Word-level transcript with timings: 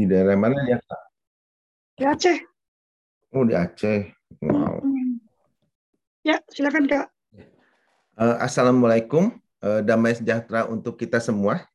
Di 0.00 0.08
daerah 0.08 0.32
mana 0.32 0.56
ya? 0.64 0.80
Di 1.92 2.08
Aceh. 2.08 2.40
Oh, 3.36 3.44
di 3.44 3.52
Aceh. 3.52 4.08
Wow. 4.40 4.80
Ya, 6.24 6.40
silakan 6.48 6.88
Kak. 6.88 7.12
Uh, 8.16 8.40
Assalamualaikum, 8.40 9.36
uh, 9.60 9.84
damai 9.84 10.16
sejahtera 10.16 10.64
untuk 10.72 10.96
kita 10.96 11.20
semua. 11.20 11.68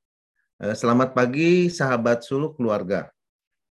Uh, 0.57 0.73
selamat 0.73 1.13
pagi, 1.13 1.69
sahabat 1.69 2.25
suluk 2.25 2.57
keluarga. 2.57 3.13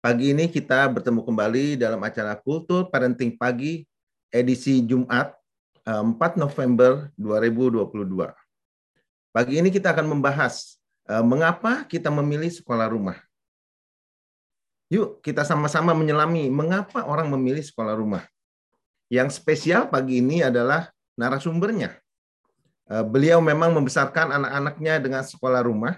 Pagi 0.06 0.38
ini 0.38 0.46
kita 0.46 0.86
bertemu 0.86 1.26
kembali 1.26 1.74
dalam 1.74 1.98
acara 2.06 2.38
Kultur 2.38 2.94
Parenting 2.94 3.34
Pagi 3.34 3.90
edisi 4.30 4.86
Jumat 4.86 5.34
4 5.82 6.14
November 6.38 7.10
2022. 7.18 8.30
Pagi 9.34 9.54
ini 9.58 9.74
kita 9.74 9.98
akan 9.98 10.14
membahas 10.14 10.78
mengapa 11.26 11.90
kita 11.90 12.14
memilih 12.14 12.54
sekolah 12.54 12.94
rumah. 12.94 13.18
Yuk 14.94 15.26
kita 15.26 15.42
sama-sama 15.42 15.98
menyelami 15.98 16.54
mengapa 16.54 17.02
orang 17.10 17.26
memilih 17.34 17.66
sekolah 17.66 17.98
rumah. 17.98 18.22
Yang 19.10 19.42
spesial 19.42 19.90
pagi 19.90 20.22
ini 20.22 20.46
adalah 20.46 20.94
narasumbernya. 21.18 21.98
Eh, 22.94 23.06
beliau 23.06 23.42
memang 23.42 23.74
membesarkan 23.74 24.30
anak-anaknya 24.38 25.02
dengan 25.02 25.26
sekolah 25.26 25.66
rumah. 25.66 25.98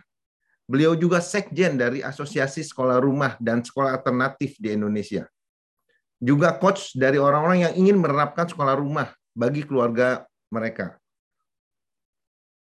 Beliau 0.65 0.97
juga 0.97 1.21
sekjen 1.21 1.77
dari 1.77 2.01
Asosiasi 2.01 2.65
Sekolah 2.65 2.97
Rumah 2.97 3.37
dan 3.37 3.61
Sekolah 3.61 4.01
Alternatif 4.01 4.57
di 4.57 4.73
Indonesia. 4.73 5.29
Juga 6.17 6.57
coach 6.57 6.97
dari 6.97 7.21
orang-orang 7.21 7.69
yang 7.69 7.73
ingin 7.77 8.01
menerapkan 8.01 8.49
sekolah 8.49 8.73
rumah 8.73 9.13
bagi 9.37 9.61
keluarga 9.61 10.25
mereka. 10.49 10.97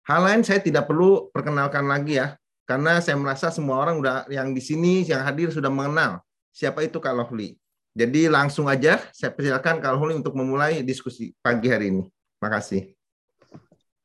Hal 0.09 0.25
lain 0.25 0.41
saya 0.41 0.65
tidak 0.65 0.89
perlu 0.89 1.29
perkenalkan 1.29 1.85
lagi 1.85 2.17
ya, 2.17 2.40
karena 2.71 3.03
saya 3.03 3.19
merasa 3.19 3.51
semua 3.51 3.83
orang 3.83 3.99
udah 3.99 4.31
yang 4.31 4.55
di 4.55 4.63
sini 4.63 5.03
yang 5.03 5.27
hadir 5.27 5.51
sudah 5.51 5.67
mengenal 5.67 6.23
siapa 6.55 6.87
itu 6.87 7.03
Kak 7.03 7.19
Lohli. 7.19 7.59
Jadi 7.99 8.31
langsung 8.31 8.71
aja 8.71 9.03
saya 9.11 9.35
persilakan 9.35 9.83
Kak 9.83 9.99
Lohli 9.99 10.15
untuk 10.23 10.39
memulai 10.39 10.87
diskusi 10.87 11.35
pagi 11.43 11.67
hari 11.67 11.91
ini. 11.91 12.07
Makasih. 12.39 12.95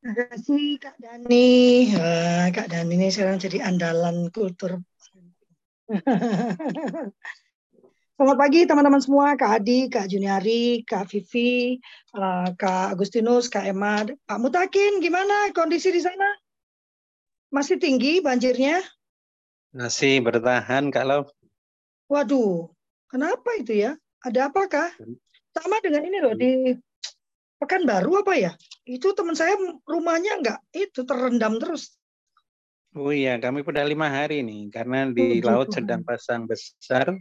Terima 0.02 0.26
kasih 0.34 0.82
Kak 0.82 0.98
Dani. 0.98 1.94
Uh, 1.94 2.50
Kak 2.50 2.66
Dani 2.74 2.90
ini 2.98 3.06
sekarang 3.14 3.38
jadi 3.38 3.62
andalan 3.70 4.34
kultur. 4.34 4.82
Selamat 8.16 8.38
pagi 8.40 8.66
teman-teman 8.66 8.98
semua, 8.98 9.38
Kak 9.38 9.62
Adi, 9.62 9.86
Kak 9.86 10.10
Juniari, 10.10 10.82
Kak 10.82 11.06
Vivi, 11.06 11.78
uh, 12.18 12.50
Kak 12.58 12.98
Agustinus, 12.98 13.46
Kak 13.46 13.62
Emma, 13.62 14.02
Pak 14.26 14.38
Mutakin, 14.42 14.98
gimana 14.98 15.54
kondisi 15.54 15.94
di 15.94 16.02
sana? 16.02 16.45
Masih 17.56 17.80
tinggi 17.80 18.20
banjirnya? 18.20 18.84
Masih 19.72 20.20
bertahan 20.20 20.92
kalau. 20.92 21.24
Waduh, 22.04 22.68
kenapa 23.08 23.56
itu 23.56 23.80
ya? 23.80 23.96
Ada 24.20 24.52
apakah? 24.52 24.92
Sama 25.56 25.80
dengan 25.80 26.04
ini 26.04 26.20
loh 26.20 26.36
di 26.36 26.76
Pekanbaru 27.56 28.20
apa 28.20 28.36
ya? 28.36 28.52
Itu 28.84 29.16
teman 29.16 29.32
saya 29.32 29.56
rumahnya 29.88 30.36
enggak 30.36 30.60
itu 30.76 31.08
terendam 31.08 31.56
terus. 31.56 31.96
Oh 32.92 33.08
iya, 33.08 33.40
kami 33.40 33.64
pada 33.64 33.88
lima 33.88 34.12
hari 34.12 34.44
nih 34.44 34.68
karena 34.68 35.08
di 35.08 35.40
oh, 35.40 35.48
laut 35.48 35.72
sedang 35.72 36.04
pasang 36.04 36.44
besar 36.44 37.16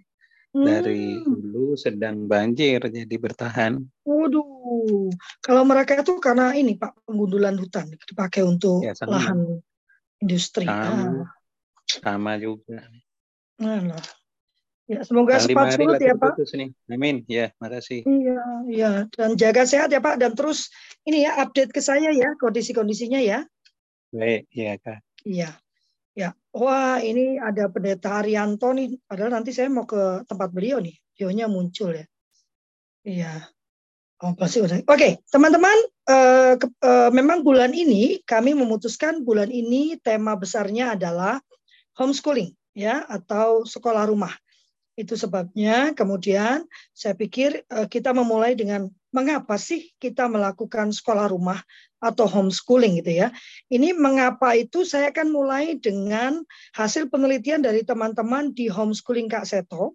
hmm. 0.52 0.67
dari 0.67 1.16
hulu 1.23 1.80
sedang 1.80 2.27
banjir 2.27 2.83
jadi 2.83 3.16
bertahan. 3.16 3.80
Waduh, 4.03 5.08
kalau 5.39 5.64
mereka 5.64 6.03
itu 6.03 6.20
karena 6.20 6.52
ini 6.52 6.75
Pak 6.75 7.08
penggundulan 7.08 7.55
hutan 7.55 7.88
dipakai 7.95 8.44
untuk 8.44 8.83
ya, 8.83 8.92
lahan 9.08 9.64
industri. 10.26 10.66
Sama, 10.66 11.23
ah. 11.23 11.30
sama 12.02 12.34
juga. 12.42 12.81
Nah, 13.62 14.02
Ya, 14.86 15.02
semoga 15.02 15.42
cepat 15.42 15.73
surut 15.73 15.98
ya 15.98 16.14
Pak. 16.14 16.38
Nih. 16.54 16.70
Amin. 16.94 17.26
Ya, 17.26 17.50
makasih. 17.58 18.06
Iya, 18.06 18.45
iya. 18.70 18.92
Dan 19.09 19.34
jaga 19.34 19.66
sehat 19.66 19.90
ya 19.90 19.98
Pak. 19.98 20.22
Dan 20.22 20.38
terus 20.38 20.70
ini 21.09 21.26
ya 21.26 21.42
update 21.42 21.73
ke 21.73 21.82
saya 21.82 22.14
ya 22.14 22.38
kondisi-kondisinya 22.38 23.17
ya. 23.17 23.42
Baik, 24.14 24.45
iya 24.54 24.77
Kak. 24.77 25.02
Iya. 25.26 25.58
Ya, 26.16 26.32
wah 26.55 27.02
ini 27.02 27.42
ada 27.42 27.67
pendeta 27.67 28.22
Arianto 28.22 28.72
nih. 28.78 29.02
Padahal 29.10 29.42
nanti 29.42 29.52
saya 29.58 29.73
mau 29.73 29.89
ke 29.89 30.22
tempat 30.30 30.54
beliau 30.54 30.78
nih. 30.78 30.94
Beliaunya 31.17 31.49
muncul 31.49 31.98
ya. 31.98 32.05
Iya. 33.02 33.33
Oh, 34.25 34.33
Oke, 34.89 35.21
teman-teman, 35.30 35.77
eh, 36.09 36.58
eh, 36.58 37.09
memang 37.13 37.45
bulan 37.45 37.77
ini 37.77 38.25
kami 38.25 38.58
memutuskan 38.58 39.21
bulan 39.21 39.53
ini 39.53 40.02
tema 40.02 40.33
besarnya 40.33 40.97
adalah 40.97 41.37
homeschooling 41.93 42.49
ya 42.73 43.05
atau 43.05 43.69
sekolah 43.69 44.09
rumah. 44.09 44.33
Itu 44.97 45.13
sebabnya 45.13 45.93
kemudian 45.93 46.65
saya 46.89 47.13
pikir 47.13 47.69
eh, 47.69 47.86
kita 47.86 48.17
memulai 48.17 48.58
dengan 48.58 48.89
mengapa 49.13 49.61
sih 49.61 49.93
kita 50.02 50.25
melakukan 50.25 50.89
sekolah 50.89 51.30
rumah 51.30 51.61
atau 52.02 52.25
homeschooling 52.25 53.05
gitu 53.05 53.21
ya. 53.21 53.27
Ini 53.69 53.93
mengapa 53.93 54.57
itu 54.57 54.89
saya 54.89 55.13
akan 55.13 55.30
mulai 55.30 55.77
dengan 55.77 56.42
hasil 56.73 57.13
penelitian 57.13 57.61
dari 57.61 57.86
teman-teman 57.86 58.57
di 58.57 58.73
homeschooling 58.73 59.30
Kak 59.30 59.45
Seto. 59.45 59.93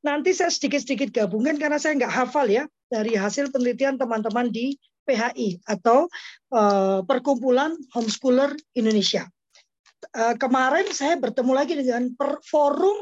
Nanti 0.00 0.32
saya 0.32 0.48
sedikit-sedikit 0.48 1.12
gabungkan 1.12 1.60
karena 1.60 1.76
saya 1.76 1.96
nggak 2.00 2.12
hafal 2.12 2.48
ya 2.48 2.64
dari 2.88 3.14
hasil 3.14 3.52
penelitian 3.52 4.00
teman-teman 4.00 4.48
di 4.48 4.74
PHI 5.04 5.60
atau 5.68 6.08
uh, 6.54 7.04
Perkumpulan 7.04 7.76
Homeschooler 7.92 8.56
Indonesia. 8.72 9.28
Uh, 10.16 10.32
kemarin 10.40 10.88
saya 10.96 11.20
bertemu 11.20 11.52
lagi 11.52 11.74
dengan 11.76 12.08
per 12.16 12.40
forum 12.48 12.96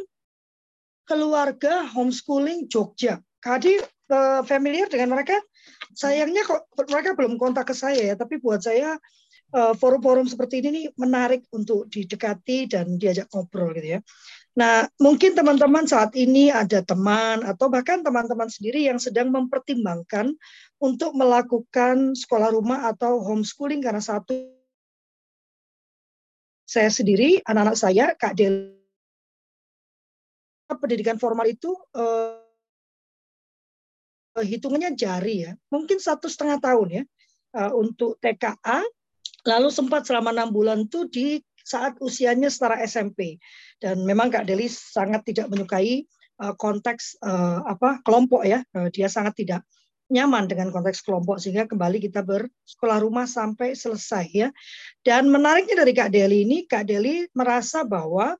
keluarga 1.08 1.88
homeschooling 1.88 2.68
Jogja. 2.68 3.22
Kadi 3.40 3.80
uh, 4.12 4.44
familiar 4.44 4.92
dengan 4.92 5.16
mereka? 5.16 5.40
Sayangnya 5.96 6.44
kok 6.44 6.68
mereka 6.90 7.16
belum 7.16 7.40
kontak 7.40 7.72
ke 7.72 7.74
saya 7.74 8.12
ya, 8.12 8.14
tapi 8.14 8.38
buat 8.38 8.62
saya 8.62 8.94
eh, 9.50 9.74
forum-forum 9.74 10.24
uh, 10.26 10.30
seperti 10.30 10.62
ini 10.62 10.68
nih 10.70 10.86
menarik 10.94 11.42
untuk 11.50 11.90
didekati 11.90 12.70
dan 12.70 12.96
diajak 12.96 13.26
ngobrol 13.34 13.74
gitu 13.74 13.98
ya. 13.98 14.00
Nah, 14.58 14.90
mungkin 14.98 15.38
teman-teman 15.38 15.86
saat 15.86 16.18
ini 16.18 16.50
ada 16.50 16.82
teman 16.82 17.46
atau 17.46 17.70
bahkan 17.70 18.02
teman-teman 18.02 18.50
sendiri 18.50 18.90
yang 18.90 18.98
sedang 18.98 19.30
mempertimbangkan 19.30 20.34
untuk 20.82 21.14
melakukan 21.14 22.18
sekolah 22.18 22.50
rumah 22.50 22.90
atau 22.90 23.22
homeschooling 23.22 23.78
karena 23.78 24.02
satu 24.02 24.34
saya 26.66 26.90
sendiri, 26.90 27.38
anak-anak 27.46 27.78
saya, 27.78 28.04
Kak 28.18 28.34
Del 28.34 28.74
pendidikan 30.68 31.16
formal 31.16 31.48
itu 31.48 31.72
uh, 31.96 32.42
hitungannya 34.42 34.92
jari 34.98 35.48
ya, 35.48 35.52
mungkin 35.72 36.02
satu 36.02 36.28
setengah 36.28 36.60
tahun 36.60 36.88
ya 36.92 37.02
uh, 37.56 37.72
untuk 37.78 38.20
TKA, 38.20 38.84
lalu 39.48 39.70
sempat 39.72 40.04
selama 40.04 40.34
enam 40.34 40.52
bulan 40.52 40.84
itu 40.84 41.08
di 41.08 41.40
saat 41.68 42.00
usianya 42.00 42.48
setara 42.48 42.80
SMP 42.80 43.36
dan 43.76 44.00
memang 44.08 44.32
Kak 44.32 44.48
Deli 44.48 44.72
sangat 44.72 45.28
tidak 45.28 45.52
menyukai 45.52 46.08
uh, 46.40 46.56
konteks 46.56 47.20
uh, 47.20 47.60
apa 47.68 48.00
kelompok 48.00 48.48
ya, 48.48 48.64
uh, 48.72 48.88
dia 48.88 49.12
sangat 49.12 49.36
tidak 49.36 49.60
nyaman 50.08 50.48
dengan 50.48 50.72
konteks 50.72 51.04
kelompok 51.04 51.36
sehingga 51.36 51.68
kembali 51.68 52.00
kita 52.00 52.24
bersekolah 52.24 53.04
rumah 53.04 53.28
sampai 53.28 53.76
selesai 53.76 54.26
ya. 54.32 54.48
Dan 55.04 55.28
menariknya 55.28 55.84
dari 55.84 55.92
Kak 55.92 56.08
Deli 56.08 56.48
ini, 56.48 56.64
Kak 56.64 56.88
Deli 56.88 57.28
merasa 57.36 57.84
bahwa 57.84 58.32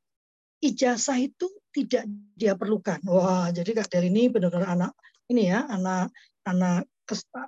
ijazah 0.64 1.20
itu 1.20 1.46
tidak 1.70 2.04
dia 2.34 2.58
perlukan. 2.58 2.98
Wah, 3.06 3.52
jadi 3.54 3.70
Kak 3.76 3.92
Del 3.92 4.10
ini 4.10 4.26
benar-benar 4.32 4.74
anak 4.74 4.92
ini 5.30 5.52
ya, 5.52 5.68
anak 5.68 6.10
anak 6.48 6.88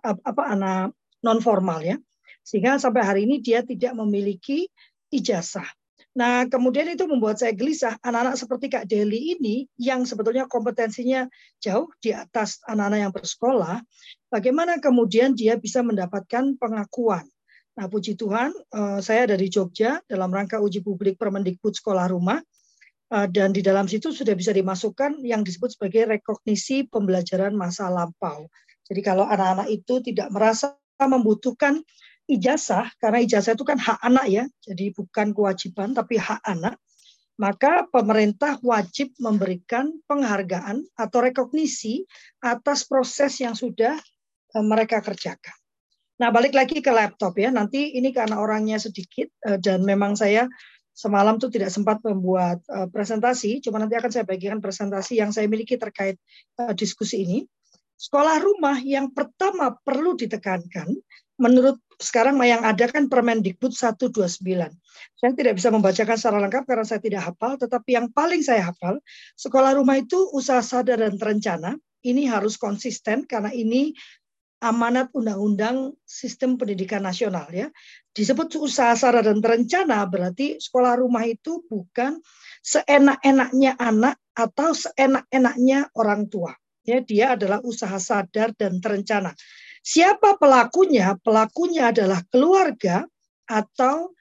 apa 0.04 0.42
anak 0.46 0.94
non 1.24 1.40
formal 1.42 1.82
ya. 1.82 1.96
Sehingga 2.40 2.80
sampai 2.80 3.02
hari 3.04 3.20
ini 3.28 3.42
dia 3.44 3.60
tidak 3.60 3.92
memiliki 3.96 4.68
ijazah. 5.10 5.66
Nah, 6.10 6.42
kemudian 6.50 6.90
itu 6.90 7.06
membuat 7.06 7.38
saya 7.38 7.54
gelisah. 7.54 7.94
Anak-anak 8.02 8.34
seperti 8.34 8.66
Kak 8.66 8.90
Deli 8.90 9.38
ini 9.38 9.70
yang 9.78 10.02
sebetulnya 10.02 10.50
kompetensinya 10.50 11.30
jauh 11.62 11.86
di 12.02 12.10
atas 12.10 12.58
anak-anak 12.66 12.98
yang 12.98 13.12
bersekolah, 13.14 13.78
bagaimana 14.26 14.82
kemudian 14.82 15.38
dia 15.38 15.54
bisa 15.54 15.86
mendapatkan 15.86 16.58
pengakuan. 16.58 17.22
Nah, 17.78 17.86
puji 17.86 18.18
Tuhan, 18.18 18.50
eh, 18.50 18.98
saya 18.98 19.30
dari 19.30 19.46
Jogja 19.46 20.02
dalam 20.10 20.34
rangka 20.34 20.58
uji 20.58 20.82
publik 20.82 21.14
Permendikbud 21.14 21.78
Sekolah 21.78 22.10
Rumah 22.10 22.42
Eh, 23.10 23.26
dan 23.26 23.50
di 23.50 23.58
dalam 23.58 23.90
situ 23.90 24.14
sudah 24.14 24.38
bisa 24.38 24.54
dimasukkan 24.54 25.18
yang 25.26 25.42
disebut 25.42 25.74
sebagai 25.74 26.06
rekognisi 26.06 26.86
pembelajaran 26.86 27.50
masa 27.58 27.90
lampau. 27.90 28.46
Jadi 28.86 29.02
kalau 29.02 29.26
anak-anak 29.26 29.66
itu 29.66 29.98
tidak 29.98 30.30
merasa 30.30 30.78
membutuhkan 31.02 31.82
ijazah, 32.30 32.86
karena 33.02 33.18
ijazah 33.26 33.58
itu 33.58 33.66
kan 33.66 33.78
hak 33.80 33.98
anak 34.06 34.26
ya, 34.30 34.44
jadi 34.62 34.94
bukan 34.94 35.34
kewajiban 35.34 35.92
tapi 35.92 36.16
hak 36.16 36.38
anak, 36.46 36.78
maka 37.40 37.88
pemerintah 37.88 38.60
wajib 38.60 39.16
memberikan 39.16 39.96
penghargaan 40.04 40.84
atau 40.92 41.18
rekognisi 41.24 42.04
atas 42.44 42.84
proses 42.84 43.40
yang 43.40 43.56
sudah 43.56 43.96
eh, 44.54 44.64
mereka 44.64 45.00
kerjakan. 45.00 45.56
Nah, 46.20 46.28
balik 46.28 46.52
lagi 46.52 46.84
ke 46.84 46.92
laptop 46.92 47.40
ya. 47.40 47.48
Nanti 47.48 47.96
ini 47.96 48.12
karena 48.12 48.36
orangnya 48.36 48.76
sedikit 48.76 49.32
eh, 49.48 49.56
dan 49.56 49.88
memang 49.88 50.20
saya 50.20 50.44
semalam 50.92 51.40
tuh 51.40 51.48
tidak 51.48 51.72
sempat 51.72 52.02
membuat 52.04 52.60
uh, 52.68 52.84
presentasi, 52.90 53.64
cuma 53.64 53.80
nanti 53.80 53.96
akan 53.96 54.12
saya 54.12 54.28
bagikan 54.28 54.60
presentasi 54.60 55.16
yang 55.16 55.32
saya 55.32 55.48
miliki 55.48 55.80
terkait 55.80 56.20
diskusi 56.76 57.24
ini. 57.24 57.38
Sekolah 57.96 58.36
rumah 58.36 58.76
yang 58.84 59.08
pertama 59.08 59.72
perlu 59.80 60.12
ditekankan 60.12 60.92
menurut 61.40 61.80
sekarang 62.00 62.40
yang 62.40 62.64
ada 62.64 62.88
kan 62.88 63.06
Permendikbud 63.12 63.76
129. 63.76 64.16
Saya 65.20 65.32
tidak 65.36 65.54
bisa 65.60 65.68
membacakan 65.68 66.16
secara 66.16 66.38
lengkap 66.48 66.64
karena 66.64 66.84
saya 66.88 67.00
tidak 67.04 67.22
hafal, 67.28 67.60
tetapi 67.60 67.90
yang 67.92 68.08
paling 68.08 68.40
saya 68.40 68.72
hafal, 68.72 68.98
sekolah 69.36 69.76
rumah 69.76 70.00
itu 70.00 70.16
usaha 70.32 70.64
sadar 70.64 71.04
dan 71.04 71.20
terencana. 71.20 71.76
Ini 72.00 72.32
harus 72.32 72.56
konsisten 72.56 73.28
karena 73.28 73.52
ini 73.52 73.92
amanat 74.64 75.12
undang-undang 75.12 75.92
sistem 76.08 76.56
pendidikan 76.56 77.04
nasional 77.04 77.48
ya. 77.52 77.68
Disebut 78.16 78.56
usaha 78.56 78.96
sadar 78.96 79.28
dan 79.28 79.44
terencana 79.44 80.00
berarti 80.08 80.56
sekolah 80.56 80.96
rumah 81.00 81.28
itu 81.28 81.64
bukan 81.68 82.20
seenak-enaknya 82.64 83.76
anak 83.76 84.16
atau 84.32 84.72
seenak-enaknya 84.72 85.92
orang 85.96 86.28
tua. 86.32 86.56
Ya, 86.80 87.04
dia 87.04 87.36
adalah 87.36 87.60
usaha 87.60 88.00
sadar 88.00 88.56
dan 88.56 88.80
terencana. 88.80 89.36
Siapa 89.80 90.36
pelakunya? 90.36 91.16
Pelakunya 91.24 91.88
adalah 91.88 92.20
keluarga 92.28 93.08
atau 93.48 94.12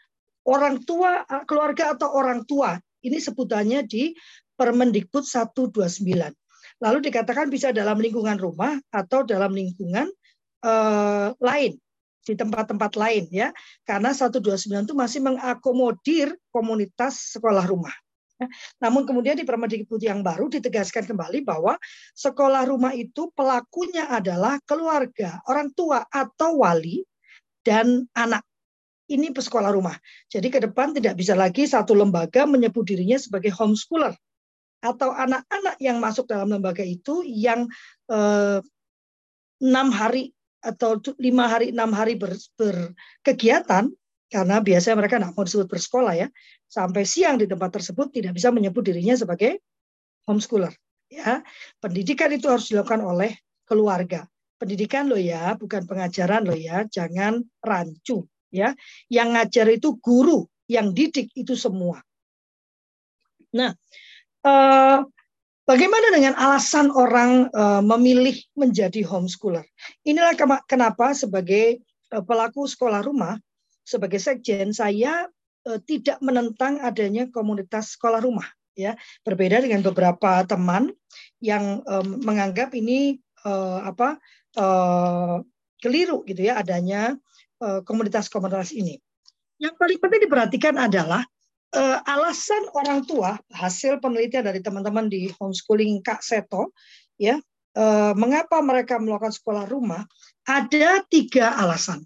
orang 0.48 0.82
tua, 0.88 1.28
keluarga 1.46 1.94
atau 1.94 2.10
orang 2.16 2.48
tua. 2.48 2.80
Ini 3.04 3.20
sebutannya 3.20 3.86
di 3.86 4.16
Permendikbud 4.56 5.24
129. 5.24 6.04
Lalu 6.80 6.98
dikatakan 7.04 7.52
bisa 7.52 7.76
dalam 7.76 8.00
lingkungan 8.00 8.40
rumah 8.40 8.80
atau 8.92 9.24
dalam 9.28 9.52
lingkungan 9.52 10.08
eh, 10.64 11.28
lain 11.38 11.74
di 12.24 12.34
tempat-tempat 12.36 12.92
lain 12.96 13.28
ya. 13.32 13.52
Karena 13.84 14.16
129 14.16 14.88
itu 14.88 14.96
masih 14.96 15.20
mengakomodir 15.24 16.36
komunitas 16.52 17.36
sekolah 17.36 17.68
rumah. 17.68 17.94
Namun 18.84 19.04
kemudian 19.04 19.36
di 19.36 19.44
Permendikbud 19.44 20.00
yang 20.00 20.24
baru 20.24 20.48
ditegaskan 20.48 21.08
kembali 21.08 21.44
bahwa 21.44 21.76
sekolah 22.16 22.64
rumah 22.68 22.96
itu 22.96 23.32
pelakunya 23.36 24.08
adalah 24.08 24.60
keluarga, 24.64 25.44
orang 25.48 25.72
tua 25.76 26.04
atau 26.08 26.64
wali 26.64 27.04
dan 27.66 28.08
anak. 28.16 28.44
Ini 29.10 29.34
pesekolah 29.34 29.74
rumah. 29.74 29.98
Jadi 30.30 30.54
ke 30.54 30.62
depan 30.62 30.94
tidak 30.94 31.18
bisa 31.18 31.34
lagi 31.34 31.66
satu 31.66 31.98
lembaga 31.98 32.46
menyebut 32.46 32.86
dirinya 32.86 33.18
sebagai 33.18 33.50
homeschooler 33.50 34.14
atau 34.80 35.12
anak-anak 35.12 35.76
yang 35.82 35.98
masuk 36.00 36.30
dalam 36.30 36.54
lembaga 36.54 36.86
itu 36.86 37.26
yang 37.26 37.68
eh, 38.08 38.62
enam 39.60 39.88
hari 39.92 40.32
atau 40.60 41.00
lima 41.20 41.48
hari 41.48 41.72
enam 41.72 41.92
hari 41.96 42.20
ber, 42.20 42.36
berkegiatan 42.60 43.92
karena 44.30 44.62
biasanya 44.62 44.96
mereka 45.02 45.18
tidak 45.18 45.34
mau 45.34 45.44
disebut 45.44 45.68
bersekolah 45.68 46.14
ya. 46.14 46.28
Sampai 46.70 47.04
siang 47.04 47.42
di 47.42 47.50
tempat 47.50 47.82
tersebut 47.82 48.14
tidak 48.14 48.38
bisa 48.38 48.54
menyebut 48.54 48.86
dirinya 48.86 49.18
sebagai 49.18 49.60
homeschooler 50.30 50.72
ya. 51.10 51.42
Pendidikan 51.82 52.30
itu 52.30 52.46
harus 52.46 52.70
dilakukan 52.70 53.02
oleh 53.02 53.34
keluarga. 53.66 54.30
Pendidikan 54.62 55.10
lo 55.10 55.18
ya 55.18 55.58
bukan 55.58 55.90
pengajaran 55.90 56.46
lo 56.46 56.54
ya. 56.54 56.86
Jangan 56.86 57.42
rancu 57.60 58.30
ya. 58.54 58.78
Yang 59.10 59.28
ngajar 59.34 59.68
itu 59.74 59.98
guru 59.98 60.46
yang 60.70 60.94
didik 60.94 61.34
itu 61.34 61.58
semua. 61.58 61.98
Nah 63.58 63.74
eh, 64.46 65.00
Bagaimana 65.70 66.10
dengan 66.10 66.34
alasan 66.34 66.90
orang 66.90 67.46
uh, 67.54 67.78
memilih 67.86 68.34
menjadi 68.58 69.06
homeschooler? 69.06 69.62
Inilah 70.02 70.34
kenapa 70.66 71.14
sebagai 71.14 71.86
uh, 72.10 72.26
pelaku 72.26 72.66
sekolah 72.66 73.06
rumah 73.06 73.38
sebagai 73.90 74.22
sekjen 74.22 74.70
saya 74.70 75.26
eh, 75.66 75.80
tidak 75.82 76.22
menentang 76.22 76.78
adanya 76.86 77.26
komunitas 77.34 77.98
sekolah 77.98 78.22
rumah 78.22 78.46
ya. 78.78 78.94
Berbeda 79.26 79.66
dengan 79.66 79.82
beberapa 79.82 80.46
teman 80.46 80.94
yang 81.42 81.82
eh, 81.82 82.06
menganggap 82.06 82.78
ini 82.78 83.18
eh, 83.42 83.80
apa 83.82 84.22
keliru 85.80 86.26
gitu 86.26 86.42
ya 86.42 86.60
adanya 86.60 87.16
komunitas-komunitas 87.62 88.74
ini. 88.74 88.98
Yang 89.62 89.78
paling 89.78 90.00
penting 90.02 90.22
diperhatikan 90.26 90.76
adalah 90.76 91.22
alasan 92.10 92.66
orang 92.74 93.06
tua 93.06 93.38
hasil 93.54 94.02
penelitian 94.02 94.50
dari 94.50 94.60
teman-teman 94.60 95.06
di 95.06 95.30
homeschooling 95.38 96.02
Kak 96.02 96.26
Seto 96.26 96.74
ya 97.16 97.38
mengapa 98.18 98.60
mereka 98.66 98.98
melakukan 98.98 99.32
sekolah 99.32 99.70
rumah 99.70 100.04
ada 100.50 101.06
tiga 101.08 101.54
alasan 101.56 102.04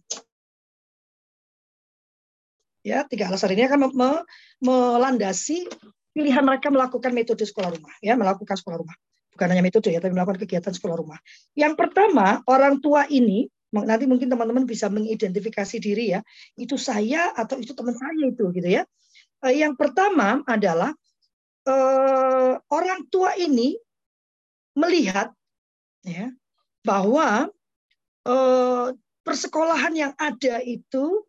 Ya, 2.84 3.08
tiga 3.08 3.32
alasan 3.32 3.56
ini 3.56 3.64
akan 3.64 3.96
me 3.96 4.12
melandasi 4.60 5.72
pilihan 6.12 6.44
mereka 6.44 6.68
melakukan 6.68 7.16
metode 7.16 7.48
sekolah 7.48 7.72
rumah, 7.72 7.96
ya, 8.04 8.14
melakukan 8.20 8.60
sekolah 8.60 8.78
rumah. 8.84 8.96
Bukan 9.34 9.48
hanya 9.50 9.64
metode 9.66 9.90
ya, 9.90 10.04
tapi 10.04 10.14
melakukan 10.14 10.38
kegiatan 10.44 10.76
sekolah 10.76 11.00
rumah. 11.00 11.18
Yang 11.58 11.74
pertama, 11.80 12.44
orang 12.46 12.84
tua 12.84 13.08
ini 13.10 13.50
nanti 13.74 14.06
mungkin 14.06 14.30
teman-teman 14.30 14.70
bisa 14.70 14.86
mengidentifikasi 14.92 15.82
diri 15.82 16.14
ya, 16.14 16.20
itu 16.54 16.78
saya 16.78 17.34
atau 17.34 17.58
itu 17.58 17.74
teman 17.74 17.98
saya 17.98 18.30
itu 18.30 18.54
gitu 18.54 18.70
ya. 18.70 18.86
Eh, 19.48 19.64
yang 19.66 19.74
pertama 19.74 20.46
adalah 20.46 20.94
eh, 21.66 22.54
orang 22.70 23.10
tua 23.10 23.34
ini 23.40 23.74
melihat 24.78 25.34
ya 26.06 26.30
bahwa 26.86 27.50
eh, 28.30 28.88
persekolahan 29.26 29.94
yang 29.98 30.14
ada 30.20 30.62
itu 30.62 31.26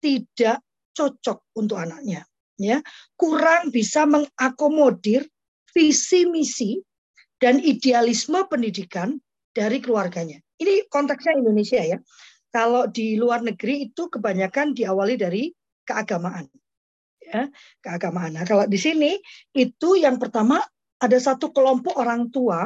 tidak 0.00 0.62
cocok 0.96 1.52
untuk 1.60 1.76
anaknya 1.76 2.24
ya. 2.56 2.80
Kurang 3.14 3.68
bisa 3.68 4.08
mengakomodir 4.08 5.28
visi 5.76 6.24
misi 6.24 6.80
dan 7.36 7.60
idealisme 7.60 8.40
pendidikan 8.48 9.20
dari 9.52 9.84
keluarganya. 9.84 10.40
Ini 10.56 10.88
konteksnya 10.88 11.36
Indonesia 11.36 11.84
ya. 11.84 11.98
Kalau 12.48 12.88
di 12.88 13.20
luar 13.20 13.44
negeri 13.44 13.92
itu 13.92 14.08
kebanyakan 14.08 14.72
diawali 14.72 15.20
dari 15.20 15.52
keagamaan 15.84 16.48
ya 17.26 17.50
keagamaan. 17.82 18.38
Nah 18.38 18.44
kalau 18.46 18.64
di 18.64 18.78
sini 18.78 19.18
itu 19.52 19.98
yang 19.98 20.16
pertama 20.16 20.62
ada 21.02 21.18
satu 21.18 21.50
kelompok 21.52 21.98
orang 21.98 22.30
tua 22.30 22.64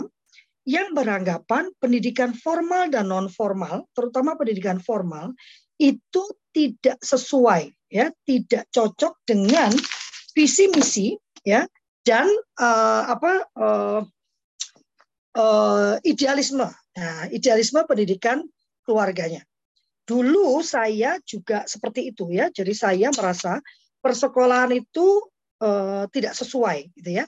yang 0.68 0.92
beranggapan 0.92 1.72
pendidikan 1.80 2.36
formal 2.36 2.92
dan 2.92 3.08
non 3.08 3.26
formal 3.32 3.88
terutama 3.96 4.36
pendidikan 4.36 4.78
formal 4.78 5.32
itu 5.80 6.22
tidak 6.50 6.98
sesuai 7.02 7.70
ya 7.90 8.14
tidak 8.22 8.66
cocok 8.70 9.18
dengan 9.26 9.70
visi 10.34 10.70
misi 10.70 11.18
ya 11.42 11.66
dan 12.06 12.26
uh, 12.58 13.02
apa 13.10 13.32
uh, 13.58 14.00
uh, 15.36 15.94
idealisme. 16.02 16.66
Nah, 16.96 17.28
idealisme 17.30 17.82
pendidikan 17.86 18.42
keluarganya. 18.82 19.44
Dulu 20.08 20.58
saya 20.64 21.22
juga 21.22 21.66
seperti 21.70 22.10
itu 22.10 22.30
ya. 22.34 22.50
Jadi 22.50 22.72
saya 22.74 23.08
merasa 23.14 23.62
persekolahan 24.02 24.74
itu 24.74 25.22
uh, 25.62 26.08
tidak 26.10 26.34
sesuai 26.34 26.90
gitu 26.98 27.22
ya. 27.22 27.24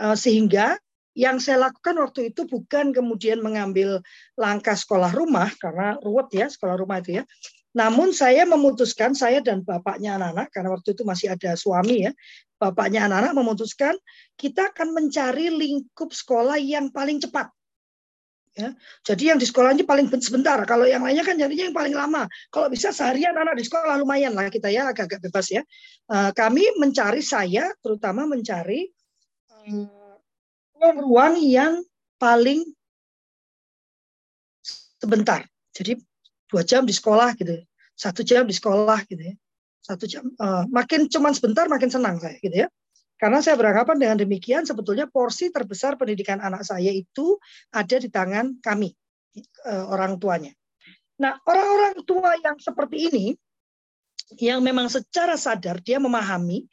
Uh, 0.00 0.16
sehingga 0.16 0.80
yang 1.12 1.36
saya 1.36 1.68
lakukan 1.68 2.00
waktu 2.00 2.32
itu 2.32 2.48
bukan 2.48 2.96
kemudian 2.96 3.44
mengambil 3.44 4.00
langkah 4.32 4.72
sekolah 4.72 5.12
rumah 5.12 5.52
karena 5.60 6.00
ruwet 6.00 6.32
ya 6.32 6.48
sekolah 6.48 6.80
rumah 6.80 7.04
itu 7.04 7.20
ya 7.20 7.24
namun 7.72 8.12
saya 8.12 8.44
memutuskan, 8.44 9.16
saya 9.16 9.40
dan 9.40 9.64
bapaknya 9.64 10.20
anak-anak, 10.20 10.48
karena 10.52 10.68
waktu 10.76 10.92
itu 10.92 11.02
masih 11.08 11.32
ada 11.32 11.56
suami 11.56 12.04
ya, 12.04 12.12
bapaknya 12.60 13.08
anak-anak 13.08 13.32
memutuskan 13.32 13.96
kita 14.36 14.70
akan 14.70 14.92
mencari 14.92 15.48
lingkup 15.48 16.12
sekolah 16.12 16.60
yang 16.60 16.92
paling 16.92 17.18
cepat. 17.18 17.48
Ya, 18.52 18.76
jadi 19.00 19.32
yang 19.32 19.40
di 19.40 19.48
sekolah 19.48 19.72
ini 19.72 19.80
paling 19.80 20.12
sebentar. 20.20 20.60
Kalau 20.68 20.84
yang 20.84 21.00
lainnya 21.00 21.24
kan 21.24 21.40
jadinya 21.40 21.72
yang 21.72 21.76
paling 21.76 21.96
lama. 21.96 22.28
Kalau 22.52 22.68
bisa 22.68 22.92
seharian 22.92 23.32
anak 23.32 23.56
di 23.56 23.64
sekolah 23.64 23.96
lumayan 23.96 24.36
lah 24.36 24.52
kita 24.52 24.68
ya 24.68 24.92
agak-agak 24.92 25.24
bebas 25.24 25.48
ya. 25.48 25.64
Eh, 26.12 26.30
kami 26.36 26.76
mencari 26.76 27.24
saya 27.24 27.72
terutama 27.80 28.28
mencari 28.28 28.92
ruang-ruang 30.76 31.40
yang 31.40 31.80
paling 32.20 32.60
sebentar. 35.00 35.48
Jadi 35.72 35.96
dua 36.52 36.62
jam 36.62 36.84
di 36.84 36.92
sekolah 36.92 37.32
gitu 37.40 37.64
satu 37.96 38.24
jam 38.24 38.48
di 38.48 38.54
sekolah 38.56 39.04
gitu 39.06 39.22
ya. 39.22 39.34
Satu 39.82 40.06
jam 40.06 40.30
uh, 40.38 40.64
makin 40.70 41.10
cuman 41.10 41.34
sebentar 41.34 41.66
makin 41.66 41.90
senang 41.90 42.18
saya 42.22 42.38
gitu 42.38 42.66
ya. 42.66 42.68
Karena 43.18 43.38
saya 43.38 43.54
beranggapan 43.54 44.02
dengan 44.02 44.16
demikian 44.18 44.66
sebetulnya 44.66 45.06
porsi 45.06 45.54
terbesar 45.54 45.94
pendidikan 45.94 46.42
anak 46.42 46.66
saya 46.66 46.90
itu 46.90 47.38
ada 47.70 47.96
di 47.98 48.10
tangan 48.10 48.58
kami 48.58 48.90
uh, 49.66 49.86
orang 49.90 50.18
tuanya. 50.18 50.50
Nah 51.22 51.38
orang-orang 51.46 52.02
tua 52.02 52.34
yang 52.42 52.58
seperti 52.58 52.96
ini 53.10 53.26
yang 54.42 54.64
memang 54.64 54.90
secara 54.90 55.38
sadar 55.38 55.78
dia 55.82 56.02
memahami 56.02 56.66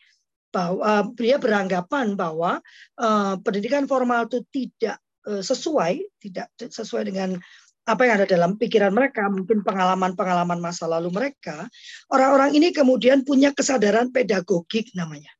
bahwa 0.49 0.81
uh, 0.81 1.05
dia 1.13 1.37
beranggapan 1.37 2.17
bahwa 2.17 2.57
uh, 2.97 3.37
pendidikan 3.45 3.85
formal 3.85 4.25
itu 4.25 4.41
tidak 4.49 4.97
sesuai 5.29 6.01
tidak 6.25 6.49
sesuai 6.57 7.05
dengan 7.05 7.37
apa 7.89 8.05
yang 8.05 8.21
ada 8.21 8.27
dalam 8.29 8.53
pikiran 8.53 8.93
mereka, 8.93 9.25
mungkin 9.27 9.65
pengalaman-pengalaman 9.65 10.61
masa 10.61 10.85
lalu 10.85 11.09
mereka, 11.09 11.65
orang-orang 12.13 12.53
ini 12.53 12.69
kemudian 12.69 13.25
punya 13.25 13.49
kesadaran 13.49 14.13
pedagogik 14.13 14.93
namanya. 14.93 15.33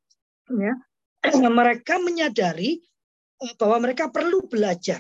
ya 0.50 0.74
mereka 1.60 2.02
menyadari 2.02 2.82
eh, 3.38 3.54
bahwa 3.60 3.86
mereka 3.86 4.10
perlu 4.10 4.50
belajar. 4.50 5.00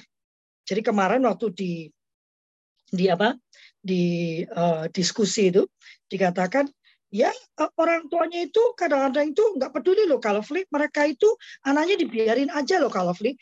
Jadi 0.70 0.86
kemarin 0.86 1.26
waktu 1.26 1.50
di 1.58 1.74
di 2.90 3.06
apa 3.10 3.38
di 3.80 4.42
uh, 4.50 4.90
diskusi 4.90 5.54
itu 5.54 5.66
dikatakan 6.10 6.68
ya 7.10 7.30
eh, 7.34 7.72
orang 7.78 8.06
tuanya 8.10 8.46
itu 8.46 8.62
kadang-kadang 8.78 9.34
itu 9.34 9.44
nggak 9.58 9.72
peduli 9.74 10.06
loh 10.06 10.22
kalau 10.22 10.42
flip 10.46 10.70
mereka 10.70 11.06
itu 11.10 11.26
anaknya 11.66 11.96
dibiarin 12.02 12.52
aja 12.54 12.78
loh 12.78 12.92
kalau 12.94 13.14
flip 13.14 13.38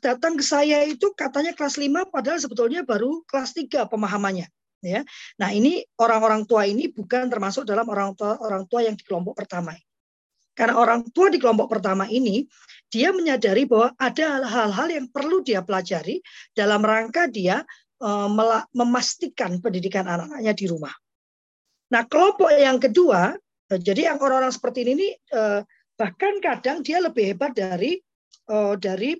datang 0.00 0.36
ke 0.36 0.44
saya 0.44 0.84
itu 0.84 1.12
katanya 1.16 1.56
kelas 1.56 1.80
5 1.80 2.12
padahal 2.12 2.36
sebetulnya 2.36 2.84
baru 2.84 3.24
kelas 3.24 3.56
3 3.56 3.88
pemahamannya 3.88 4.48
ya. 4.84 5.00
Nah 5.40 5.50
ini 5.52 5.84
orang-orang 5.96 6.44
tua 6.44 6.68
ini 6.68 6.88
bukan 6.92 7.28
termasuk 7.32 7.64
dalam 7.64 7.88
orang 7.88 8.12
tua 8.16 8.36
orang 8.40 8.68
tua 8.68 8.84
yang 8.84 8.96
di 8.96 9.04
kelompok 9.04 9.36
pertama. 9.36 9.76
Karena 10.52 10.76
orang 10.76 11.08
tua 11.08 11.32
di 11.32 11.40
kelompok 11.40 11.72
pertama 11.72 12.04
ini 12.10 12.44
dia 12.90 13.14
menyadari 13.14 13.64
bahwa 13.64 13.94
ada 13.96 14.44
hal-hal 14.44 14.88
yang 14.90 15.06
perlu 15.08 15.40
dia 15.40 15.62
pelajari 15.64 16.20
dalam 16.52 16.82
rangka 16.82 17.30
dia 17.30 17.62
uh, 18.02 18.28
memastikan 18.74 19.62
pendidikan 19.62 20.04
anak-anaknya 20.04 20.52
di 20.52 20.66
rumah. 20.68 20.92
Nah, 21.90 22.06
kelompok 22.06 22.50
yang 22.54 22.78
kedua, 22.78 23.34
eh, 23.70 23.80
jadi 23.82 24.14
yang 24.14 24.18
orang-orang 24.22 24.54
seperti 24.54 24.86
ini 24.86 25.10
eh, 25.14 25.60
bahkan 25.98 26.38
kadang 26.38 26.86
dia 26.86 27.02
lebih 27.02 27.34
hebat 27.34 27.50
dari 27.52 27.98
eh, 28.50 28.74
dari 28.78 29.18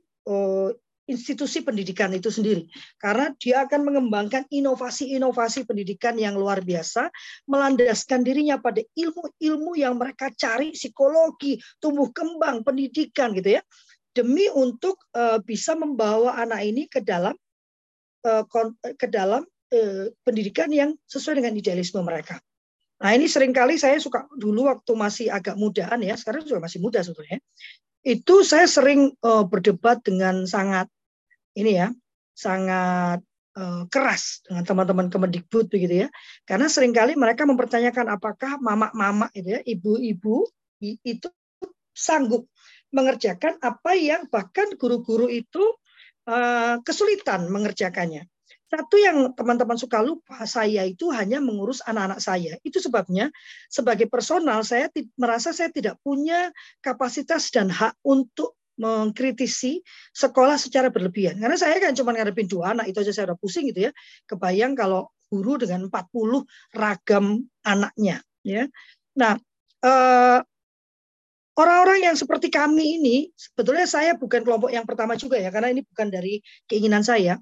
institusi 1.10 1.66
pendidikan 1.66 2.14
itu 2.14 2.30
sendiri. 2.30 2.70
Karena 2.94 3.34
dia 3.34 3.66
akan 3.66 3.82
mengembangkan 3.82 4.46
inovasi-inovasi 4.46 5.66
pendidikan 5.66 6.14
yang 6.14 6.38
luar 6.38 6.62
biasa 6.62 7.10
melandaskan 7.50 8.22
dirinya 8.22 8.62
pada 8.62 8.78
ilmu-ilmu 8.94 9.74
yang 9.74 9.98
mereka 9.98 10.30
cari 10.30 10.70
psikologi 10.70 11.58
tumbuh 11.82 12.14
kembang 12.14 12.62
pendidikan 12.62 13.34
gitu 13.34 13.58
ya. 13.58 13.62
Demi 14.14 14.46
untuk 14.50 15.02
bisa 15.42 15.74
membawa 15.74 16.38
anak 16.38 16.62
ini 16.62 16.86
ke 16.86 17.02
dalam 17.02 17.34
ke 18.94 19.06
dalam 19.10 19.42
pendidikan 20.22 20.70
yang 20.70 20.94
sesuai 21.10 21.42
dengan 21.42 21.58
idealisme 21.58 22.02
mereka. 22.06 22.38
Nah 23.00 23.16
ini 23.16 23.26
sering 23.26 23.50
kali 23.50 23.80
saya 23.80 23.96
suka 23.96 24.28
dulu 24.36 24.68
waktu 24.68 24.92
masih 24.92 25.26
agak 25.32 25.56
mudaan 25.56 26.04
ya, 26.04 26.14
sekarang 26.14 26.44
juga 26.44 26.68
masih 26.68 26.84
muda 26.84 27.00
sebetulnya. 27.00 27.40
Itu 28.00 28.42
saya 28.46 28.64
sering 28.64 29.12
uh, 29.20 29.44
berdebat 29.44 30.00
dengan 30.00 30.48
sangat 30.48 30.88
ini 31.52 31.76
ya, 31.76 31.88
sangat 32.32 33.20
uh, 33.60 33.84
keras 33.92 34.40
dengan 34.46 34.64
teman-teman 34.64 35.06
Kemendikbud 35.12 35.68
begitu 35.68 36.06
ya. 36.06 36.08
Karena 36.48 36.70
sering 36.72 36.96
kali 36.96 37.12
mereka 37.18 37.44
mempertanyakan 37.44 38.16
apakah 38.16 38.56
mama-mama 38.62 39.28
itu 39.36 39.58
ya, 39.58 39.60
ibu-ibu 39.64 40.48
itu 40.80 41.28
sanggup 41.92 42.48
mengerjakan 42.90 43.60
apa 43.60 43.92
yang 43.94 44.26
bahkan 44.32 44.72
guru-guru 44.80 45.28
itu 45.28 45.60
uh, 46.26 46.80
kesulitan 46.82 47.52
mengerjakannya. 47.52 48.26
Satu 48.70 48.96
yang 49.02 49.34
teman-teman 49.34 49.74
suka 49.74 49.98
lupa, 49.98 50.46
saya 50.46 50.86
itu 50.86 51.10
hanya 51.10 51.42
mengurus 51.42 51.82
anak-anak 51.82 52.22
saya. 52.22 52.54
Itu 52.62 52.78
sebabnya 52.78 53.34
sebagai 53.66 54.06
personal 54.06 54.62
saya 54.62 54.86
merasa 55.18 55.50
saya 55.50 55.74
tidak 55.74 55.98
punya 56.06 56.54
kapasitas 56.78 57.50
dan 57.50 57.66
hak 57.66 57.98
untuk 58.06 58.54
mengkritisi 58.80 59.84
sekolah 60.14 60.56
secara 60.56 60.88
berlebihan. 60.88 61.36
Karena 61.36 61.58
saya 61.58 61.76
kan 61.82 61.92
cuma 61.92 62.14
ngadepin 62.16 62.46
dua 62.46 62.72
anak, 62.72 62.88
itu 62.88 63.02
aja 63.02 63.12
saya 63.12 63.34
udah 63.34 63.38
pusing 63.42 63.68
gitu 63.74 63.90
ya. 63.90 63.92
Kebayang 64.24 64.78
kalau 64.78 65.10
guru 65.28 65.60
dengan 65.60 65.90
40 65.90 66.46
ragam 66.72 67.44
anaknya. 67.66 68.24
ya. 68.40 68.64
Nah, 69.20 69.36
eh, 69.84 70.40
orang-orang 71.60 72.08
yang 72.08 72.16
seperti 72.16 72.48
kami 72.48 72.96
ini, 72.98 73.16
sebetulnya 73.36 73.84
saya 73.84 74.16
bukan 74.16 74.40
kelompok 74.42 74.72
yang 74.72 74.88
pertama 74.88 75.12
juga 75.14 75.36
ya, 75.36 75.52
karena 75.52 75.68
ini 75.76 75.84
bukan 75.84 76.08
dari 76.08 76.40
keinginan 76.64 77.04
saya. 77.04 77.36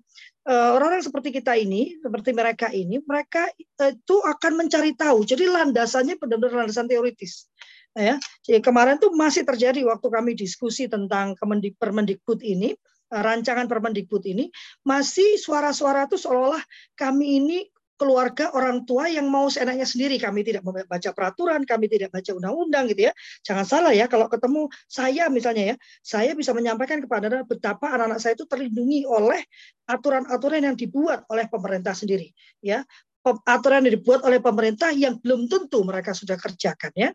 Eh, 0.48 0.70
orang-orang 0.72 1.04
seperti 1.04 1.28
kita 1.28 1.60
ini, 1.60 2.00
seperti 2.00 2.32
mereka 2.32 2.72
ini, 2.72 3.04
mereka 3.04 3.52
itu 3.60 4.16
akan 4.16 4.64
mencari 4.64 4.96
tahu. 4.96 5.20
Jadi 5.20 5.44
landasannya 5.44 6.16
benar-benar 6.16 6.64
landasan 6.64 6.88
teoritis. 6.88 7.52
Ya, 7.92 8.16
jadi 8.46 8.64
kemarin 8.64 8.96
tuh 8.96 9.12
masih 9.12 9.44
terjadi 9.44 9.84
waktu 9.84 10.08
kami 10.08 10.32
diskusi 10.32 10.88
tentang 10.88 11.36
Permendikbud 11.76 12.40
ini, 12.40 12.72
eh, 13.12 13.20
rancangan 13.20 13.68
Permendikbud 13.68 14.24
ini, 14.24 14.48
masih 14.88 15.36
suara-suara 15.36 16.08
itu 16.08 16.16
seolah-olah 16.16 16.64
kami 16.96 17.44
ini 17.44 17.58
keluarga 17.98 18.54
orang 18.54 18.86
tua 18.86 19.10
yang 19.10 19.26
mau 19.26 19.50
seenaknya 19.50 19.84
sendiri. 19.84 20.16
Kami 20.22 20.46
tidak 20.46 20.62
membaca 20.62 21.10
peraturan, 21.10 21.66
kami 21.66 21.90
tidak 21.90 22.14
baca 22.14 22.30
undang-undang 22.30 22.86
gitu 22.94 23.10
ya. 23.10 23.12
Jangan 23.42 23.66
salah 23.66 23.92
ya 23.92 24.06
kalau 24.06 24.30
ketemu 24.30 24.70
saya 24.86 25.26
misalnya 25.28 25.74
ya, 25.74 25.76
saya 26.00 26.32
bisa 26.38 26.54
menyampaikan 26.54 27.02
kepada 27.02 27.42
betapa 27.42 27.90
anak-anak 27.90 28.22
saya 28.22 28.38
itu 28.38 28.46
terlindungi 28.46 29.02
oleh 29.04 29.42
aturan-aturan 29.90 30.62
yang 30.72 30.76
dibuat 30.78 31.26
oleh 31.28 31.50
pemerintah 31.50 31.92
sendiri 31.92 32.30
ya. 32.62 32.86
Aturan 33.26 33.84
yang 33.84 33.98
dibuat 33.98 34.24
oleh 34.24 34.38
pemerintah 34.38 34.94
yang 34.94 35.18
belum 35.18 35.50
tentu 35.50 35.82
mereka 35.84 36.14
sudah 36.14 36.38
kerjakan 36.38 36.94
ya. 36.96 37.10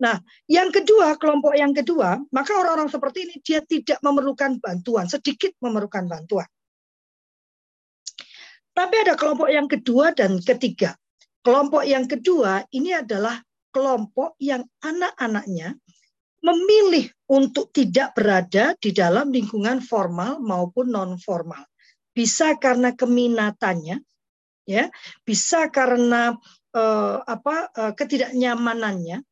Nah, 0.00 0.18
yang 0.50 0.74
kedua, 0.74 1.14
kelompok 1.14 1.54
yang 1.54 1.70
kedua, 1.70 2.18
maka 2.34 2.58
orang-orang 2.58 2.90
seperti 2.90 3.22
ini 3.28 3.34
dia 3.38 3.62
tidak 3.62 4.02
memerlukan 4.02 4.58
bantuan, 4.58 5.06
sedikit 5.06 5.54
memerlukan 5.62 6.10
bantuan. 6.10 6.48
Tapi 8.72 8.94
ada 9.04 9.14
kelompok 9.16 9.52
yang 9.52 9.68
kedua 9.68 10.16
dan 10.16 10.40
ketiga. 10.40 10.96
Kelompok 11.44 11.84
yang 11.84 12.08
kedua 12.08 12.64
ini 12.72 12.96
adalah 12.96 13.36
kelompok 13.72 14.36
yang 14.40 14.64
anak-anaknya 14.80 15.76
memilih 16.42 17.06
untuk 17.30 17.70
tidak 17.70 18.12
berada 18.18 18.74
di 18.76 18.90
dalam 18.90 19.30
lingkungan 19.30 19.78
formal 19.80 20.42
maupun 20.42 20.90
non 20.90 21.14
formal. 21.16 21.62
Bisa 22.12 22.60
karena 22.60 22.92
keminatannya, 22.92 24.02
ya, 24.68 24.84
bisa 25.24 25.72
karena 25.72 26.36
eh, 26.76 27.16
apa 27.24 27.72
eh, 27.72 27.92
ketidaknyamanannya, 27.96 29.24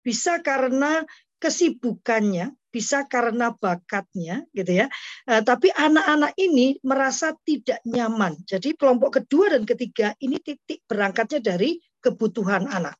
bisa 0.00 0.40
karena 0.40 1.04
kesibukannya, 1.42 2.54
bisa 2.70 3.04
karena 3.10 3.50
bakatnya 3.58 4.46
gitu 4.54 4.86
ya. 4.86 4.86
Uh, 5.26 5.42
tapi 5.42 5.68
anak-anak 5.74 6.32
ini 6.38 6.78
merasa 6.86 7.34
tidak 7.42 7.82
nyaman. 7.82 8.38
Jadi 8.46 8.78
kelompok 8.78 9.18
kedua 9.20 9.58
dan 9.58 9.66
ketiga 9.66 10.14
ini 10.22 10.38
titik 10.38 10.86
berangkatnya 10.86 11.42
dari 11.42 11.82
kebutuhan 11.98 12.70
anak. 12.70 12.94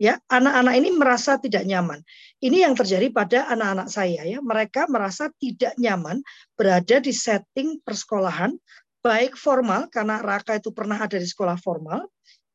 Ya, 0.00 0.16
anak-anak 0.32 0.74
ini 0.80 0.96
merasa 0.96 1.36
tidak 1.36 1.60
nyaman. 1.68 2.00
Ini 2.40 2.64
yang 2.64 2.72
terjadi 2.72 3.12
pada 3.12 3.52
anak-anak 3.52 3.88
saya 3.92 4.24
ya. 4.24 4.40
Mereka 4.40 4.88
merasa 4.88 5.28
tidak 5.36 5.76
nyaman 5.76 6.24
berada 6.56 7.04
di 7.04 7.12
setting 7.12 7.84
persekolahan 7.84 8.56
baik 9.04 9.36
formal 9.36 9.92
karena 9.92 10.20
Raka 10.20 10.56
itu 10.56 10.72
pernah 10.72 11.00
ada 11.00 11.16
di 11.16 11.24
sekolah 11.24 11.56
formal 11.60 12.08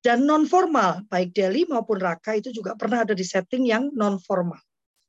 dan 0.06 0.26
non 0.26 0.46
formal 0.46 1.02
baik 1.10 1.34
Deli 1.34 1.66
maupun 1.66 1.98
Raka 1.98 2.38
itu 2.38 2.54
juga 2.54 2.78
pernah 2.78 3.02
ada 3.02 3.18
di 3.18 3.26
setting 3.26 3.66
yang 3.66 3.90
non 3.94 4.22
formal. 4.22 4.62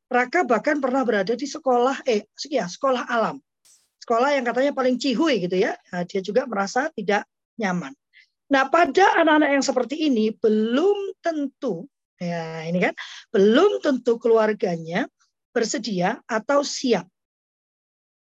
Raka 0.07 0.47
bahkan 0.47 0.79
pernah 0.79 1.03
berada 1.03 1.35
di 1.35 1.47
sekolah 1.47 2.07
eh 2.07 2.27
ya 2.47 2.71
sekolah 2.71 3.11
alam. 3.11 3.43
Sekolah 3.99 4.39
yang 4.39 4.47
katanya 4.47 4.71
paling 4.71 5.03
cihuy 5.03 5.43
gitu 5.43 5.59
ya. 5.59 5.75
Nah, 5.91 6.07
dia 6.07 6.23
juga 6.23 6.47
merasa 6.47 6.87
tidak 6.95 7.27
nyaman. 7.59 7.91
Nah, 8.47 8.71
pada 8.71 9.19
anak-anak 9.19 9.51
yang 9.59 9.65
seperti 9.67 10.07
ini 10.07 10.31
belum 10.31 11.19
tentu 11.19 11.91
ya 12.17 12.65
ini 12.65 12.81
kan 12.81 12.95
belum 13.29 13.85
tentu 13.85 14.17
keluarganya 14.17 15.05
bersedia 15.53 16.21
atau 16.29 16.61
siap. 16.65 17.09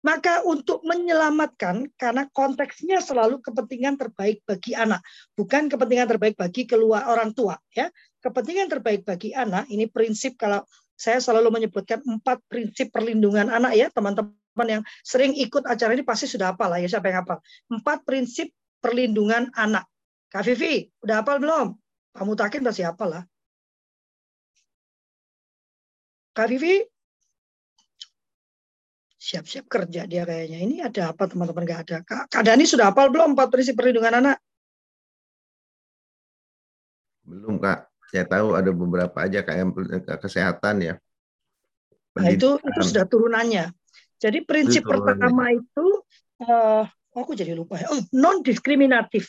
Maka 0.07 0.47
untuk 0.47 0.87
menyelamatkan 0.87 1.91
karena 1.99 2.31
konteksnya 2.31 3.03
selalu 3.03 3.43
kepentingan 3.43 3.99
terbaik 3.99 4.39
bagi 4.47 4.71
anak, 4.71 5.03
bukan 5.35 5.67
kepentingan 5.67 6.07
terbaik 6.07 6.39
bagi 6.39 6.63
keluar 6.63 7.11
orang 7.11 7.35
tua 7.35 7.59
ya. 7.75 7.91
Kepentingan 8.23 8.71
terbaik 8.71 9.03
bagi 9.03 9.35
anak 9.35 9.67
ini 9.67 9.91
prinsip 9.91 10.39
kalau 10.39 10.63
saya 10.97 11.21
selalu 11.21 11.53
menyebutkan 11.53 12.01
empat 12.01 12.41
prinsip 12.49 12.89
perlindungan 12.89 13.53
anak 13.53 13.77
ya 13.77 13.93
teman-teman 13.93 14.67
yang 14.67 14.83
sering 15.05 15.37
ikut 15.37 15.69
acara 15.69 15.93
ini 15.93 16.01
pasti 16.01 16.25
sudah 16.25 16.57
hafal 16.57 16.73
lah 16.73 16.81
ya 16.81 16.89
siapa 16.89 17.13
yang 17.13 17.23
hafal. 17.23 17.39
Empat 17.69 18.03
prinsip 18.09 18.49
perlindungan 18.81 19.53
anak. 19.53 19.85
Kak 20.33 20.43
Vivi, 20.49 20.89
udah 21.05 21.21
hafal 21.21 21.37
belum? 21.39 21.77
Kamu 22.17 22.33
takin 22.33 22.65
pasti 22.65 22.83
hafal 22.83 23.21
lah. 23.21 23.23
Kak 26.33 26.49
Vivi, 26.49 26.81
siap-siap 29.21 29.69
kerja 29.69 30.09
dia 30.09 30.25
kayaknya. 30.25 30.59
Ini 30.65 30.77
ada 30.89 31.13
apa 31.13 31.29
teman-teman? 31.29 31.69
Gak 31.69 31.81
ada. 31.89 31.97
Kak 32.05 32.43
Dani 32.43 32.65
sudah 32.65 32.89
hafal 32.89 33.13
belum 33.13 33.37
empat 33.37 33.53
prinsip 33.53 33.77
perlindungan 33.77 34.17
anak? 34.25 34.41
Belum 37.27 37.59
kak 37.59 37.91
saya 38.13 38.25
tahu 38.25 38.55
ada 38.55 38.71
beberapa 38.71 39.19
aja 39.19 39.43
kayak 39.43 39.73
kesehatan 40.23 40.83
ya. 40.83 40.95
Nah, 42.17 42.33
itu 42.33 42.57
itu 42.57 42.81
sudah 42.81 43.05
turunannya. 43.05 43.73
Jadi 44.17 44.47
prinsip 44.49 44.87
itu 44.87 44.91
pertama 44.91 45.53
itu 45.53 45.87
uh, 46.47 46.89
aku 47.13 47.37
jadi 47.37 47.53
lupa 47.53 47.77
ya. 47.77 47.93
Oh, 47.93 48.01
non 48.17 48.41
diskriminatif. 48.41 49.29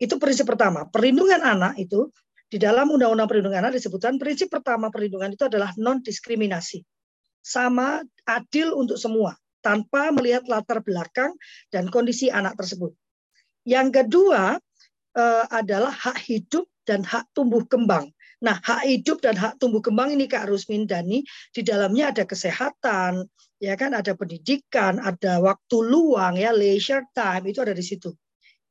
Itu 0.00 0.16
prinsip 0.16 0.48
pertama. 0.48 0.88
Perlindungan 0.88 1.44
anak 1.44 1.76
itu 1.76 2.08
di 2.48 2.56
dalam 2.56 2.88
Undang-Undang 2.88 3.28
Perlindungan 3.28 3.60
Anak 3.66 3.76
disebutkan 3.76 4.16
prinsip 4.16 4.48
pertama 4.48 4.88
perlindungan 4.88 5.34
itu 5.34 5.44
adalah 5.48 5.74
non 5.76 6.00
diskriminasi. 6.00 6.80
sama 7.44 8.00
adil 8.24 8.72
untuk 8.72 8.96
semua 8.96 9.36
tanpa 9.60 10.08
melihat 10.16 10.48
latar 10.48 10.80
belakang 10.80 11.36
dan 11.68 11.92
kondisi 11.92 12.32
anak 12.32 12.56
tersebut. 12.56 12.96
Yang 13.68 14.00
kedua 14.00 14.56
uh, 15.16 15.44
adalah 15.52 15.92
hak 15.92 16.24
hidup 16.24 16.64
dan 16.88 17.04
hak 17.04 17.28
tumbuh 17.36 17.64
kembang. 17.66 18.08
Nah, 18.44 18.60
hak 18.60 18.84
hidup 18.84 19.24
dan 19.24 19.34
hak 19.40 19.56
tumbuh 19.56 19.80
kembang 19.80 20.12
ini 20.12 20.28
Kak 20.28 20.48
Rusmin 20.52 20.84
Dani 20.84 21.24
di 21.52 21.60
dalamnya 21.64 22.12
ada 22.12 22.28
kesehatan, 22.28 23.24
ya 23.56 23.74
kan 23.74 23.96
ada 23.96 24.12
pendidikan, 24.12 25.00
ada 25.00 25.40
waktu 25.40 25.76
luang 25.80 26.36
ya 26.36 26.52
leisure 26.52 27.08
time 27.16 27.48
itu 27.48 27.64
ada 27.64 27.72
di 27.72 27.80
situ. 27.80 28.12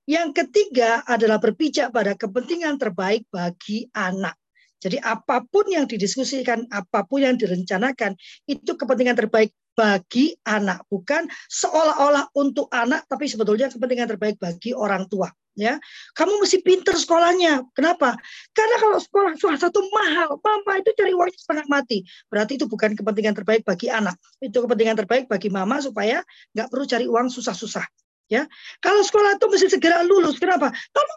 Yang 0.05 0.46
ketiga 0.46 1.01
adalah 1.08 1.39
berpijak 1.39 1.89
pada 1.96 2.13
kepentingan 2.13 2.75
terbaik 2.75 3.24
bagi 3.32 3.88
anak. 3.96 4.36
Jadi 4.84 5.00
apa 5.00 5.39
pun 5.48 5.63
yang 5.72 5.88
didiskusikan, 5.88 6.67
apa 6.67 7.08
pun 7.08 7.24
yang 7.24 7.39
direncanakan, 7.39 8.20
itu 8.51 8.75
kepentingan 8.75 9.15
terbaik 9.15 9.55
bagi 9.74 10.38
anak, 10.46 10.86
bukan 10.89 11.25
seolah-olah 11.50 12.30
untuk 12.38 12.70
anak, 12.70 13.06
tapi 13.10 13.25
sebetulnya 13.25 13.70
kepentingan 13.70 14.10
terbaik 14.10 14.38
bagi 14.38 14.74
orang 14.74 15.10
tua. 15.10 15.30
Ya, 15.53 15.77
kamu 16.18 16.42
mesti 16.42 16.65
pinter 16.65 16.98
sekolahnya. 16.98 17.62
Kenapa? 17.77 18.18
Karena 18.58 18.75
kalau 18.82 18.98
sekolah 18.98 19.38
swasta 19.38 19.70
itu 19.70 19.86
mahal, 19.94 20.42
mama 20.42 20.82
itu 20.82 20.89
cari 20.98 21.13
uangnya 21.13 21.38
setengah 21.38 21.70
mati. 21.70 22.01
Berarti 22.25 22.58
itu 22.58 22.65
bukan 22.65 22.98
kepentingan 22.98 23.38
terbaik 23.38 23.62
bagi 23.62 23.86
anak. 23.94 24.18
Itu 24.42 24.65
kepentingan 24.65 24.98
terbaik 25.06 25.30
bagi 25.30 25.53
mama 25.53 25.77
supaya 25.77 26.25
nggak 26.58 26.74
perlu 26.74 26.89
cari 26.89 27.06
uang 27.06 27.30
susah-susah. 27.30 27.86
Ya, 28.34 28.50
kalau 28.82 29.06
sekolah 29.06 29.38
itu 29.38 29.46
mesti 29.46 29.68
segera 29.77 30.01
lulus. 30.01 30.42
Kenapa? 30.42 30.74
Kalau 30.74 31.15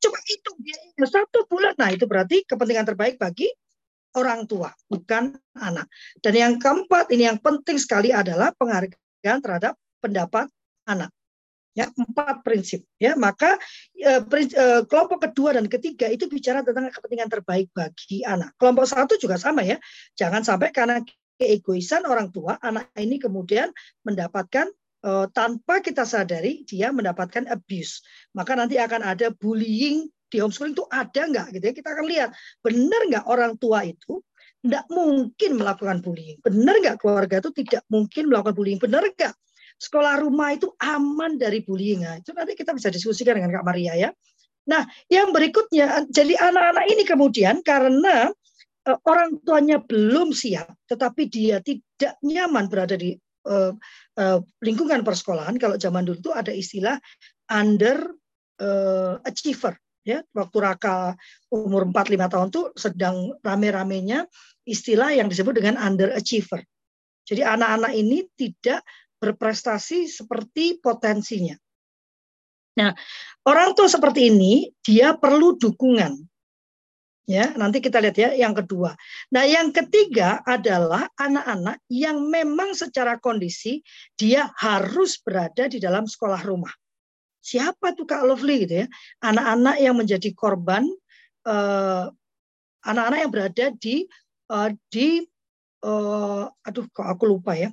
coba 0.00 0.18
itu 0.28 0.50
biayanya 0.60 1.06
satu 1.06 1.44
bulan. 1.46 1.74
Nah 1.76 1.92
itu 1.92 2.04
berarti 2.08 2.42
kepentingan 2.48 2.88
terbaik 2.88 3.20
bagi 3.20 3.48
orang 4.16 4.46
tua, 4.46 4.74
bukan 4.90 5.34
anak. 5.54 5.86
Dan 6.18 6.34
yang 6.34 6.54
keempat, 6.58 7.10
ini 7.14 7.30
yang 7.30 7.38
penting 7.38 7.78
sekali 7.78 8.10
adalah 8.10 8.50
penghargaan 8.58 9.38
terhadap 9.42 9.74
pendapat 10.02 10.50
anak. 10.88 11.10
Ya, 11.70 11.86
empat 11.94 12.42
prinsip. 12.42 12.82
Ya, 12.98 13.14
maka 13.14 13.54
eh, 13.94 14.18
eh, 14.18 14.82
kelompok 14.90 15.30
kedua 15.30 15.54
dan 15.54 15.70
ketiga 15.70 16.10
itu 16.10 16.26
bicara 16.26 16.66
tentang 16.66 16.90
kepentingan 16.90 17.30
terbaik 17.30 17.70
bagi 17.70 18.26
anak. 18.26 18.58
Kelompok 18.58 18.90
satu 18.90 19.14
juga 19.14 19.38
sama 19.38 19.62
ya. 19.62 19.78
Jangan 20.18 20.42
sampai 20.42 20.74
karena 20.74 20.98
keegoisan 21.38 22.04
orang 22.10 22.34
tua, 22.34 22.58
anak 22.58 22.90
ini 22.98 23.22
kemudian 23.22 23.70
mendapatkan 24.02 24.66
eh, 25.06 25.26
tanpa 25.30 25.78
kita 25.78 26.02
sadari 26.02 26.66
dia 26.66 26.90
mendapatkan 26.90 27.46
abuse. 27.46 28.02
Maka 28.34 28.58
nanti 28.58 28.74
akan 28.74 29.06
ada 29.06 29.30
bullying 29.30 30.10
di 30.30 30.38
homeschooling 30.38 30.78
itu 30.78 30.86
ada 30.88 31.22
nggak 31.26 31.46
gitu 31.58 31.64
ya? 31.66 31.74
Kita 31.74 31.88
akan 31.92 32.06
lihat 32.06 32.30
benar 32.62 33.00
nggak 33.10 33.24
orang 33.26 33.52
tua 33.58 33.82
itu 33.84 34.22
tidak 34.60 34.84
mungkin 34.92 35.50
melakukan 35.58 35.98
bullying? 36.04 36.38
Benar 36.40 36.74
nggak 36.78 36.96
keluarga 37.02 37.42
itu 37.42 37.50
tidak 37.64 37.82
mungkin 37.90 38.30
melakukan 38.30 38.54
bullying? 38.54 38.78
Benar 38.78 39.02
nggak? 39.10 39.34
Sekolah 39.80 40.20
rumah 40.20 40.52
itu 40.52 40.68
aman 40.76 41.40
dari 41.40 41.64
bullying? 41.64 42.04
Nah, 42.04 42.20
itu 42.20 42.36
nanti 42.36 42.52
kita 42.52 42.76
bisa 42.76 42.92
diskusikan 42.92 43.40
dengan 43.40 43.60
Kak 43.60 43.64
Maria 43.64 43.96
ya. 43.96 44.10
Nah 44.68 44.84
yang 45.08 45.32
berikutnya 45.32 46.04
jadi 46.12 46.36
anak-anak 46.36 46.84
ini 46.92 47.02
kemudian 47.08 47.64
karena 47.64 48.28
uh, 48.86 48.98
orang 49.08 49.40
tuanya 49.40 49.80
belum 49.80 50.36
siap 50.36 50.68
tetapi 50.84 51.32
dia 51.32 51.64
tidak 51.64 52.20
nyaman 52.20 52.68
berada 52.68 52.94
di 52.94 53.16
uh, 53.48 53.72
uh, 54.20 54.38
lingkungan 54.60 55.00
persekolahan. 55.00 55.56
Kalau 55.56 55.80
zaman 55.80 56.04
dulu 56.04 56.20
itu 56.20 56.32
ada 56.36 56.52
istilah 56.52 57.00
under 57.48 58.12
uh, 58.60 59.16
achiever 59.24 59.74
ya 60.04 60.24
waktu 60.32 60.56
Raka 60.60 61.14
umur 61.52 61.88
4-5 61.88 62.32
tahun 62.32 62.48
tuh 62.48 62.66
sedang 62.76 63.36
rame-ramenya 63.44 64.24
istilah 64.64 65.12
yang 65.12 65.28
disebut 65.28 65.60
dengan 65.60 65.80
underachiever. 65.80 66.64
Jadi 67.24 67.42
anak-anak 67.44 67.92
ini 67.94 68.26
tidak 68.34 68.82
berprestasi 69.20 70.08
seperti 70.08 70.80
potensinya. 70.80 71.54
Nah, 72.80 72.96
orang 73.44 73.76
tua 73.76 73.86
seperti 73.92 74.32
ini 74.32 74.72
dia 74.80 75.12
perlu 75.14 75.60
dukungan. 75.60 76.16
Ya, 77.30 77.54
nanti 77.54 77.78
kita 77.78 78.02
lihat 78.02 78.16
ya 78.18 78.34
yang 78.34 78.58
kedua. 78.58 78.90
Nah, 79.30 79.46
yang 79.46 79.70
ketiga 79.70 80.42
adalah 80.42 81.06
anak-anak 81.14 81.78
yang 81.86 82.26
memang 82.26 82.74
secara 82.74 83.22
kondisi 83.22 83.86
dia 84.18 84.50
harus 84.58 85.22
berada 85.22 85.70
di 85.70 85.78
dalam 85.78 86.10
sekolah 86.10 86.42
rumah. 86.42 86.74
Siapa 87.40 87.96
tuh 87.96 88.04
Kak 88.04 88.24
Lovely 88.28 88.68
gitu 88.68 88.84
ya? 88.84 88.86
Anak-anak 89.24 89.76
yang 89.80 89.96
menjadi 89.96 90.30
korban 90.36 90.84
eh, 91.48 92.06
anak-anak 92.84 93.18
yang 93.20 93.32
berada 93.32 93.64
di 93.76 93.96
uh, 94.52 94.70
di 94.88 95.24
uh, 95.84 96.48
aduh 96.64 96.86
kok 96.92 97.06
aku 97.06 97.24
lupa 97.28 97.56
ya. 97.56 97.70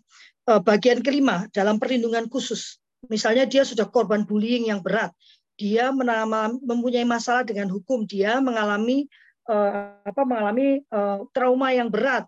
Uh, 0.47 0.63
bagian 0.63 1.03
kelima 1.03 1.47
dalam 1.51 1.75
perlindungan 1.75 2.27
khusus. 2.31 2.79
Misalnya 3.11 3.43
dia 3.43 3.67
sudah 3.67 3.87
korban 3.87 4.23
bullying 4.23 4.71
yang 4.71 4.81
berat, 4.81 5.13
dia 5.59 5.93
menama, 5.93 6.49
mempunyai 6.59 7.05
masalah 7.05 7.45
dengan 7.45 7.69
hukum, 7.69 8.07
dia 8.07 8.39
mengalami 8.41 9.05
uh, 9.51 10.01
apa 10.01 10.21
mengalami 10.23 10.81
uh, 10.91 11.23
trauma 11.35 11.71
yang 11.75 11.91
berat, 11.91 12.25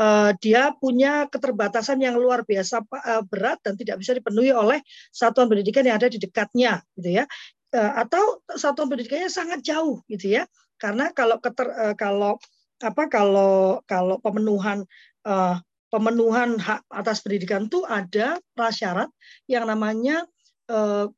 uh, 0.00 0.30
dia 0.40 0.72
punya 0.80 1.28
keterbatasan 1.28 2.00
yang 2.00 2.16
luar 2.16 2.42
biasa 2.48 2.80
uh, 2.88 3.22
berat 3.28 3.60
dan 3.60 3.76
tidak 3.76 4.00
bisa 4.00 4.16
dipenuhi 4.16 4.50
oleh 4.50 4.80
satuan 5.12 5.46
pendidikan 5.46 5.84
yang 5.84 6.00
ada 6.00 6.08
di 6.08 6.16
dekatnya 6.16 6.80
gitu 6.96 7.20
ya. 7.20 7.24
Uh, 7.70 7.92
atau 8.02 8.42
satuan 8.56 8.88
pendidikannya 8.88 9.28
sangat 9.28 9.60
jauh 9.60 10.00
gitu 10.08 10.40
ya. 10.40 10.48
Karena 10.80 11.12
kalau 11.12 11.36
keter, 11.44 11.68
kalau 12.00 12.40
apa 12.80 13.12
kalau 13.12 13.84
kalau 13.84 14.16
pemenuhan 14.24 14.88
uh, 15.28 15.60
pemenuhan 15.92 16.56
hak 16.56 16.88
atas 16.88 17.20
pendidikan 17.20 17.68
itu 17.68 17.84
ada 17.84 18.40
prasyarat 18.56 19.12
yang 19.44 19.68
namanya 19.68 20.24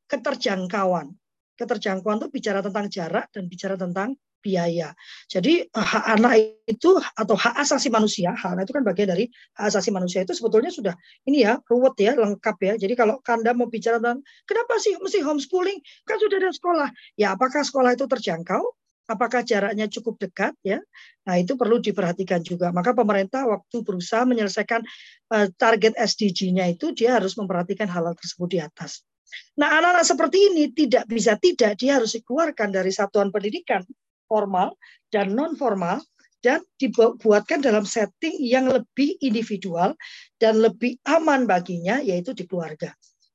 keterjangkauan. 0.09 1.13
Keterjangkauan 1.53 2.17
itu 2.25 2.29
bicara 2.33 2.65
tentang 2.65 2.89
jarak 2.89 3.29
dan 3.29 3.45
bicara 3.45 3.77
tentang 3.77 4.17
biaya. 4.43 4.91
Jadi 5.31 5.63
eh, 5.63 5.71
hak 5.71 6.05
anak 6.19 6.33
itu 6.67 6.99
atau 6.99 7.35
hak 7.39 7.55
asasi 7.63 7.87
manusia, 7.87 8.35
hak 8.35 8.59
anak 8.59 8.67
itu 8.67 8.73
kan 8.75 8.83
bagian 8.83 9.09
dari 9.15 9.25
hak 9.55 9.71
asasi 9.71 9.89
manusia 9.95 10.27
itu 10.27 10.35
sebetulnya 10.35 10.69
sudah 10.69 10.93
ini 11.23 11.47
ya 11.47 11.63
ruwet 11.63 11.95
ya, 11.95 12.13
lengkap 12.19 12.57
ya. 12.59 12.73
Jadi 12.75 12.93
kalau 12.99 13.23
Anda 13.23 13.55
mau 13.55 13.71
bicara 13.71 14.03
tentang 14.03 14.21
kenapa 14.43 14.75
sih 14.83 14.99
mesti 14.99 15.23
homeschooling? 15.23 15.79
Kan 16.03 16.19
sudah 16.19 16.37
ada 16.43 16.51
sekolah. 16.51 16.89
Ya 17.15 17.31
apakah 17.33 17.63
sekolah 17.63 17.95
itu 17.95 18.03
terjangkau? 18.05 18.61
Apakah 19.03 19.43
jaraknya 19.43 19.91
cukup 19.91 20.15
dekat 20.15 20.55
ya? 20.63 20.79
Nah, 21.27 21.35
itu 21.35 21.59
perlu 21.59 21.83
diperhatikan 21.83 22.39
juga. 22.39 22.71
Maka 22.71 22.95
pemerintah 22.95 23.43
waktu 23.43 23.83
berusaha 23.83 24.23
menyelesaikan 24.23 24.79
uh, 25.35 25.47
target 25.59 25.91
SDG-nya 25.99 26.71
itu 26.71 26.95
dia 26.95 27.19
harus 27.19 27.35
memperhatikan 27.35 27.91
hal-hal 27.91 28.15
tersebut 28.15 28.47
di 28.47 28.59
atas. 28.63 29.03
Nah, 29.59 29.75
anak-anak 29.75 30.05
seperti 30.07 30.37
ini 30.53 30.63
tidak 30.71 31.03
bisa 31.09 31.35
tidak 31.35 31.75
dia 31.75 31.99
harus 31.99 32.15
dikeluarkan 32.15 32.69
dari 32.71 32.91
satuan 32.95 33.27
pendidikan 33.27 33.83
formal 34.27 34.75
dan 35.11 35.33
non 35.35 35.55
formal 35.55 36.01
dan 36.43 36.59
dibuatkan 36.75 37.63
dalam 37.63 37.87
setting 37.87 38.35
yang 38.43 38.67
lebih 38.67 39.15
individual 39.23 39.95
dan 40.43 40.59
lebih 40.59 40.99
aman 41.07 41.47
baginya 41.47 42.03
yaitu 42.03 42.35
di 42.35 42.43
keluarga. 42.43 42.91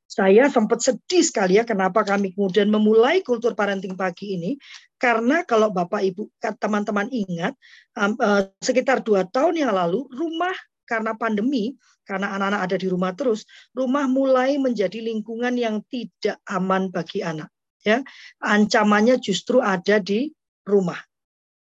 Saya 0.08 0.48
sempat 0.48 0.80
sedih 0.80 1.24
sekali 1.24 1.60
ya 1.60 1.64
kenapa 1.64 2.04
kami 2.04 2.32
kemudian 2.32 2.68
memulai 2.68 3.20
kultur 3.24 3.52
parenting 3.56 3.96
pagi 3.96 4.36
ini 4.36 4.56
karena 5.00 5.44
kalau 5.44 5.72
Bapak 5.72 6.00
Ibu 6.04 6.28
teman-teman 6.60 7.08
ingat 7.12 7.56
eh, 7.96 8.44
sekitar 8.60 9.04
dua 9.04 9.24
tahun 9.28 9.56
yang 9.56 9.72
lalu 9.72 10.04
rumah 10.12 10.56
karena 10.88 11.12
pandemi 11.12 11.76
karena 12.08 12.32
anak-anak 12.40 12.60
ada 12.64 12.76
di 12.80 12.88
rumah 12.88 13.12
terus 13.12 13.44
rumah 13.76 14.08
mulai 14.08 14.56
menjadi 14.56 15.04
lingkungan 15.04 15.60
yang 15.60 15.84
tidak 15.92 16.40
aman 16.48 16.88
bagi 16.88 17.20
anak 17.20 17.52
ya 17.84 18.00
ancamannya 18.40 19.20
justru 19.20 19.60
ada 19.60 20.00
di 20.00 20.32
rumah. 20.68 21.00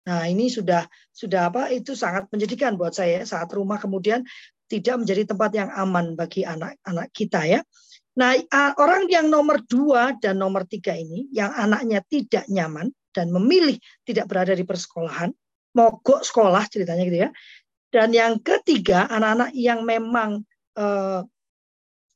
Nah, 0.07 0.23
ini 0.25 0.47
sudah 0.47 0.87
sudah 1.11 1.51
apa? 1.51 1.69
Itu 1.69 1.93
sangat 1.93 2.31
menjadikan 2.31 2.79
buat 2.79 2.95
saya 2.95 3.27
saat 3.27 3.51
rumah 3.51 3.75
kemudian 3.77 4.23
tidak 4.67 5.03
menjadi 5.03 5.23
tempat 5.27 5.51
yang 5.55 5.69
aman 5.71 6.15
bagi 6.15 6.47
anak-anak 6.47 7.07
kita 7.11 7.43
ya. 7.43 7.59
Nah, 8.17 8.33
orang 8.81 9.05
yang 9.13 9.29
nomor 9.29 9.61
dua 9.61 10.17
dan 10.17 10.41
nomor 10.41 10.65
tiga 10.65 10.97
ini, 10.97 11.29
yang 11.29 11.53
anaknya 11.53 12.01
tidak 12.09 12.49
nyaman 12.49 12.89
dan 13.13 13.29
memilih 13.29 13.77
tidak 14.07 14.25
berada 14.25 14.57
di 14.57 14.65
persekolahan, 14.65 15.29
mogok 15.77 16.25
sekolah 16.25 16.65
ceritanya 16.65 17.03
gitu 17.05 17.19
ya. 17.27 17.29
Dan 17.93 18.11
yang 18.17 18.41
ketiga, 18.41 19.05
anak-anak 19.05 19.53
yang 19.53 19.85
memang 19.85 20.41
eh, 20.75 21.21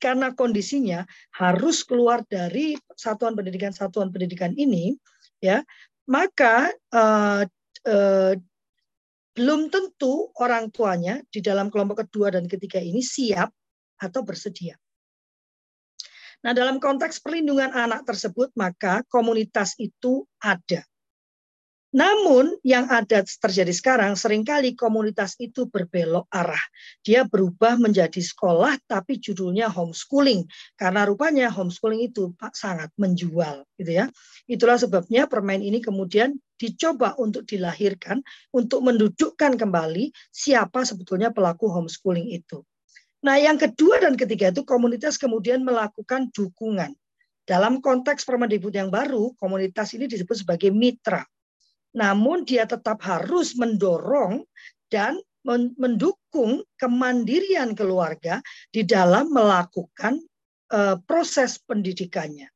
karena 0.01 0.33
kondisinya 0.33 1.05
harus 1.37 1.85
keluar 1.85 2.25
dari 2.25 2.73
satuan 2.97 3.37
pendidikan 3.37 3.69
satuan 3.69 4.09
pendidikan 4.09 4.57
ini, 4.57 4.97
ya 5.37 5.61
maka 6.11 6.67
uh, 6.91 7.47
uh, 7.87 8.33
belum 9.31 9.71
tentu 9.71 10.27
orang 10.43 10.67
tuanya 10.67 11.23
di 11.31 11.39
dalam 11.39 11.71
kelompok 11.71 12.03
kedua 12.03 12.35
dan 12.35 12.51
ketiga 12.51 12.83
ini 12.83 12.99
siap 12.99 13.47
atau 13.95 14.21
bersedia. 14.27 14.75
Nah, 16.41 16.51
dalam 16.57 16.81
konteks 16.81 17.21
perlindungan 17.23 17.71
anak 17.71 18.03
tersebut, 18.03 18.51
maka 18.57 19.05
komunitas 19.07 19.77
itu 19.77 20.25
ada. 20.41 20.83
Namun 21.91 22.55
yang 22.63 22.87
ada 22.87 23.19
terjadi 23.19 23.75
sekarang 23.75 24.15
sering 24.15 24.47
kali 24.47 24.79
komunitas 24.79 25.35
itu 25.43 25.67
berbelok 25.67 26.23
arah. 26.31 26.63
Dia 27.03 27.27
berubah 27.27 27.75
menjadi 27.75 28.23
sekolah 28.23 28.79
tapi 28.87 29.19
judulnya 29.19 29.67
homeschooling 29.67 30.47
karena 30.79 31.03
rupanya 31.03 31.51
homeschooling 31.51 32.07
itu 32.07 32.31
sangat 32.55 32.95
menjual 32.95 33.67
gitu 33.75 33.91
ya. 33.91 34.07
Itulah 34.47 34.79
sebabnya 34.79 35.27
permain 35.27 35.59
ini 35.59 35.83
kemudian 35.83 36.39
dicoba 36.55 37.11
untuk 37.19 37.43
dilahirkan 37.43 38.23
untuk 38.55 38.87
mendudukkan 38.87 39.59
kembali 39.59 40.15
siapa 40.31 40.87
sebetulnya 40.87 41.35
pelaku 41.35 41.67
homeschooling 41.67 42.31
itu. 42.31 42.63
Nah, 43.21 43.35
yang 43.35 43.59
kedua 43.59 43.99
dan 43.99 44.15
ketiga 44.15 44.49
itu 44.49 44.63
komunitas 44.63 45.19
kemudian 45.19 45.61
melakukan 45.61 46.31
dukungan. 46.31 46.95
Dalam 47.43 47.83
konteks 47.83 48.23
Permendikbud 48.23 48.71
yang 48.71 48.87
baru, 48.87 49.35
komunitas 49.35 49.91
ini 49.91 50.07
disebut 50.07 50.41
sebagai 50.41 50.71
mitra 50.71 51.27
namun 51.91 52.47
dia 52.47 52.63
tetap 52.63 53.03
harus 53.03 53.55
mendorong 53.55 54.43
dan 54.91 55.19
mendukung 55.77 56.61
kemandirian 56.77 57.73
keluarga 57.73 58.39
di 58.69 58.85
dalam 58.85 59.33
melakukan 59.33 60.21
uh, 60.69 60.95
proses 61.03 61.57
pendidikannya. 61.57 62.49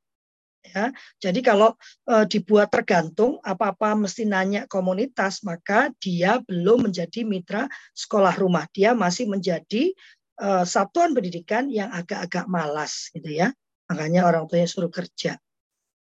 Ya, 0.66 0.90
jadi 1.22 1.40
kalau 1.46 1.78
uh, 2.10 2.26
dibuat 2.26 2.74
tergantung 2.74 3.38
apa-apa 3.46 3.94
mesti 3.96 4.26
nanya 4.26 4.66
komunitas, 4.66 5.46
maka 5.46 5.94
dia 6.02 6.42
belum 6.42 6.90
menjadi 6.90 7.22
mitra 7.22 7.70
sekolah 7.94 8.34
rumah. 8.34 8.66
Dia 8.74 8.98
masih 8.98 9.30
menjadi 9.30 9.94
uh, 10.42 10.66
satuan 10.66 11.14
pendidikan 11.14 11.70
yang 11.70 11.94
agak-agak 11.94 12.50
malas, 12.50 13.14
gitu 13.14 13.30
ya. 13.30 13.54
Makanya 13.88 14.26
orang 14.26 14.50
tuanya 14.50 14.66
suruh 14.66 14.90
kerja 14.90 15.38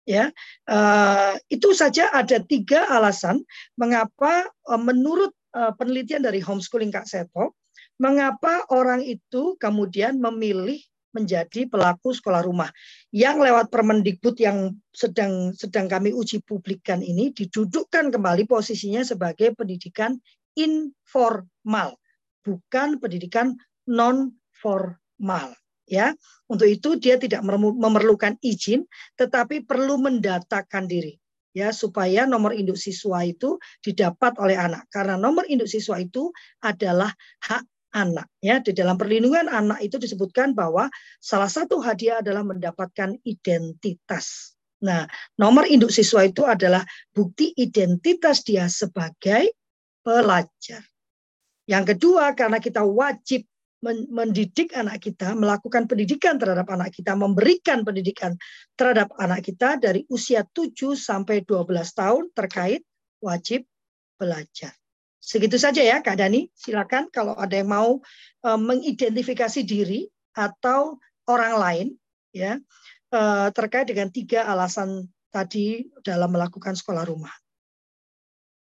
ya. 0.06 0.32
Uh, 0.64 1.36
itu 1.50 1.74
saja 1.74 2.08
ada 2.14 2.38
tiga 2.40 2.86
alasan 2.88 3.42
mengapa 3.76 4.48
uh, 4.70 4.80
menurut 4.80 5.34
uh, 5.52 5.74
penelitian 5.74 6.24
dari 6.24 6.40
homeschooling 6.40 6.94
Kak 6.94 7.04
Seto 7.04 7.58
mengapa 7.98 8.64
orang 8.72 9.02
itu 9.02 9.58
kemudian 9.58 10.16
memilih 10.22 10.78
menjadi 11.16 11.64
pelaku 11.64 12.12
sekolah 12.12 12.44
rumah. 12.44 12.68
Yang 13.08 13.48
lewat 13.48 13.72
Permendikbud 13.72 14.36
yang 14.36 14.76
sedang 14.92 15.56
sedang 15.56 15.88
kami 15.88 16.12
uji 16.12 16.44
publikkan 16.44 17.00
ini 17.00 17.32
didudukkan 17.32 18.12
kembali 18.12 18.44
posisinya 18.44 19.00
sebagai 19.00 19.56
pendidikan 19.56 20.20
informal 20.56 21.96
bukan 22.46 23.02
pendidikan 23.02 23.58
non 23.90 24.32
formal 24.54 25.52
ya. 25.88 26.12
Untuk 26.46 26.70
itu 26.70 26.94
dia 27.00 27.18
tidak 27.18 27.42
memerlukan 27.56 28.38
izin 28.38 28.86
tetapi 29.18 29.66
perlu 29.66 29.98
mendatakan 29.98 30.86
diri 30.86 31.18
ya 31.56 31.72
supaya 31.72 32.28
nomor 32.28 32.52
induk 32.52 32.76
siswa 32.76 33.24
itu 33.24 33.56
didapat 33.80 34.36
oleh 34.36 34.60
anak 34.60 34.84
karena 34.92 35.16
nomor 35.16 35.48
induk 35.48 35.64
siswa 35.64 35.96
itu 35.96 36.28
adalah 36.60 37.08
hak 37.40 37.64
anak 37.96 38.28
ya 38.44 38.60
di 38.60 38.76
dalam 38.76 39.00
perlindungan 39.00 39.48
anak 39.48 39.80
itu 39.80 39.96
disebutkan 39.96 40.52
bahwa 40.52 40.92
salah 41.16 41.48
satu 41.48 41.80
hadiah 41.80 42.20
adalah 42.20 42.44
mendapatkan 42.44 43.16
identitas. 43.24 44.52
Nah, 44.84 45.08
nomor 45.40 45.64
induk 45.64 45.88
siswa 45.88 46.28
itu 46.28 46.44
adalah 46.44 46.84
bukti 47.16 47.56
identitas 47.56 48.44
dia 48.44 48.68
sebagai 48.68 49.56
pelajar. 50.04 50.84
Yang 51.64 51.96
kedua, 51.96 52.36
karena 52.36 52.60
kita 52.60 52.84
wajib 52.84 53.48
mendidik 53.86 54.74
anak 54.74 54.98
kita, 54.98 55.38
melakukan 55.38 55.86
pendidikan 55.86 56.34
terhadap 56.34 56.66
anak 56.74 56.90
kita, 56.90 57.14
memberikan 57.14 57.86
pendidikan 57.86 58.34
terhadap 58.74 59.14
anak 59.20 59.46
kita 59.46 59.78
dari 59.78 60.02
usia 60.10 60.42
7 60.42 60.98
sampai 60.98 61.46
12 61.46 61.70
tahun 61.94 62.24
terkait 62.34 62.82
wajib 63.22 63.62
belajar. 64.18 64.74
Segitu 65.22 65.58
saja 65.58 65.82
ya 65.82 66.02
Kak 66.02 66.18
Dani, 66.18 66.50
silakan 66.54 67.10
kalau 67.10 67.34
ada 67.34 67.58
yang 67.58 67.70
mau 67.70 67.98
uh, 68.46 68.58
mengidentifikasi 68.58 69.66
diri 69.66 70.06
atau 70.34 70.98
orang 71.26 71.54
lain 71.58 71.86
ya 72.30 72.62
uh, 73.10 73.48
terkait 73.50 73.90
dengan 73.90 74.06
tiga 74.12 74.46
alasan 74.46 75.10
tadi 75.34 75.90
dalam 76.06 76.30
melakukan 76.30 76.78
sekolah 76.78 77.02
rumah. 77.06 77.34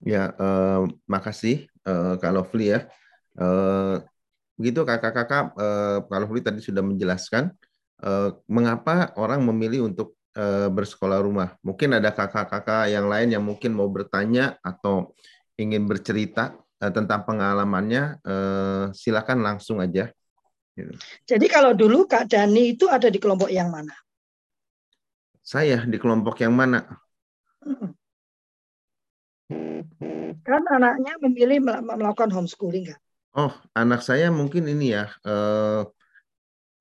Ya, 0.00 0.32
uh, 0.36 0.88
makasih 1.08 1.68
uh, 1.84 2.16
Kak 2.20 2.32
Lovely 2.32 2.72
ya. 2.72 2.80
Uh, 3.36 4.00
Begitu 4.56 4.88
kakak-kakak, 4.88 5.52
eh, 5.56 5.98
kalau 6.08 6.26
Fuli 6.28 6.40
tadi 6.40 6.64
sudah 6.64 6.80
menjelaskan 6.80 7.52
eh, 8.02 8.30
mengapa 8.48 9.12
orang 9.20 9.44
memilih 9.44 9.88
untuk 9.92 10.16
eh, 10.36 10.68
bersekolah 10.72 11.20
rumah. 11.20 11.56
Mungkin 11.60 11.96
ada 11.96 12.12
kakak-kakak 12.12 12.88
yang 12.88 13.08
lain 13.08 13.36
yang 13.36 13.44
mungkin 13.44 13.76
mau 13.76 13.88
bertanya 13.88 14.56
atau 14.64 15.12
ingin 15.60 15.84
bercerita 15.84 16.56
eh, 16.80 16.92
tentang 16.92 17.28
pengalamannya, 17.28 18.20
eh, 18.24 18.84
silakan 18.96 19.44
langsung 19.44 19.80
aja. 19.80 20.08
Gitu. 20.76 20.92
Jadi 21.24 21.46
kalau 21.48 21.72
dulu 21.72 22.04
Kak 22.04 22.28
Dani 22.28 22.76
itu 22.76 22.84
ada 22.88 23.08
di 23.08 23.16
kelompok 23.16 23.48
yang 23.48 23.72
mana? 23.72 23.96
Saya 25.40 25.84
di 25.88 25.96
kelompok 25.96 26.36
yang 26.42 26.52
mana? 26.52 26.84
Kan 30.44 30.62
anaknya 30.68 31.16
memilih 31.22 31.64
melakukan 31.64 32.28
homeschooling 32.34 32.92
kan? 32.92 33.00
Oh, 33.36 33.52
anak 33.76 34.00
saya 34.00 34.32
mungkin 34.32 34.64
ini 34.64 34.96
ya, 34.96 35.12
eh, 35.20 35.84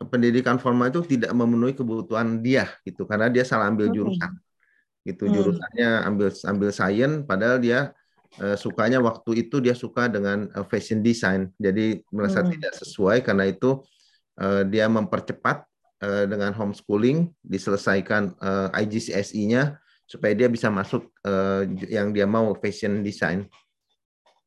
pendidikan 0.07 0.55
formal 0.55 0.87
itu 0.87 1.03
tidak 1.03 1.35
memenuhi 1.35 1.75
kebutuhan 1.75 2.39
dia 2.39 2.71
gitu, 2.87 3.03
karena 3.03 3.27
dia 3.27 3.43
salah 3.43 3.67
ambil 3.67 3.91
hmm. 3.91 3.95
jurusan. 3.95 4.31
Gitu, 5.03 5.27
hmm. 5.27 5.33
jurusannya 5.35 5.89
ambil 6.07 6.29
ambil 6.31 6.69
sains, 6.71 7.27
padahal 7.27 7.59
dia 7.59 7.91
eh, 8.39 8.55
sukanya 8.55 9.03
waktu 9.03 9.43
itu 9.43 9.59
dia 9.59 9.75
suka 9.75 10.07
dengan 10.07 10.47
eh, 10.47 10.65
fashion 10.71 11.03
design, 11.03 11.51
jadi 11.59 11.99
merasa 12.07 12.39
hmm. 12.39 12.49
tidak 12.55 12.73
sesuai 12.79 13.17
karena 13.19 13.51
itu 13.51 13.83
eh, 14.39 14.63
dia 14.71 14.87
mempercepat 14.87 15.67
eh, 16.07 16.23
dengan 16.23 16.55
homeschooling, 16.55 17.35
diselesaikan 17.43 18.31
eh, 18.31 18.79
IGCSE-nya 18.79 19.75
supaya 20.07 20.31
dia 20.31 20.47
bisa 20.47 20.71
masuk 20.71 21.11
eh, 21.27 21.67
yang 21.91 22.15
dia 22.15 22.23
mau 22.23 22.55
fashion 22.63 23.03
design. 23.03 23.43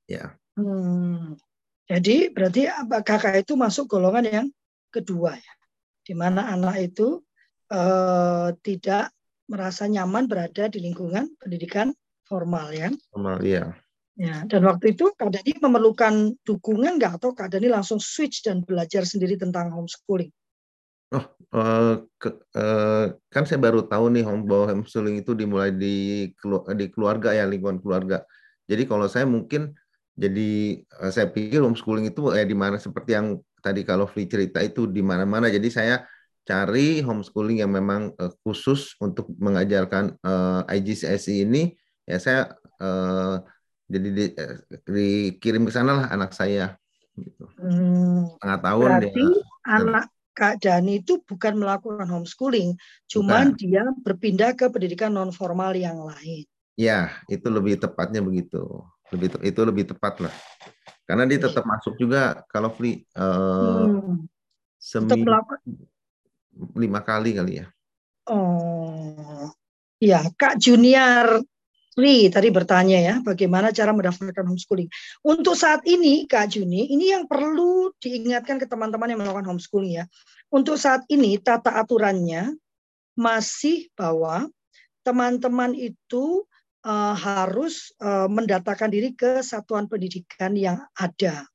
Ya. 0.08 0.32
Hmm. 0.56 1.36
Jadi 1.88 2.28
berarti 2.28 2.68
kakak 2.84 3.48
itu 3.48 3.56
masuk 3.56 3.88
golongan 3.88 4.24
yang 4.28 4.46
kedua 4.92 5.32
ya, 5.32 5.54
di 6.04 6.12
mana 6.12 6.52
anak 6.52 6.92
itu 6.92 7.24
eh, 7.72 8.52
tidak 8.60 9.08
merasa 9.48 9.88
nyaman 9.88 10.28
berada 10.28 10.68
di 10.68 10.84
lingkungan 10.84 11.32
pendidikan 11.40 11.88
formal 12.28 12.68
ya. 12.76 12.92
Formal 13.08 13.40
iya. 13.40 13.72
Ya, 14.18 14.42
dan 14.50 14.66
waktu 14.66 14.98
itu 14.98 15.14
Kak 15.14 15.30
Dani 15.30 15.62
memerlukan 15.62 16.34
dukungan 16.42 16.98
nggak 16.98 17.22
atau 17.22 17.30
Kak 17.32 17.54
Dani 17.54 17.70
langsung 17.70 18.02
switch 18.02 18.42
dan 18.42 18.66
belajar 18.66 19.06
sendiri 19.06 19.38
tentang 19.38 19.70
homeschooling? 19.70 20.34
Oh, 21.14 21.24
uh, 21.54 22.04
ke, 22.18 22.34
uh, 22.58 23.14
kan 23.30 23.46
saya 23.46 23.62
baru 23.62 23.86
tahu 23.86 24.12
nih 24.12 24.26
bahwa 24.44 24.74
homeschooling 24.74 25.22
itu 25.22 25.32
dimulai 25.38 25.70
di 25.70 26.28
di 26.74 26.86
keluarga 26.90 27.30
ya 27.32 27.46
lingkungan 27.46 27.78
keluarga. 27.78 28.26
Jadi 28.66 28.90
kalau 28.90 29.06
saya 29.06 29.24
mungkin 29.24 29.72
jadi 30.18 30.82
eh, 30.82 31.10
saya 31.14 31.30
pikir 31.30 31.62
homeschooling 31.62 32.10
itu 32.10 32.34
ya 32.34 32.42
di 32.42 32.58
mana 32.58 32.82
seperti 32.82 33.14
yang 33.14 33.38
tadi 33.62 33.86
kalau 33.86 34.10
free 34.10 34.26
cerita 34.26 34.58
itu 34.58 34.90
di 34.90 34.98
mana-mana. 34.98 35.46
Jadi 35.46 35.70
saya 35.70 36.02
cari 36.42 36.98
homeschooling 37.04 37.62
yang 37.62 37.70
memang 37.70 38.10
uh, 38.16 38.32
khusus 38.42 38.96
untuk 38.98 39.30
mengajarkan 39.36 40.16
uh, 40.24 40.64
eh, 40.66 40.80
IGCSE 40.80 41.44
ini 41.44 41.76
ya 42.08 42.16
saya 42.16 42.56
uh, 42.80 43.36
jadi 43.84 44.08
di, 44.08 44.24
uh, 44.32 44.56
dikirim 44.88 45.68
ke 45.68 45.72
sana 45.76 45.92
lah 45.92 46.06
anak 46.08 46.32
saya 46.32 46.74
gitu. 47.20 47.44
Hmm, 47.60 48.32
Setengah 48.40 48.60
tahun 48.64 48.88
berarti 48.88 49.12
dia, 49.12 49.44
anak 49.68 50.06
Kak 50.32 50.54
Dani 50.64 51.04
itu 51.04 51.20
bukan 51.20 51.58
melakukan 51.60 52.08
homeschooling, 52.08 52.78
cuman 53.10 53.52
bukan. 53.52 53.60
dia 53.60 53.82
berpindah 54.06 54.56
ke 54.56 54.72
pendidikan 54.72 55.12
non 55.12 55.34
formal 55.34 55.76
yang 55.76 56.00
lain. 56.00 56.48
Ya, 56.78 57.10
itu 57.26 57.50
lebih 57.50 57.76
tepatnya 57.76 58.22
begitu 58.22 58.86
lebih 59.14 59.28
itu 59.44 59.60
lebih 59.64 59.84
tepat 59.94 60.28
lah 60.28 60.34
karena 61.08 61.24
dia 61.24 61.40
tetap 61.48 61.64
masuk 61.64 61.96
juga 61.96 62.44
kalau 62.52 62.68
free 62.72 63.04
uh, 63.16 63.88
hmm. 63.88 64.28
seminggu 64.76 65.32
lima 66.74 67.00
kali 67.00 67.36
kali 67.36 67.52
ya 67.64 67.66
oh 68.28 69.48
ya 69.98 70.22
kak 70.36 70.60
junior 70.60 71.40
Free 71.98 72.30
tadi 72.30 72.54
bertanya 72.54 72.98
ya 73.02 73.14
bagaimana 73.26 73.74
cara 73.74 73.90
mendaftarkan 73.90 74.46
homeschooling. 74.46 74.86
Untuk 75.26 75.58
saat 75.58 75.82
ini 75.82 76.30
Kak 76.30 76.46
Juni, 76.54 76.86
ini 76.94 77.10
yang 77.10 77.26
perlu 77.26 77.90
diingatkan 77.98 78.62
ke 78.62 78.70
teman-teman 78.70 79.10
yang 79.10 79.18
melakukan 79.18 79.50
homeschooling 79.50 79.98
ya. 79.98 80.06
Untuk 80.46 80.78
saat 80.78 81.02
ini 81.10 81.42
tata 81.42 81.74
aturannya 81.74 82.54
masih 83.18 83.90
bahwa 83.98 84.46
teman-teman 85.02 85.74
itu 85.74 86.46
uh, 86.84 87.14
harus 87.16 87.90
uh, 88.02 88.30
mendatakan 88.30 88.92
diri 88.92 89.14
ke 89.16 89.40
satuan 89.42 89.86
pendidikan 89.90 90.54
yang 90.54 90.84
ada, 90.94 91.46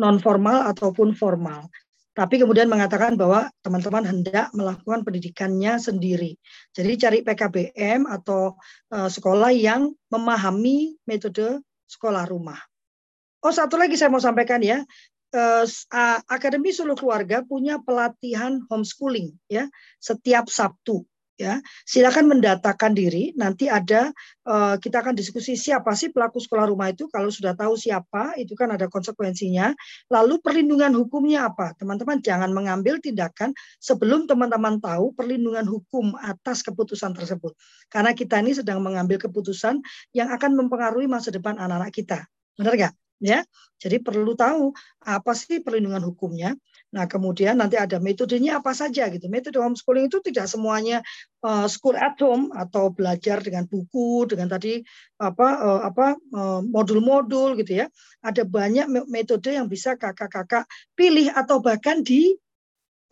non 0.00 0.20
formal 0.20 0.68
ataupun 0.70 1.16
formal. 1.16 1.68
tapi 2.14 2.38
kemudian 2.38 2.70
mengatakan 2.70 3.18
bahwa 3.18 3.50
teman-teman 3.58 4.06
hendak 4.06 4.46
melakukan 4.54 5.02
pendidikannya 5.02 5.82
sendiri. 5.82 6.38
Jadi 6.70 6.94
cari 6.94 7.18
PKBM 7.26 8.06
atau 8.06 8.54
uh, 8.94 9.10
sekolah 9.10 9.50
yang 9.50 9.90
memahami 10.14 10.94
metode 11.10 11.58
sekolah 11.90 12.22
rumah. 12.30 12.62
Oh 13.42 13.50
satu 13.50 13.74
lagi 13.74 13.98
saya 13.98 14.14
mau 14.14 14.22
sampaikan 14.22 14.62
ya, 14.62 14.86
uh, 15.34 15.66
Akademi 16.30 16.70
Suluh 16.70 16.94
Keluarga 16.94 17.42
punya 17.42 17.82
pelatihan 17.82 18.62
homeschooling 18.70 19.34
ya 19.50 19.66
setiap 19.98 20.46
Sabtu 20.46 21.02
ya. 21.34 21.60
Silakan 21.84 22.30
mendatakan 22.30 22.94
diri. 22.94 23.34
Nanti 23.34 23.66
ada 23.66 24.10
uh, 24.46 24.76
kita 24.78 25.02
akan 25.02 25.14
diskusi 25.18 25.58
siapa 25.58 25.92
sih 25.94 26.10
pelaku 26.10 26.38
sekolah 26.38 26.70
rumah 26.70 26.90
itu. 26.90 27.10
Kalau 27.10 27.30
sudah 27.30 27.54
tahu 27.54 27.74
siapa 27.74 28.38
itu 28.38 28.54
kan 28.54 28.74
ada 28.74 28.86
konsekuensinya. 28.86 29.74
Lalu 30.10 30.40
perlindungan 30.40 30.94
hukumnya 30.94 31.50
apa? 31.50 31.74
Teman-teman 31.78 32.22
jangan 32.22 32.50
mengambil 32.54 32.98
tindakan 33.02 33.54
sebelum 33.82 34.26
teman-teman 34.30 34.78
tahu 34.78 35.14
perlindungan 35.14 35.66
hukum 35.66 36.14
atas 36.18 36.62
keputusan 36.62 37.14
tersebut. 37.14 37.54
Karena 37.90 38.14
kita 38.14 38.40
ini 38.40 38.54
sedang 38.54 38.80
mengambil 38.82 39.18
keputusan 39.18 39.82
yang 40.14 40.30
akan 40.30 40.54
mempengaruhi 40.58 41.10
masa 41.10 41.34
depan 41.34 41.58
anak-anak 41.58 41.90
kita. 41.94 42.18
Benar 42.54 42.74
nggak? 42.78 42.94
Ya. 43.22 43.40
Jadi 43.78 44.00
perlu 44.00 44.32
tahu 44.34 44.72
apa 45.02 45.32
sih 45.36 45.60
perlindungan 45.60 46.02
hukumnya. 46.02 46.54
Nah, 46.94 47.10
kemudian 47.10 47.58
nanti 47.58 47.74
ada 47.74 47.98
metodenya 47.98 48.62
apa 48.62 48.70
saja 48.70 49.10
gitu. 49.10 49.26
Metode 49.26 49.58
homeschooling 49.58 50.06
itu 50.06 50.22
tidak 50.22 50.46
semuanya 50.46 51.02
uh, 51.42 51.66
school 51.66 51.98
at 51.98 52.14
home 52.22 52.54
atau 52.54 52.94
belajar 52.94 53.42
dengan 53.42 53.66
buku, 53.66 54.30
dengan 54.30 54.46
tadi 54.54 54.78
apa 55.18 55.48
uh, 55.58 55.80
apa 55.90 56.14
uh, 56.14 56.62
modul-modul 56.62 57.58
gitu 57.58 57.82
ya. 57.82 57.86
Ada 58.22 58.46
banyak 58.46 59.10
metode 59.10 59.50
yang 59.50 59.66
bisa 59.66 59.98
kakak-kakak 59.98 60.70
pilih 60.94 61.34
atau 61.34 61.58
bahkan 61.58 62.06
di 62.06 62.38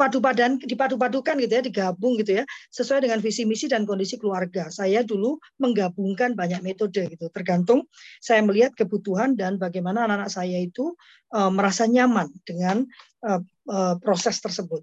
padu-padan 0.03 0.57
dipadu-padukan 0.59 1.37
gitu 1.38 1.53
ya 1.53 1.62
digabung 1.62 2.16
gitu 2.18 2.42
ya 2.42 2.45
sesuai 2.73 3.05
dengan 3.05 3.21
visi 3.21 3.45
misi 3.45 3.68
dan 3.68 3.85
kondisi 3.85 4.16
keluarga 4.16 4.73
saya 4.73 5.05
dulu 5.05 5.37
menggabungkan 5.61 6.33
banyak 6.33 6.64
metode 6.64 7.07
gitu 7.12 7.29
tergantung 7.31 7.85
saya 8.18 8.40
melihat 8.40 8.73
kebutuhan 8.73 9.37
dan 9.37 9.61
bagaimana 9.61 10.09
anak-anak 10.09 10.33
saya 10.33 10.59
itu 10.59 10.97
uh, 11.37 11.53
merasa 11.53 11.85
nyaman 11.85 12.33
dengan 12.42 12.88
uh, 13.23 13.45
uh, 13.68 13.94
proses 14.01 14.38
tersebut 14.40 14.83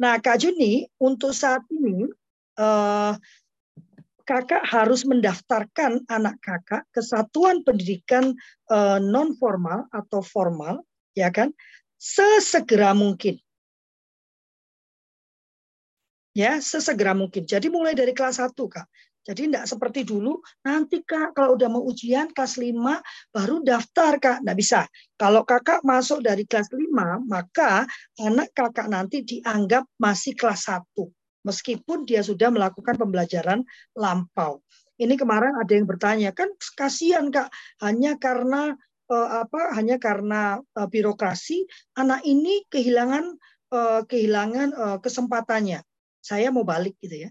nah 0.00 0.18
kak 0.18 0.42
Juni 0.42 0.88
untuk 0.98 1.32
saat 1.32 1.62
ini 1.70 2.08
uh, 2.58 3.14
kakak 4.28 4.60
harus 4.68 5.08
mendaftarkan 5.08 6.04
anak 6.12 6.36
kakak 6.44 6.84
ke 6.92 7.00
satuan 7.00 7.64
pendidikan 7.64 8.36
uh, 8.68 9.00
non 9.00 9.32
formal 9.40 9.88
atau 9.88 10.20
formal 10.20 10.84
ya 11.16 11.32
kan 11.32 11.48
sesegera 11.96 12.92
mungkin 12.92 13.40
ya 16.38 16.62
sesegera 16.62 17.18
mungkin. 17.18 17.42
Jadi 17.42 17.66
mulai 17.66 17.98
dari 17.98 18.14
kelas 18.14 18.38
1 18.38 18.54
Kak. 18.54 18.86
Jadi 19.28 19.52
tidak 19.52 19.68
seperti 19.68 20.08
dulu, 20.08 20.40
nanti 20.64 21.04
Kak 21.04 21.36
kalau 21.36 21.52
udah 21.52 21.68
mau 21.68 21.84
ujian 21.84 22.32
kelas 22.32 22.56
5 22.56 22.72
baru 23.28 23.60
daftar 23.60 24.16
Kak. 24.16 24.40
Tidak 24.40 24.56
bisa. 24.56 24.88
Kalau 25.20 25.44
Kakak 25.44 25.84
masuk 25.84 26.24
dari 26.24 26.48
kelas 26.48 26.72
5, 26.72 27.28
maka 27.28 27.84
anak 28.16 28.56
Kakak 28.56 28.88
nanti 28.88 29.20
dianggap 29.20 29.84
masih 30.00 30.32
kelas 30.32 30.72
1. 30.72 31.12
Meskipun 31.44 32.08
dia 32.08 32.24
sudah 32.24 32.48
melakukan 32.48 32.96
pembelajaran 32.96 33.60
lampau. 33.92 34.64
Ini 34.96 35.12
kemarin 35.20 35.60
ada 35.60 35.72
yang 35.76 35.84
bertanya, 35.84 36.32
kan 36.32 36.48
kasihan 36.72 37.28
Kak, 37.28 37.52
hanya 37.84 38.16
karena 38.16 38.72
eh, 39.12 39.28
apa 39.44 39.76
hanya 39.76 40.00
karena 40.00 40.56
eh, 40.56 40.88
birokrasi 40.88 41.68
anak 42.00 42.24
ini 42.24 42.64
kehilangan 42.72 43.36
eh, 43.76 44.00
kehilangan 44.08 44.68
eh, 44.72 44.98
kesempatannya 45.04 45.84
saya 46.18 46.48
mau 46.50 46.66
balik 46.66 46.96
gitu 46.98 47.28
ya. 47.28 47.30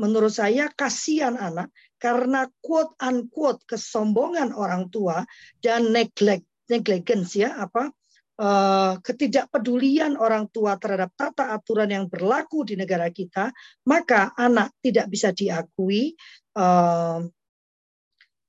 Menurut 0.00 0.32
saya 0.32 0.72
kasihan 0.72 1.36
anak 1.36 1.68
karena 2.00 2.48
quote 2.64 2.96
unquote 2.98 3.60
kesombongan 3.68 4.56
orang 4.56 4.88
tua 4.88 5.22
dan 5.60 5.92
neglect 5.92 6.48
negligence 6.72 7.36
ya 7.36 7.52
apa 7.60 7.92
uh, 8.40 8.96
ketidakpedulian 9.04 10.16
orang 10.16 10.48
tua 10.48 10.80
terhadap 10.80 11.12
tata 11.12 11.52
aturan 11.52 11.92
yang 11.92 12.04
berlaku 12.08 12.64
di 12.64 12.74
negara 12.80 13.12
kita, 13.12 13.52
maka 13.84 14.32
anak 14.34 14.72
tidak 14.80 15.12
bisa 15.12 15.30
diakui 15.30 16.16
uh, 16.56 17.20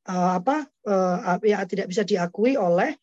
uh, 0.08 0.32
apa 0.40 0.72
ya 1.44 1.64
tidak 1.68 1.88
bisa 1.92 2.04
diakui 2.08 2.56
oleh 2.56 2.96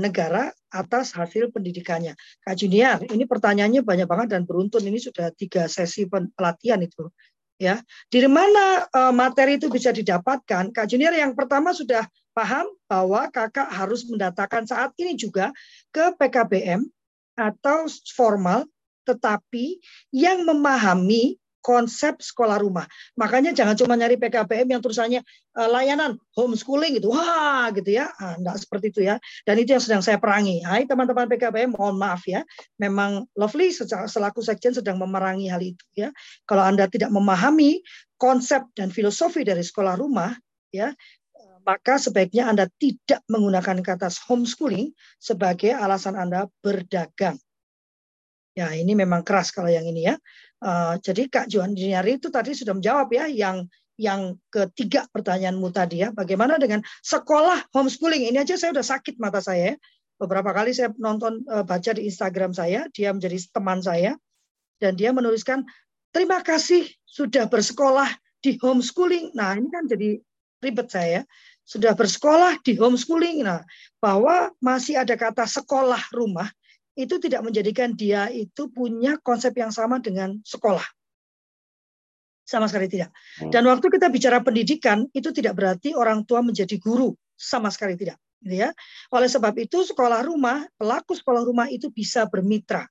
negara 0.00 0.48
atas 0.72 1.12
hasil 1.12 1.52
pendidikannya. 1.52 2.16
Kak 2.40 2.56
Junior, 2.56 3.04
ini 3.04 3.28
pertanyaannya 3.28 3.84
banyak 3.84 4.08
banget 4.08 4.28
dan 4.32 4.48
beruntun 4.48 4.80
ini 4.80 4.96
sudah 4.96 5.28
tiga 5.36 5.68
sesi 5.68 6.08
pelatihan 6.08 6.80
itu. 6.80 7.12
Ya, 7.58 7.82
dari 8.06 8.30
mana 8.30 8.86
uh, 8.94 9.10
materi 9.10 9.58
itu 9.58 9.66
bisa 9.66 9.90
didapatkan? 9.90 10.70
Kak 10.70 10.86
Junior 10.86 11.10
yang 11.10 11.34
pertama 11.34 11.74
sudah 11.74 12.06
paham 12.30 12.70
bahwa 12.86 13.26
kakak 13.34 13.66
harus 13.66 14.06
mendatakan 14.06 14.62
saat 14.62 14.94
ini 14.94 15.18
juga 15.18 15.50
ke 15.90 16.14
PKBM 16.14 16.86
atau 17.34 17.90
formal, 18.14 18.62
tetapi 19.02 19.82
yang 20.14 20.46
memahami 20.46 21.34
konsep 21.68 22.16
sekolah 22.24 22.56
rumah. 22.56 22.88
Makanya 23.20 23.52
jangan 23.52 23.76
cuma 23.76 23.92
nyari 23.92 24.16
PKBM 24.16 24.72
yang 24.72 24.80
tulisannya 24.80 25.20
uh, 25.52 25.68
layanan 25.68 26.16
homeschooling 26.32 26.96
gitu. 26.96 27.12
Wah, 27.12 27.68
gitu 27.76 27.92
ya. 27.92 28.08
Ah, 28.16 28.40
enggak 28.40 28.64
seperti 28.64 28.88
itu 28.88 29.00
ya. 29.04 29.20
Dan 29.44 29.60
itu 29.60 29.76
yang 29.76 29.84
sedang 29.84 30.00
saya 30.00 30.16
perangi. 30.16 30.64
Hai 30.64 30.88
teman-teman 30.88 31.28
PKBM, 31.28 31.76
mohon 31.76 32.00
maaf 32.00 32.24
ya. 32.24 32.40
Memang 32.80 33.28
Lovely 33.36 33.68
selaku 34.08 34.40
sekjen 34.40 34.72
sedang 34.72 34.96
memerangi 34.96 35.52
hal 35.52 35.60
itu 35.60 35.84
ya. 35.92 36.08
Kalau 36.48 36.64
Anda 36.64 36.88
tidak 36.88 37.12
memahami 37.12 37.84
konsep 38.16 38.64
dan 38.72 38.88
filosofi 38.88 39.44
dari 39.44 39.60
sekolah 39.60 40.00
rumah 40.00 40.32
ya, 40.72 40.96
maka 41.68 42.00
sebaiknya 42.00 42.48
Anda 42.48 42.64
tidak 42.80 43.20
menggunakan 43.28 43.84
kata 43.84 44.08
homeschooling 44.24 44.96
sebagai 45.20 45.76
alasan 45.76 46.16
Anda 46.16 46.48
berdagang. 46.64 47.36
Ya, 48.56 48.74
ini 48.74 48.96
memang 48.96 49.22
keras 49.22 49.54
kalau 49.54 49.70
yang 49.70 49.86
ini 49.86 50.08
ya. 50.08 50.18
Uh, 50.58 50.98
jadi 50.98 51.30
Kak 51.30 51.46
Johan 51.46 51.78
Juniari 51.78 52.18
itu 52.18 52.28
tadi 52.34 52.50
sudah 52.50 52.74
menjawab 52.74 53.08
ya 53.14 53.30
yang 53.30 53.70
yang 53.98 54.38
ketiga 54.50 55.06
pertanyaanmu 55.10 55.68
tadi 55.74 56.06
ya. 56.06 56.14
Bagaimana 56.14 56.58
dengan 56.58 56.82
sekolah 57.02 57.70
homeschooling? 57.74 58.30
Ini 58.30 58.46
aja 58.46 58.54
saya 58.54 58.74
sudah 58.74 58.86
sakit 58.86 59.18
mata 59.18 59.42
saya. 59.42 59.74
Ya. 59.74 59.76
Beberapa 60.18 60.50
kali 60.50 60.74
saya 60.74 60.90
nonton 60.98 61.46
uh, 61.46 61.62
baca 61.62 61.94
di 61.94 62.06
Instagram 62.10 62.50
saya, 62.50 62.90
dia 62.90 63.14
menjadi 63.14 63.38
teman 63.54 63.78
saya 63.78 64.18
dan 64.82 64.98
dia 64.98 65.14
menuliskan 65.14 65.62
terima 66.10 66.42
kasih 66.42 66.86
sudah 67.06 67.46
bersekolah 67.46 68.10
di 68.42 68.58
homeschooling. 68.58 69.34
Nah, 69.34 69.58
ini 69.58 69.70
kan 69.70 69.86
jadi 69.86 70.18
ribet 70.62 70.88
saya. 70.90 71.22
Sudah 71.62 71.92
bersekolah 71.92 72.58
di 72.64 72.78
homeschooling. 72.78 73.44
Nah, 73.44 73.62
bahwa 74.02 74.50
masih 74.58 74.98
ada 74.98 75.14
kata 75.14 75.44
sekolah 75.44 76.00
rumah 76.14 76.48
itu 76.98 77.22
tidak 77.22 77.46
menjadikan 77.46 77.94
dia 77.94 78.26
itu 78.26 78.66
punya 78.74 79.14
konsep 79.22 79.54
yang 79.54 79.70
sama 79.70 80.02
dengan 80.02 80.42
sekolah. 80.42 80.82
Sama 82.42 82.66
sekali 82.66 82.90
tidak. 82.90 83.14
Hmm. 83.38 83.54
Dan 83.54 83.70
waktu 83.70 83.86
kita 83.86 84.10
bicara 84.10 84.42
pendidikan, 84.42 85.06
itu 85.14 85.30
tidak 85.30 85.54
berarti 85.54 85.94
orang 85.94 86.26
tua 86.26 86.42
menjadi 86.42 86.74
guru. 86.80 87.14
Sama 87.38 87.70
sekali 87.70 87.94
tidak. 87.94 88.18
Gitu 88.42 88.66
ya. 88.66 88.74
Oleh 89.14 89.30
sebab 89.30 89.54
itu, 89.62 89.84
sekolah 89.86 90.26
rumah, 90.26 90.66
pelaku 90.74 91.14
sekolah 91.14 91.44
rumah 91.46 91.70
itu 91.70 91.92
bisa 91.92 92.26
bermitra 92.26 92.88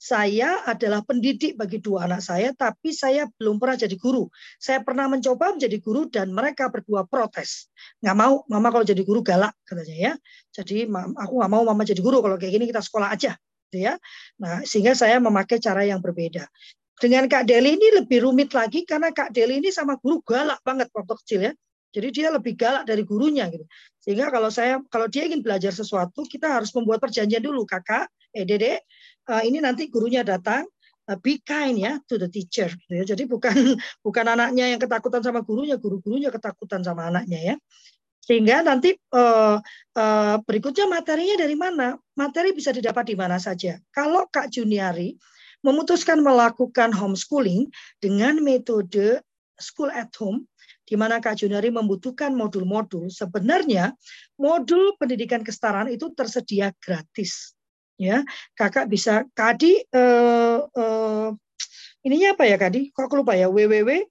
saya 0.00 0.64
adalah 0.64 1.04
pendidik 1.04 1.60
bagi 1.60 1.76
dua 1.76 2.08
anak 2.08 2.24
saya, 2.24 2.56
tapi 2.56 2.88
saya 2.88 3.28
belum 3.36 3.60
pernah 3.60 3.76
jadi 3.76 3.92
guru. 4.00 4.32
Saya 4.56 4.80
pernah 4.80 5.04
mencoba 5.12 5.52
menjadi 5.52 5.76
guru 5.76 6.08
dan 6.08 6.32
mereka 6.32 6.72
berdua 6.72 7.04
protes. 7.04 7.68
Nggak 8.00 8.16
mau, 8.16 8.40
mama 8.48 8.72
kalau 8.72 8.80
jadi 8.88 9.04
guru 9.04 9.20
galak 9.20 9.52
katanya 9.68 9.96
ya. 10.00 10.12
Jadi 10.56 10.88
aku 11.20 11.32
nggak 11.36 11.52
mau 11.52 11.68
mama 11.68 11.84
jadi 11.84 12.00
guru 12.00 12.24
kalau 12.24 12.40
kayak 12.40 12.56
gini 12.56 12.64
kita 12.72 12.80
sekolah 12.80 13.12
aja, 13.12 13.36
gitu 13.68 13.92
ya. 13.92 14.00
Nah 14.40 14.64
sehingga 14.64 14.96
saya 14.96 15.20
memakai 15.20 15.60
cara 15.60 15.84
yang 15.84 16.00
berbeda. 16.00 16.48
Dengan 16.96 17.28
Kak 17.28 17.44
Deli 17.44 17.76
ini 17.76 18.00
lebih 18.00 18.24
rumit 18.24 18.56
lagi 18.56 18.88
karena 18.88 19.12
Kak 19.12 19.36
Deli 19.36 19.60
ini 19.60 19.68
sama 19.68 20.00
guru 20.00 20.24
galak 20.24 20.64
banget 20.64 20.88
waktu 20.96 21.14
kecil 21.20 21.40
ya. 21.44 21.52
Jadi 21.90 22.08
dia 22.08 22.28
lebih 22.32 22.56
galak 22.56 22.88
dari 22.88 23.04
gurunya 23.04 23.52
gitu. 23.52 23.68
Sehingga 24.00 24.32
kalau 24.32 24.48
saya 24.48 24.80
kalau 24.88 25.12
dia 25.12 25.28
ingin 25.28 25.44
belajar 25.44 25.76
sesuatu, 25.76 26.24
kita 26.24 26.48
harus 26.48 26.72
membuat 26.72 27.04
perjanjian 27.04 27.42
dulu, 27.44 27.68
Kakak, 27.68 28.08
eh 28.32 28.46
Dede, 28.46 28.80
uh, 29.30 29.42
ini 29.46 29.62
nanti 29.62 29.86
gurunya 29.86 30.26
datang 30.26 30.66
uh, 31.06 31.18
be 31.22 31.38
kind 31.46 31.78
ya 31.78 32.02
to 32.10 32.18
the 32.18 32.26
teacher 32.26 32.66
gitu 32.66 32.92
ya. 32.92 33.04
Jadi 33.14 33.30
bukan 33.30 33.54
bukan 34.06 34.26
anaknya 34.26 34.74
yang 34.74 34.80
ketakutan 34.82 35.22
sama 35.22 35.46
gurunya, 35.46 35.78
guru-gurunya 35.78 36.34
ketakutan 36.34 36.82
sama 36.82 37.06
anaknya 37.08 37.54
ya. 37.54 37.56
Sehingga 38.20 38.62
nanti 38.62 38.94
uh, 39.14 39.58
uh, 39.96 40.36
berikutnya 40.44 40.86
materinya 40.86 41.40
dari 41.40 41.56
mana? 41.56 41.96
Materi 42.14 42.52
bisa 42.52 42.70
didapat 42.70 43.10
di 43.10 43.16
mana 43.16 43.40
saja. 43.40 43.80
Kalau 43.90 44.28
Kak 44.28 44.52
Juniari 44.52 45.16
memutuskan 45.64 46.20
melakukan 46.20 46.92
homeschooling 46.92 47.68
dengan 47.98 48.38
metode 48.38 49.24
school 49.56 49.90
at 49.90 50.12
home, 50.20 50.46
di 50.84 50.94
mana 50.94 51.18
Kak 51.18 51.42
Juniari 51.42 51.72
membutuhkan 51.72 52.32
modul-modul, 52.36 53.08
sebenarnya 53.10 53.92
modul 54.36 54.94
pendidikan 55.00 55.42
kesetaraan 55.42 55.90
itu 55.90 56.12
tersedia 56.14 56.70
gratis 56.78 57.56
Ya, 58.00 58.24
kakak 58.56 58.88
bisa 58.88 59.28
Kadi 59.36 59.84
eh, 59.84 60.58
eh, 60.64 61.28
ininya 62.08 62.32
apa 62.32 62.48
ya 62.48 62.56
Kadi? 62.56 62.88
Kok 62.96 63.04
aku 63.04 63.20
lupa 63.20 63.36
ya? 63.36 63.52
www 63.52 64.08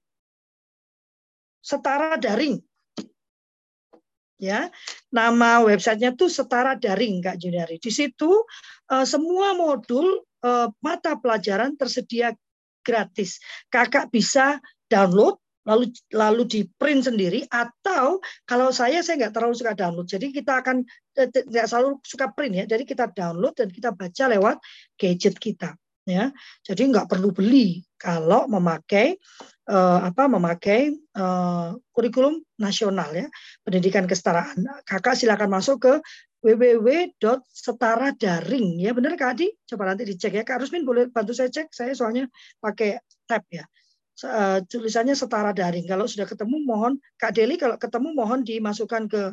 setara 1.69 2.17
daring. 2.17 2.57
Ya, 4.39 4.71
nama 5.11 5.59
websitenya 5.67 6.15
tuh 6.15 6.31
setara 6.31 6.79
daring 6.79 7.19
Kak 7.19 7.35
Juniari. 7.35 7.75
Di 7.77 7.91
situ 7.91 8.31
eh, 8.87 9.05
semua 9.05 9.51
modul 9.53 10.23
eh, 10.41 10.67
mata 10.79 11.19
pelajaran 11.19 11.75
tersedia 11.75 12.31
gratis. 12.79 13.37
Kakak 13.67 14.07
bisa 14.09 14.63
download 14.87 15.37
lalu 15.69 15.93
lalu 16.09 16.49
di 16.49 16.65
print 16.65 17.05
sendiri 17.05 17.45
atau 17.45 18.17
kalau 18.49 18.73
saya 18.73 19.05
saya 19.05 19.21
nggak 19.21 19.37
terlalu 19.37 19.53
suka 19.53 19.77
download. 19.77 20.09
Jadi 20.09 20.33
kita 20.33 20.65
akan 20.65 20.81
eh, 21.21 21.29
nggak 21.29 21.69
selalu 21.69 22.01
suka 22.01 22.33
print 22.33 22.65
ya. 22.65 22.67
Jadi 22.67 22.89
kita 22.89 23.13
download 23.13 23.53
dan 23.53 23.69
kita 23.69 23.93
baca 23.93 24.23
lewat 24.33 24.57
gadget 24.97 25.37
kita 25.37 25.77
ya. 26.09 26.33
Jadi 26.65 26.89
nggak 26.89 27.05
perlu 27.05 27.29
beli. 27.29 27.85
Kalau 27.99 28.47
memakai 28.47 29.19
uh, 29.69 29.99
apa 30.07 30.31
memakai 30.31 30.95
uh, 31.19 31.75
kurikulum 31.91 32.39
nasional 32.57 33.11
ya 33.13 33.29
pendidikan 33.61 34.09
kesetaraan. 34.09 34.65
Kakak 34.87 35.19
silakan 35.19 35.51
masuk 35.53 35.85
ke 35.85 36.01
www.setaradaring 36.39 38.79
ya 38.79 38.95
benar 38.95 39.19
Kak 39.19 39.35
Adi? 39.35 39.51
Coba 39.67 39.91
nanti 39.91 40.07
dicek 40.07 40.39
ya. 40.39 40.47
Kak 40.47 40.63
Rusmin 40.63 40.87
boleh 40.87 41.11
bantu 41.11 41.35
saya 41.35 41.51
cek. 41.51 41.75
Saya 41.75 41.91
soalnya 41.91 42.31
pakai 42.63 43.03
tab 43.27 43.43
ya 43.51 43.67
uh, 44.25 44.59
tulisannya 44.65 45.13
setara 45.13 45.51
daring. 45.55 45.85
Kalau 45.87 46.05
sudah 46.09 46.25
ketemu 46.25 46.63
mohon 46.63 46.97
Kak 47.19 47.35
Deli 47.35 47.55
kalau 47.55 47.75
ketemu 47.75 48.15
mohon 48.15 48.41
dimasukkan 48.43 49.07
ke 49.07 49.23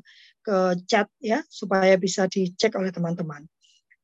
ke 0.46 0.56
chat 0.86 1.10
ya 1.18 1.42
supaya 1.50 1.98
bisa 1.98 2.30
dicek 2.30 2.74
oleh 2.78 2.94
teman-teman. 2.94 3.46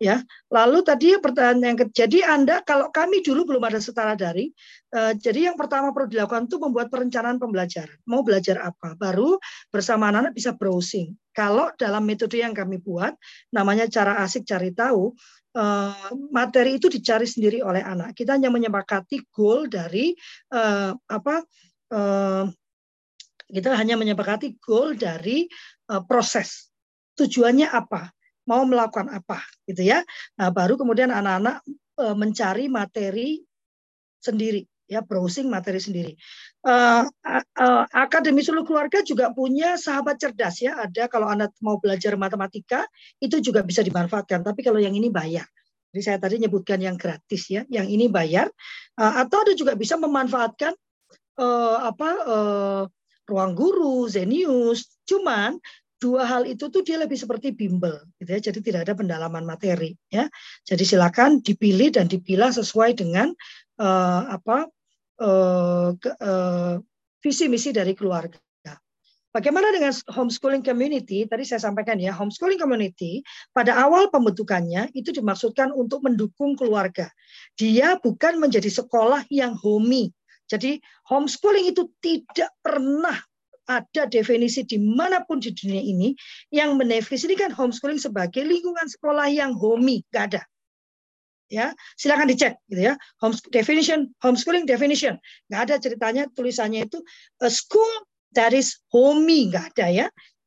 Ya, 0.03 0.19
lalu 0.51 0.83
tadi 0.83 1.15
pertanyaan 1.15 1.63
yang 1.63 1.79
jadi 1.95 2.27
Anda 2.27 2.59
kalau 2.67 2.91
kami 2.91 3.23
dulu 3.23 3.55
belum 3.55 3.63
ada 3.63 3.79
setara 3.79 4.19
daring, 4.19 4.51
uh, 4.99 5.15
jadi 5.15 5.47
yang 5.47 5.55
pertama 5.55 5.95
perlu 5.95 6.11
dilakukan 6.11 6.51
itu 6.51 6.59
membuat 6.59 6.91
perencanaan 6.91 7.39
pembelajaran. 7.39 7.95
Mau 8.11 8.27
belajar 8.27 8.67
apa? 8.67 8.99
Baru 8.99 9.39
bersama 9.71 10.11
anak-anak 10.11 10.35
bisa 10.35 10.59
browsing. 10.59 11.15
Kalau 11.31 11.71
dalam 11.79 12.03
metode 12.03 12.43
yang 12.43 12.51
kami 12.51 12.83
buat, 12.83 13.15
namanya 13.55 13.87
cara 13.87 14.19
asik 14.27 14.43
cari 14.43 14.75
tahu, 14.75 15.15
materi 16.33 16.81
itu 16.81 16.89
dicari 16.89 17.29
sendiri 17.29 17.61
oleh 17.61 17.85
anak. 17.85 18.17
Kita 18.17 18.37
hanya 18.37 18.49
menyepakati 18.49 19.29
goal 19.29 19.69
dari 19.69 20.17
uh, 20.53 20.97
apa? 20.97 21.45
Uh, 21.93 22.49
kita 23.53 23.77
hanya 23.77 24.01
menyepakati 24.01 24.57
goal 24.57 24.97
dari 24.97 25.45
proses. 26.09 26.73
Tujuannya 27.21 27.69
apa? 27.69 28.09
Mau 28.49 28.65
melakukan 28.65 29.13
apa, 29.13 29.45
gitu 29.69 29.85
ya? 29.85 30.01
Nah, 30.41 30.49
baru 30.49 30.81
kemudian 30.81 31.13
anak-anak 31.13 31.61
mencari 32.17 32.73
materi 32.73 33.45
sendiri 34.25 34.65
ya 34.93 35.01
browsing 35.01 35.49
materi 35.49 35.81
sendiri. 35.81 36.13
Uh, 36.63 37.11
Akademi 37.91 38.39
Seluruh 38.39 38.63
Keluarga 38.63 39.03
juga 39.03 39.35
punya 39.35 39.75
sahabat 39.75 40.23
cerdas 40.23 40.63
ya. 40.63 40.79
Ada 40.79 41.11
kalau 41.11 41.27
anda 41.27 41.51
mau 41.59 41.83
belajar 41.83 42.15
matematika 42.15 42.87
itu 43.19 43.43
juga 43.43 43.67
bisa 43.67 43.83
dimanfaatkan. 43.83 44.47
Tapi 44.47 44.63
kalau 44.63 44.79
yang 44.79 44.95
ini 44.95 45.11
bayar. 45.11 45.47
Jadi 45.93 46.03
saya 46.07 46.19
tadi 46.23 46.41
nyebutkan 46.41 46.79
yang 46.79 46.95
gratis 46.95 47.51
ya. 47.51 47.67
Yang 47.67 47.87
ini 47.91 48.07
bayar. 48.07 48.47
Uh, 48.95 49.27
atau 49.27 49.43
ada 49.43 49.53
juga 49.59 49.75
bisa 49.75 49.99
memanfaatkan 49.99 50.73
uh, 51.43 51.79
apa 51.91 52.11
uh, 52.25 52.83
ruang 53.27 53.53
guru, 53.59 54.07
Zenius. 54.07 54.87
Cuman 55.03 55.59
dua 56.03 56.27
hal 56.27 56.43
itu 56.51 56.67
tuh 56.67 56.83
dia 56.83 56.99
lebih 56.99 57.15
seperti 57.15 57.55
bimbel 57.55 58.03
gitu 58.19 58.35
ya 58.35 58.41
jadi 58.51 58.59
tidak 58.59 58.81
ada 58.91 58.99
pendalaman 58.99 59.47
materi 59.47 59.95
ya 60.11 60.27
jadi 60.67 60.83
silakan 60.83 61.39
dipilih 61.39 61.95
dan 61.95 62.11
dipilah 62.11 62.51
sesuai 62.51 62.99
dengan 62.99 63.31
uh, 63.79 64.27
apa 64.35 64.67
uh, 65.21 65.93
uh, 65.93 66.75
visi 67.21 67.47
misi 67.51 67.75
dari 67.75 67.93
keluarga. 67.93 68.39
Bagaimana 69.33 69.73
dengan 69.73 69.97
homeschooling 70.13 70.61
community? 70.61 71.25
Tadi 71.25 71.49
saya 71.49 71.57
sampaikan 71.57 71.97
ya, 71.97 72.13
homeschooling 72.13 72.61
community 72.61 73.25
pada 73.57 73.73
awal 73.81 74.13
pembentukannya 74.13 74.93
itu 74.93 75.09
dimaksudkan 75.09 75.73
untuk 75.73 76.05
mendukung 76.05 76.53
keluarga. 76.53 77.09
Dia 77.57 77.97
bukan 77.97 78.37
menjadi 78.37 78.69
sekolah 78.69 79.25
yang 79.33 79.57
homey. 79.57 80.13
Jadi 80.53 80.85
homeschooling 81.09 81.73
itu 81.73 81.89
tidak 82.05 82.53
pernah 82.61 83.17
ada 83.65 84.05
definisi 84.05 84.69
di 84.69 84.77
mana 84.77 85.25
pun 85.25 85.41
di 85.41 85.49
dunia 85.57 85.81
ini 85.81 86.13
yang 86.53 86.77
mendefinisikan 86.77 87.57
homeschooling 87.57 88.05
sebagai 88.05 88.45
lingkungan 88.45 88.85
sekolah 88.85 89.33
yang 89.33 89.57
homey, 89.57 90.05
nggak 90.13 90.25
ada 90.29 90.43
ya. 91.53 91.77
Silakan 92.01 92.33
dicek 92.33 92.57
gitu 92.73 92.89
ya. 92.89 92.95
Home 93.21 93.37
definition 93.53 94.09
homeschooling 94.25 94.65
definition. 94.65 95.21
Nggak 95.53 95.61
ada 95.69 95.75
ceritanya 95.77 96.23
tulisannya 96.33 96.89
itu 96.89 97.05
a 97.45 97.53
school 97.53 97.93
that 98.33 98.57
is 98.57 98.81
homey. 98.89 99.53
Nggak 99.53 99.77
ada 99.77 99.87
ya. 99.93 100.07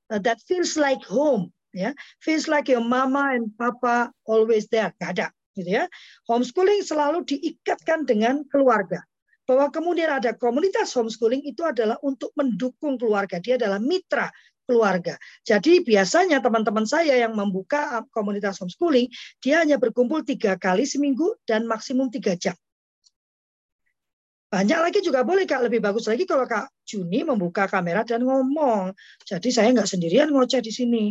That 0.10 0.42
feels 0.50 0.74
like 0.74 1.06
home 1.06 1.54
ya. 1.70 1.94
Feels 2.26 2.50
like 2.50 2.66
your 2.66 2.82
mama 2.82 3.38
and 3.38 3.54
papa 3.54 4.10
always 4.26 4.66
there. 4.74 4.90
Nggak 4.98 5.12
ada 5.22 5.28
gitu 5.54 5.70
ya. 5.70 5.86
Homeschooling 6.26 6.82
selalu 6.82 7.22
diikatkan 7.30 8.10
dengan 8.10 8.42
keluarga. 8.50 9.06
Bahwa 9.46 9.70
kemudian 9.70 10.10
ada 10.10 10.34
komunitas 10.34 10.90
homeschooling 10.98 11.46
itu 11.46 11.62
adalah 11.62 12.02
untuk 12.02 12.34
mendukung 12.34 12.98
keluarga. 12.98 13.38
Dia 13.38 13.62
adalah 13.62 13.78
mitra 13.78 14.26
keluarga. 14.66 15.16
Jadi 15.46 15.86
biasanya 15.86 16.42
teman-teman 16.42 16.84
saya 16.84 17.16
yang 17.16 17.38
membuka 17.38 18.04
komunitas 18.12 18.58
homeschooling, 18.60 19.08
dia 19.40 19.62
hanya 19.62 19.78
berkumpul 19.78 20.26
tiga 20.26 20.58
kali 20.58 20.84
seminggu 20.90 21.38
dan 21.46 21.70
maksimum 21.70 22.10
tiga 22.10 22.34
jam. 22.36 22.58
Banyak 24.50 24.80
lagi 24.88 25.00
juga 25.02 25.26
boleh 25.26 25.44
Kak, 25.44 25.68
lebih 25.68 25.82
bagus 25.82 26.06
lagi 26.08 26.24
kalau 26.24 26.48
Kak 26.48 26.70
Juni 26.86 27.26
membuka 27.26 27.66
kamera 27.68 28.06
dan 28.08 28.24
ngomong. 28.24 28.94
Jadi 29.26 29.50
saya 29.52 29.74
nggak 29.74 29.90
sendirian 29.90 30.30
ngoceh 30.32 30.62
di 30.62 30.72
sini. 30.72 31.06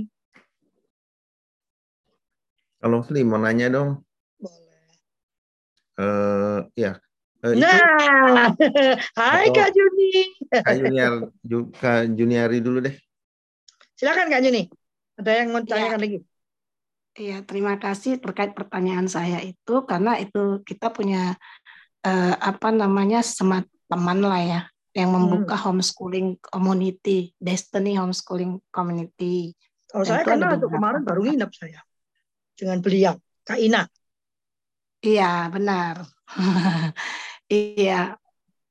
Kalau 2.80 3.00
Sli 3.04 3.20
mau 3.24 3.40
nanya 3.40 3.68
dong. 3.68 4.00
Boleh. 4.40 4.96
Uh, 6.00 6.60
ya. 6.72 6.96
Uh, 7.44 7.52
nah, 7.52 8.48
itu, 8.48 8.72
hai 9.20 9.46
Kak 9.52 9.68
Juni. 9.76 10.12
Kak 10.48 10.74
Junior, 10.80 11.12
Kak 11.76 12.00
Juniari 12.16 12.64
dulu 12.64 12.80
deh. 12.80 12.96
Silakan 14.04 14.28
Kak 14.28 14.44
Juni. 14.44 14.68
Ada 15.16 15.30
yang 15.32 15.48
mau 15.48 15.64
tanyakan 15.64 15.96
ya. 15.96 16.04
lagi? 16.04 16.18
Iya, 17.16 17.36
terima 17.48 17.80
kasih 17.80 18.20
terkait 18.20 18.52
pertanyaan 18.52 19.08
saya 19.08 19.40
itu 19.40 19.80
karena 19.88 20.20
itu 20.20 20.60
kita 20.60 20.92
punya 20.92 21.40
eh, 22.04 22.36
apa 22.36 22.68
namanya 22.68 23.24
semat 23.24 23.64
teman 23.88 24.20
lah 24.20 24.44
ya 24.44 24.60
yang 24.92 25.08
membuka 25.08 25.56
hmm. 25.56 25.64
homeschooling 25.64 26.36
community, 26.36 27.32
Destiny 27.40 27.96
Homeschooling 27.96 28.60
Community. 28.68 29.56
Oh, 29.96 30.04
saya 30.04 30.20
karena 30.20 30.52
untuk 30.52 30.76
kemarin 30.76 31.00
baru 31.00 31.24
nginep 31.24 31.50
saya 31.56 31.80
dengan 32.52 32.84
beliau, 32.84 33.16
Kak 33.40 33.56
Ina. 33.56 33.88
Iya, 35.00 35.48
benar. 35.48 36.04
iya, 37.48 38.20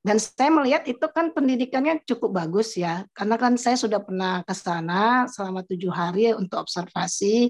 dan 0.04 0.20
saya 0.20 0.52
melihat 0.52 0.84
itu 0.84 1.00
kan 1.08 1.32
pendidikannya 1.32 2.04
cukup 2.04 2.44
bagus 2.44 2.76
ya, 2.76 3.08
karena 3.16 3.40
kan 3.40 3.56
saya 3.56 3.80
sudah 3.80 4.04
pernah 4.04 4.44
ke 4.44 4.52
sana 4.52 5.24
selama 5.32 5.64
tujuh 5.64 5.88
hari 5.88 6.36
untuk 6.36 6.60
observasi. 6.60 7.48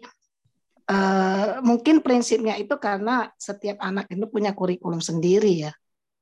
Uh, 0.85 1.59
mungkin 1.67 1.99
prinsipnya 1.99 2.55
itu 2.55 2.79
karena 2.79 3.27
setiap 3.40 3.83
anak 3.83 4.07
itu 4.07 4.23
punya 4.31 4.55
kurikulum 4.55 5.03
sendiri 5.03 5.67
ya. 5.67 5.73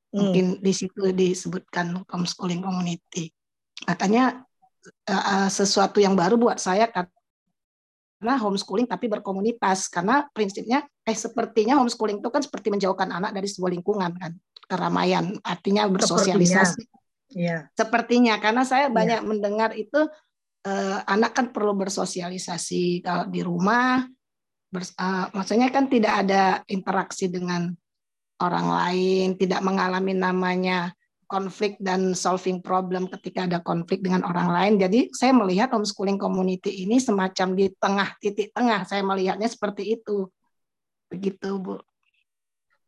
Hmm. 0.09 0.33
Mungkin 0.33 0.45
di 0.57 0.73
situ 0.73 1.13
disebutkan 1.13 2.01
homeschooling 2.09 2.65
community. 2.65 3.29
Makanya 3.85 4.41
uh, 5.05 5.49
sesuatu 5.53 6.01
yang 6.01 6.17
baru 6.17 6.33
buat 6.41 6.57
saya 6.57 6.89
karena 6.89 8.41
homeschooling 8.41 8.89
tapi 8.89 9.05
berkomunitas 9.05 9.85
karena 9.85 10.25
prinsipnya 10.33 10.81
eh 11.05 11.13
sepertinya 11.13 11.77
homeschooling 11.77 12.25
itu 12.25 12.29
kan 12.33 12.41
seperti 12.41 12.73
menjauhkan 12.73 13.11
anak 13.11 13.37
dari 13.37 13.45
sebuah 13.45 13.69
lingkungan 13.69 14.15
kan 14.17 14.33
keramaian, 14.65 15.37
artinya 15.43 15.87
bersosialisasi. 15.87 16.83
Sepertinya, 16.83 17.35
ya. 17.35 17.57
Sepertinya 17.75 18.35
karena 18.39 18.63
saya 18.63 18.87
iya. 18.89 18.95
banyak 18.95 19.21
mendengar 19.27 19.71
itu 19.75 20.07
eh, 20.63 20.99
anak 21.07 21.31
kan 21.35 21.51
perlu 21.51 21.75
bersosialisasi 21.75 23.03
kalau 23.03 23.25
di 23.27 23.41
rumah, 23.43 24.07
bers, 24.73 24.89
uh, 24.97 25.29
maksudnya 25.37 25.69
kan 25.69 25.85
tidak 25.85 26.25
ada 26.25 26.65
interaksi 26.65 27.29
dengan 27.29 27.69
orang 28.41 28.67
lain, 28.67 29.27
tidak 29.37 29.61
mengalami 29.61 30.17
namanya 30.17 30.89
konflik 31.29 31.77
dan 31.77 32.17
solving 32.17 32.61
problem 32.61 33.05
ketika 33.09 33.45
ada 33.45 33.61
konflik 33.61 34.01
dengan 34.01 34.25
orang 34.25 34.49
lain. 34.49 34.73
Jadi 34.81 35.13
saya 35.13 35.31
melihat 35.33 35.69
homeschooling 35.71 36.17
community 36.17 36.83
ini 36.83 36.97
semacam 36.97 37.53
di 37.53 37.69
tengah 37.77 38.09
titik 38.17 38.49
tengah. 38.51 38.85
Saya 38.89 39.05
melihatnya 39.05 39.49
seperti 39.49 39.97
itu. 39.97 40.29
Begitu, 41.09 41.57
Bu. 41.61 41.77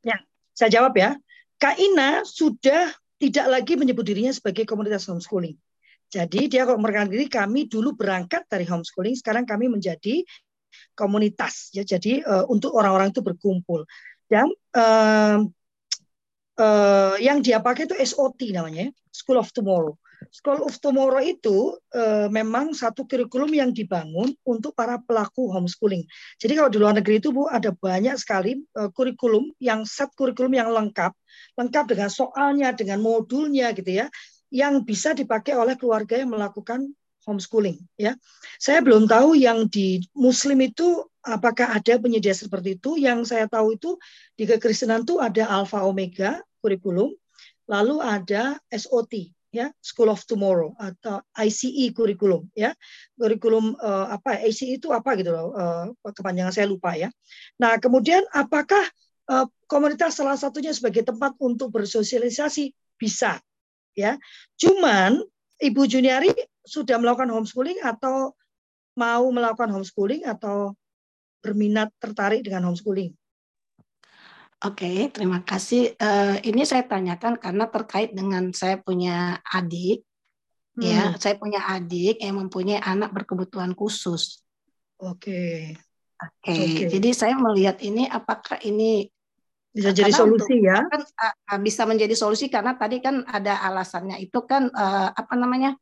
Ya, 0.02 0.22
saya 0.58 0.70
jawab 0.74 0.94
ya. 0.98 1.18
Kak 1.56 1.76
Ina 1.80 2.28
sudah 2.28 2.92
tidak 3.16 3.46
lagi 3.48 3.74
menyebut 3.80 4.04
dirinya 4.04 4.32
sebagai 4.36 4.68
komunitas 4.68 5.08
homeschooling. 5.08 5.56
Jadi 6.12 6.48
dia 6.52 6.68
kok 6.68 6.78
merekan 6.78 7.10
diri 7.10 7.26
kami 7.26 7.66
dulu 7.66 7.98
berangkat 7.98 8.46
dari 8.46 8.68
homeschooling, 8.68 9.18
sekarang 9.18 9.44
kami 9.48 9.72
menjadi 9.72 10.22
komunitas 10.94 11.74
ya. 11.74 11.82
Jadi 11.82 12.22
uh, 12.22 12.46
untuk 12.52 12.76
orang-orang 12.76 13.10
itu 13.12 13.24
berkumpul. 13.24 13.88
Dan 14.28 14.52
uh, 14.76 15.44
uh, 16.60 17.16
yang 17.20 17.40
dia 17.42 17.60
pakai 17.64 17.88
itu 17.90 17.96
SOT 17.98 18.52
namanya, 18.54 18.92
School 19.12 19.40
of 19.40 19.50
Tomorrow. 19.52 19.96
School 20.32 20.66
of 20.66 20.78
Tomorrow 20.82 21.22
itu 21.22 21.78
uh, 21.94 22.28
memang 22.32 22.74
satu 22.74 23.04
kurikulum 23.06 23.52
yang 23.54 23.70
dibangun 23.76 24.34
untuk 24.46 24.74
para 24.74 25.02
pelaku 25.02 25.50
homeschooling. 25.52 26.06
Jadi 26.38 26.54
kalau 26.56 26.70
di 26.72 26.78
luar 26.80 26.94
negeri 26.98 27.20
itu 27.20 27.30
Bu 27.30 27.50
ada 27.50 27.74
banyak 27.74 28.16
sekali 28.16 28.64
uh, 28.78 28.90
kurikulum 28.94 29.52
yang 29.62 29.84
set 29.84 30.14
kurikulum 30.16 30.56
yang 30.56 30.70
lengkap, 30.72 31.12
lengkap 31.60 31.86
dengan 31.92 32.10
soalnya, 32.10 32.72
dengan 32.72 33.04
modulnya 33.04 33.76
gitu 33.76 34.06
ya, 34.06 34.08
yang 34.50 34.82
bisa 34.88 35.12
dipakai 35.12 35.54
oleh 35.54 35.76
keluarga 35.76 36.16
yang 36.16 36.32
melakukan 36.32 36.96
homeschooling 37.28 37.82
ya. 38.00 38.16
Saya 38.62 38.80
belum 38.80 39.10
tahu 39.10 39.36
yang 39.36 39.68
di 39.68 40.06
muslim 40.16 40.62
itu 40.64 41.04
apakah 41.26 41.76
ada 41.76 41.98
penyedia 41.98 42.32
seperti 42.32 42.78
itu. 42.78 42.96
Yang 43.02 43.36
saya 43.36 43.50
tahu 43.50 43.76
itu 43.76 43.98
di 44.38 44.46
kekristenan 44.48 45.04
itu 45.04 45.18
ada 45.20 45.50
alpha 45.50 45.84
omega 45.84 46.40
kurikulum, 46.62 47.12
lalu 47.68 48.02
ada 48.02 48.58
SOT 48.72 49.35
ya 49.56 49.72
School 49.80 50.12
of 50.12 50.20
Tomorrow 50.28 50.76
atau 50.76 51.24
ICE 51.40 51.96
kurikulum 51.96 52.52
ya. 52.52 52.76
Kurikulum 53.16 53.80
uh, 53.80 54.12
apa 54.12 54.44
ICE 54.44 54.76
itu 54.76 54.92
apa 54.92 55.16
gitu 55.16 55.32
loh 55.32 55.56
uh, 55.56 55.88
kepanjangan 56.12 56.52
saya 56.52 56.68
lupa 56.68 57.00
ya. 57.00 57.08
Nah 57.56 57.80
kemudian 57.80 58.28
apakah 58.36 58.84
uh, 59.32 59.48
komunitas 59.72 60.20
salah 60.20 60.36
satunya 60.36 60.76
sebagai 60.76 61.08
tempat 61.08 61.34
untuk 61.40 61.72
bersosialisasi? 61.72 62.76
Bisa 63.00 63.40
ya. 63.96 64.20
Cuman 64.60 65.24
Ibu 65.56 65.88
Juniari 65.88 66.36
sudah 66.68 67.00
melakukan 67.00 67.32
homeschooling 67.32 67.80
atau 67.80 68.36
mau 69.00 69.26
melakukan 69.32 69.72
homeschooling 69.72 70.28
atau 70.28 70.76
berminat 71.40 71.94
tertarik 72.04 72.44
dengan 72.44 72.68
homeschooling 72.72 73.16
Oke, 74.66 75.14
terima 75.14 75.46
kasih. 75.46 75.94
Uh, 76.02 76.42
ini 76.42 76.66
saya 76.66 76.82
tanyakan 76.90 77.38
karena 77.38 77.70
terkait 77.70 78.18
dengan 78.18 78.50
saya 78.50 78.82
punya 78.82 79.38
adik, 79.46 80.02
ya. 80.82 80.82
hmm. 80.82 81.14
ya, 81.14 81.22
saya 81.22 81.38
punya 81.38 81.62
adik 81.70 82.18
yang 82.18 82.42
mempunyai 82.42 82.82
anak 82.82 83.14
berkebutuhan 83.14 83.78
khusus. 83.78 84.42
Oke. 84.98 85.78
Oke, 86.16 86.48
okay. 86.48 86.88
jadi 86.88 87.12
saya 87.12 87.36
melihat 87.36 87.78
ini 87.84 88.08
apakah 88.08 88.56
ini 88.64 89.12
bisa 89.76 89.92
jadi 89.92 90.16
solusi 90.16 90.64
untuk, 90.64 90.72
ya? 90.72 90.80
Kan 90.88 91.04
uh, 91.04 91.60
bisa 91.60 91.84
menjadi 91.84 92.16
solusi 92.16 92.48
karena 92.48 92.80
tadi 92.80 93.04
kan 93.04 93.28
ada 93.28 93.60
alasannya 93.68 94.24
itu 94.24 94.40
kan 94.48 94.72
uh, 94.72 95.12
apa 95.12 95.36
namanya 95.36 95.76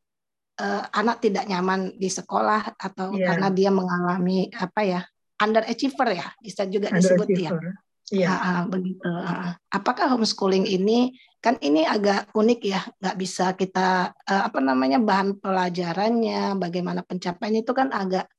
uh, 0.57 0.83
anak 0.89 1.21
tidak 1.21 1.45
nyaman 1.45 1.93
di 2.01 2.09
sekolah 2.09 2.73
atau 2.81 3.13
yeah. 3.13 3.29
karena 3.29 3.47
dia 3.53 3.69
mengalami 3.69 4.49
apa 4.57 4.81
ya 4.81 5.01
underachiever 5.37 6.17
ya 6.17 6.27
bisa 6.41 6.65
juga 6.65 6.89
disebut 6.89 7.29
ya 7.37 7.53
Iya, 8.11 8.35
uh, 8.35 8.61
begitu. 8.67 9.07
apakah 9.71 10.11
homeschooling 10.11 10.67
ini 10.67 11.15
kan 11.43 11.59
ini 11.59 11.83
agak 11.83 12.31
unik 12.35 12.59
ya, 12.63 12.81
nggak 13.03 13.17
bisa 13.19 13.51
kita 13.55 14.11
uh, 14.11 14.43
apa 14.47 14.59
namanya 14.63 14.99
bahan 14.99 15.39
pelajarannya, 15.39 16.55
bagaimana 16.55 17.03
pencapaiannya 17.03 17.67
itu 17.67 17.73
kan 17.75 17.91
agak 17.91 18.31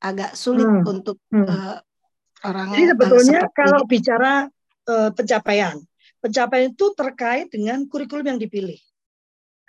agak 0.00 0.32
sulit 0.32 0.66
hmm. 0.66 0.84
untuk 0.84 1.16
hmm. 1.28 1.44
Uh, 1.44 1.76
orang. 2.48 2.72
Jadi 2.72 2.84
sebetulnya 2.96 3.40
uh, 3.44 3.50
kalau 3.52 3.80
bicara 3.84 4.32
uh, 4.88 5.10
pencapaian, 5.12 5.76
pencapaian 6.18 6.72
itu 6.72 6.86
terkait 6.96 7.46
dengan 7.52 7.84
kurikulum 7.86 8.34
yang 8.34 8.40
dipilih. 8.40 8.80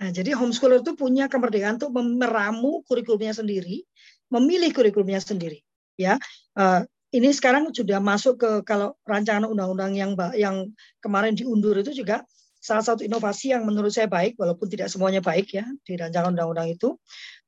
Nah, 0.02 0.10
jadi 0.10 0.34
homeschooler 0.34 0.82
itu 0.82 0.98
punya 0.98 1.30
kemerdekaan 1.30 1.78
untuk 1.78 1.94
meramu 1.94 2.82
kurikulumnya 2.88 3.36
sendiri, 3.36 3.86
memilih 4.34 4.74
kurikulumnya 4.74 5.22
sendiri. 5.22 5.62
Ya, 5.94 6.18
uh, 6.58 6.82
ini 7.14 7.30
sekarang 7.30 7.70
sudah 7.70 8.02
masuk 8.02 8.42
ke 8.42 8.50
kalau 8.66 8.98
rancangan 9.06 9.46
undang-undang 9.46 9.94
yang 9.94 10.12
yang 10.34 10.74
kemarin 10.98 11.38
diundur 11.38 11.78
itu 11.78 11.94
juga 11.94 12.26
salah 12.58 12.82
satu 12.82 13.06
inovasi 13.06 13.54
yang 13.54 13.68
menurut 13.68 13.94
saya 13.94 14.10
baik 14.10 14.34
walaupun 14.40 14.66
tidak 14.66 14.90
semuanya 14.90 15.22
baik 15.22 15.54
ya 15.54 15.68
di 15.86 15.94
rancangan 15.94 16.34
undang-undang 16.34 16.74
itu 16.74 16.98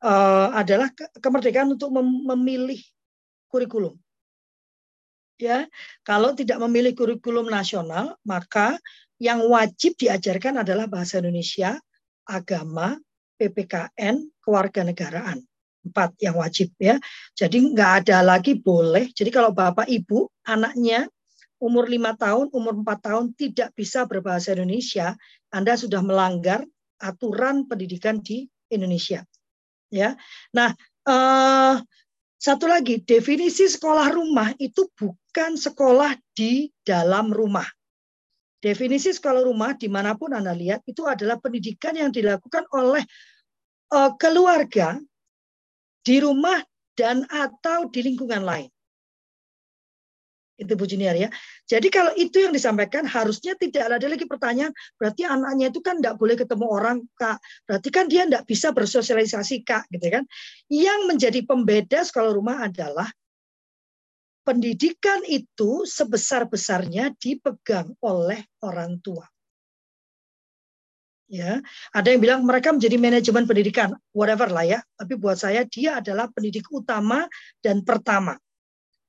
uh, 0.05 0.53
adalah 0.53 0.93
ke 0.93 1.09
kemerdekaan 1.17 1.73
untuk 1.73 1.89
mem 1.89 2.05
memilih 2.35 2.77
kurikulum. 3.49 3.97
Ya, 5.35 5.67
kalau 6.07 6.31
tidak 6.31 6.63
memilih 6.63 6.95
kurikulum 6.95 7.51
nasional, 7.51 8.15
maka 8.23 8.79
yang 9.19 9.43
wajib 9.51 9.99
diajarkan 9.99 10.63
adalah 10.63 10.87
bahasa 10.87 11.19
Indonesia, 11.19 11.75
agama, 12.23 12.95
PPKN, 13.35 14.31
kewarganegaraan 14.39 15.43
empat 15.85 16.17
yang 16.19 16.41
wajib 16.41 16.73
ya. 16.81 16.97
Jadi 17.37 17.73
nggak 17.73 17.91
ada 18.05 18.25
lagi 18.25 18.57
boleh. 18.57 19.13
Jadi 19.13 19.29
kalau 19.29 19.53
bapak 19.53 19.85
ibu 19.87 20.27
anaknya 20.45 21.05
umur 21.61 21.87
lima 21.87 22.17
tahun, 22.17 22.51
umur 22.51 22.81
empat 22.81 23.05
tahun 23.05 23.31
tidak 23.37 23.71
bisa 23.77 24.03
berbahasa 24.09 24.53
Indonesia, 24.57 25.15
Anda 25.53 25.77
sudah 25.79 26.03
melanggar 26.03 26.65
aturan 26.99 27.69
pendidikan 27.69 28.19
di 28.19 28.45
Indonesia. 28.69 29.23
Ya. 29.93 30.17
Nah, 30.51 30.75
eh, 31.07 31.75
satu 32.35 32.69
lagi 32.69 33.01
definisi 33.01 33.65
sekolah 33.65 34.11
rumah 34.11 34.53
itu 34.61 34.85
bukan 34.93 35.57
sekolah 35.57 36.13
di 36.35 36.69
dalam 36.85 37.31
rumah. 37.31 37.65
Definisi 38.61 39.13
sekolah 39.13 39.45
rumah 39.45 39.73
di 39.77 39.89
mana 39.89 40.17
pun 40.17 40.33
Anda 40.33 40.53
lihat 40.53 40.85
itu 40.89 41.05
adalah 41.05 41.37
pendidikan 41.37 41.93
yang 41.93 42.09
dilakukan 42.09 42.65
oleh 42.73 43.01
uh, 43.93 44.11
keluarga 44.17 44.97
di 46.05 46.21
rumah 46.21 46.61
dan 46.93 47.25
atau 47.27 47.89
di 47.89 48.05
lingkungan 48.05 48.45
lain. 48.45 48.69
Itu 50.55 50.79
Bu 50.79 50.87
Junior 50.87 51.11
ya. 51.19 51.27
Jadi 51.67 51.91
kalau 51.91 52.15
itu 52.15 52.39
yang 52.39 52.55
disampaikan 52.55 53.03
harusnya 53.03 53.59
tidak 53.59 53.91
ada 53.91 54.07
lagi 54.07 54.23
pertanyaan, 54.23 54.71
berarti 54.95 55.27
anaknya 55.27 55.67
itu 55.67 55.83
kan 55.83 55.99
tidak 55.99 56.15
boleh 56.15 56.39
ketemu 56.39 56.65
orang 56.71 56.97
Kak. 57.19 57.43
Berarti 57.67 57.89
kan 57.91 58.07
dia 58.07 58.23
tidak 58.23 58.47
bisa 58.47 58.71
bersosialisasi 58.71 59.67
Kak 59.67 59.91
gitu 59.91 60.07
kan. 60.07 60.23
Yang 60.71 60.99
menjadi 61.11 61.39
pembeda 61.43 62.07
sekolah 62.07 62.31
rumah 62.31 62.71
adalah 62.71 63.11
pendidikan 64.47 65.27
itu 65.27 65.83
sebesar-besarnya 65.83 67.11
dipegang 67.19 67.91
oleh 67.99 68.47
orang 68.63 69.03
tua 69.03 69.27
ya 71.25 71.57
ada 71.89 72.07
yang 72.13 72.21
bilang 72.21 72.39
mereka 72.45 72.69
menjadi 72.69 72.97
manajemen 73.01 73.49
pendidikan 73.49 73.89
whatever 74.13 74.49
lah 74.49 74.65
ya. 74.65 74.79
Tapi 74.97 75.13
buat 75.17 75.37
saya 75.37 75.65
dia 75.65 75.99
adalah 75.99 76.29
pendidik 76.29 76.69
utama 76.69 77.25
dan 77.61 77.81
pertama. 77.81 78.37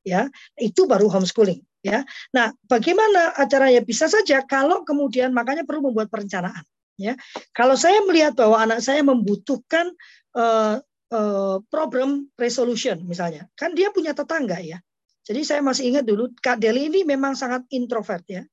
Ya 0.07 0.31
itu 0.57 0.87
baru 0.87 1.11
homeschooling 1.11 1.61
ya. 1.83 2.07
Nah 2.33 2.55
bagaimana 2.67 3.35
acaranya? 3.37 3.83
Bisa 3.83 4.07
saja 4.07 4.43
kalau 4.47 4.87
kemudian 4.87 5.35
makanya 5.35 5.67
perlu 5.67 5.91
membuat 5.91 6.09
perencanaan 6.09 6.63
ya. 6.97 7.19
Kalau 7.53 7.75
saya 7.75 8.01
melihat 8.07 8.39
bahwa 8.39 8.63
anak 8.63 8.81
saya 8.81 9.03
membutuhkan 9.03 9.93
uh, 10.39 10.79
uh, 11.11 11.57
problem 11.69 12.31
resolution 12.39 13.03
misalnya 13.05 13.51
kan 13.59 13.75
dia 13.75 13.91
punya 13.93 14.17
tetangga 14.17 14.63
ya. 14.63 14.79
Jadi 15.27 15.43
saya 15.43 15.59
masih 15.59 15.91
ingat 15.91 16.07
dulu 16.07 16.31
Kak 16.39 16.63
Deli 16.63 16.87
ini 16.87 17.03
memang 17.03 17.35
sangat 17.35 17.67
introvert 17.75 18.23
ya 18.31 18.47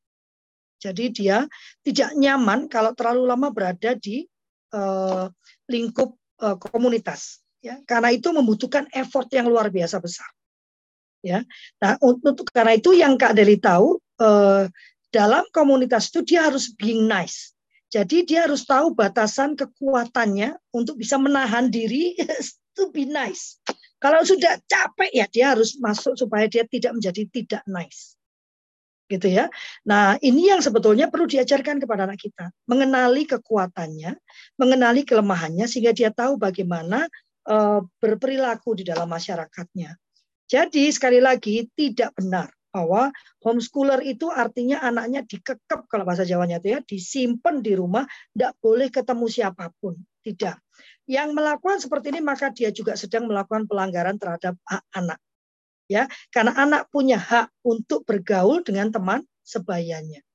jadi 0.83 1.05
dia 1.15 1.37
tidak 1.79 2.11
nyaman 2.19 2.67
kalau 2.67 2.91
terlalu 2.91 3.23
lama 3.23 3.47
berada 3.55 3.95
di 3.95 4.27
uh, 4.75 5.31
lingkup 5.71 6.19
uh, 6.43 6.59
komunitas, 6.59 7.39
ya, 7.63 7.79
karena 7.87 8.11
itu 8.11 8.35
membutuhkan 8.35 8.91
effort 8.91 9.31
yang 9.31 9.47
luar 9.47 9.71
biasa 9.71 10.03
besar. 10.03 10.27
Ya, 11.23 11.39
nah 11.79 11.95
untuk 12.03 12.43
karena 12.51 12.75
itu 12.75 12.91
yang 12.91 13.15
Kak 13.15 13.31
Deli 13.31 13.55
tahu 13.55 13.95
uh, 14.19 14.67
dalam 15.07 15.47
komunitas 15.55 16.11
itu 16.11 16.19
dia 16.35 16.51
harus 16.51 16.75
being 16.75 17.07
nice. 17.07 17.55
Jadi 17.87 18.27
dia 18.27 18.43
harus 18.43 18.67
tahu 18.67 18.91
batasan 18.91 19.55
kekuatannya 19.55 20.59
untuk 20.75 20.99
bisa 20.99 21.15
menahan 21.15 21.71
diri 21.71 22.19
to 22.75 22.91
be 22.91 23.07
nice. 23.07 23.55
Kalau 24.03 24.19
sudah 24.27 24.59
capek 24.67 25.15
ya 25.15 25.25
dia 25.31 25.55
harus 25.55 25.79
masuk 25.79 26.19
supaya 26.19 26.43
dia 26.51 26.67
tidak 26.67 26.91
menjadi 26.99 27.23
tidak 27.31 27.63
nice 27.71 28.19
gitu 29.07 29.27
ya. 29.27 29.51
Nah, 29.87 30.15
ini 30.23 30.49
yang 30.49 30.63
sebetulnya 30.63 31.11
perlu 31.11 31.27
diajarkan 31.27 31.79
kepada 31.83 32.07
anak 32.07 32.19
kita, 32.19 32.49
mengenali 32.67 33.27
kekuatannya, 33.27 34.15
mengenali 34.57 35.01
kelemahannya 35.03 35.67
sehingga 35.67 35.91
dia 35.91 36.09
tahu 36.09 36.39
bagaimana 36.39 37.07
uh, 37.47 37.79
berperilaku 37.99 38.79
di 38.79 38.83
dalam 38.87 39.07
masyarakatnya. 39.11 39.95
Jadi 40.47 40.91
sekali 40.91 41.23
lagi 41.23 41.67
tidak 41.73 42.13
benar 42.15 42.51
bahwa 42.73 43.13
homeschooler 43.45 44.01
itu 44.01 44.33
artinya 44.33 44.81
anaknya 44.81 45.21
dikekep 45.21 45.85
kalau 45.85 46.03
bahasa 46.03 46.25
Jawanya 46.25 46.57
itu 46.57 46.73
ya, 46.73 46.79
disimpan 46.81 47.61
di 47.61 47.77
rumah, 47.77 48.09
tidak 48.33 48.57
boleh 48.57 48.89
ketemu 48.89 49.25
siapa 49.29 49.69
pun. 49.77 49.93
Tidak. 50.23 50.57
Yang 51.05 51.29
melakukan 51.35 51.77
seperti 51.83 52.15
ini 52.15 52.21
maka 52.23 52.49
dia 52.49 52.73
juga 52.73 52.97
sedang 52.97 53.29
melakukan 53.29 53.69
pelanggaran 53.69 54.17
terhadap 54.17 54.57
anak 54.95 55.19
ya 55.93 56.09
karena 56.33 56.57
anak 56.57 56.89
punya 56.89 57.21
hak 57.21 57.53
untuk 57.61 58.01
bergaul 58.09 58.65
dengan 58.65 58.89
teman 58.89 59.21
sebayanya 59.45 60.25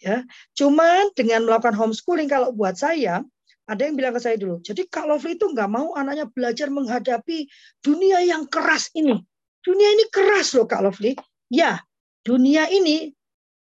ya 0.00 0.24
cuman 0.56 1.12
dengan 1.12 1.44
melakukan 1.44 1.76
homeschooling 1.76 2.32
kalau 2.32 2.48
buat 2.56 2.80
saya 2.80 3.20
ada 3.68 3.80
yang 3.84 3.96
bilang 4.00 4.16
ke 4.16 4.20
saya 4.24 4.40
dulu 4.40 4.64
jadi 4.64 4.88
kalau 4.88 5.20
itu 5.20 5.44
nggak 5.52 5.68
mau 5.68 5.92
anaknya 5.92 6.24
belajar 6.32 6.72
menghadapi 6.72 7.44
dunia 7.84 8.24
yang 8.24 8.48
keras 8.48 8.88
ini 8.96 9.20
dunia 9.64 9.88
ini 9.96 10.04
keras 10.12 10.52
loh 10.52 10.68
Kak 10.68 10.84
Lovely. 10.84 11.16
Ya, 11.48 11.80
dunia 12.20 12.68
ini 12.68 13.16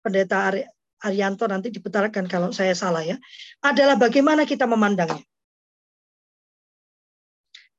pendeta 0.06 0.54
Arianto 1.02 1.50
nanti 1.50 1.74
diputarkan 1.74 2.30
kalau 2.30 2.54
saya 2.54 2.78
salah 2.78 3.02
ya, 3.02 3.18
adalah 3.66 3.98
bagaimana 3.98 4.46
kita 4.46 4.70
memandangnya. 4.70 5.26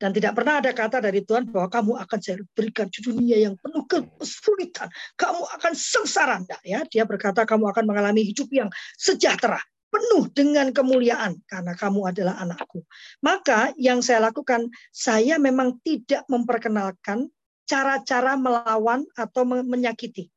Dan 0.01 0.16
tidak 0.16 0.32
pernah 0.32 0.64
ada 0.64 0.72
kata 0.72 1.05
dari 1.05 1.20
Tuhan 1.20 1.53
bahwa 1.53 1.68
kamu 1.68 1.92
akan 2.09 2.18
saya 2.24 2.40
berikan 2.57 2.88
dunia 2.88 3.36
yang 3.36 3.55
penuh 3.61 3.84
kesulitan. 3.84 4.88
Kamu 5.20 5.44
akan 5.61 5.72
sengsara. 5.76 6.40
Enggak, 6.40 6.64
ya. 6.64 6.80
Dia 6.88 7.05
berkata 7.05 7.44
kamu 7.44 7.68
akan 7.68 7.84
mengalami 7.84 8.24
hidup 8.24 8.48
yang 8.48 8.72
sejahtera. 8.96 9.61
Penuh 9.92 10.32
dengan 10.32 10.72
kemuliaan. 10.72 11.36
Karena 11.44 11.76
kamu 11.76 12.16
adalah 12.16 12.40
anakku. 12.40 12.80
Maka 13.20 13.76
yang 13.76 14.01
saya 14.01 14.32
lakukan, 14.32 14.72
saya 14.88 15.36
memang 15.36 15.76
tidak 15.84 16.24
memperkenalkan 16.32 17.28
cara-cara 17.68 18.40
melawan 18.40 19.05
atau 19.12 19.44
menyakiti 19.44 20.32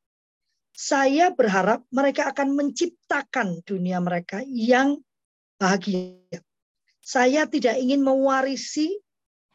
saya 0.74 1.30
berharap 1.30 1.86
mereka 1.94 2.34
akan 2.34 2.58
menciptakan 2.58 3.62
dunia 3.62 4.02
mereka 4.02 4.42
yang 4.42 4.98
bahagia. 5.54 6.42
Saya 6.98 7.46
tidak 7.46 7.78
ingin 7.78 8.02
mewarisi 8.02 8.90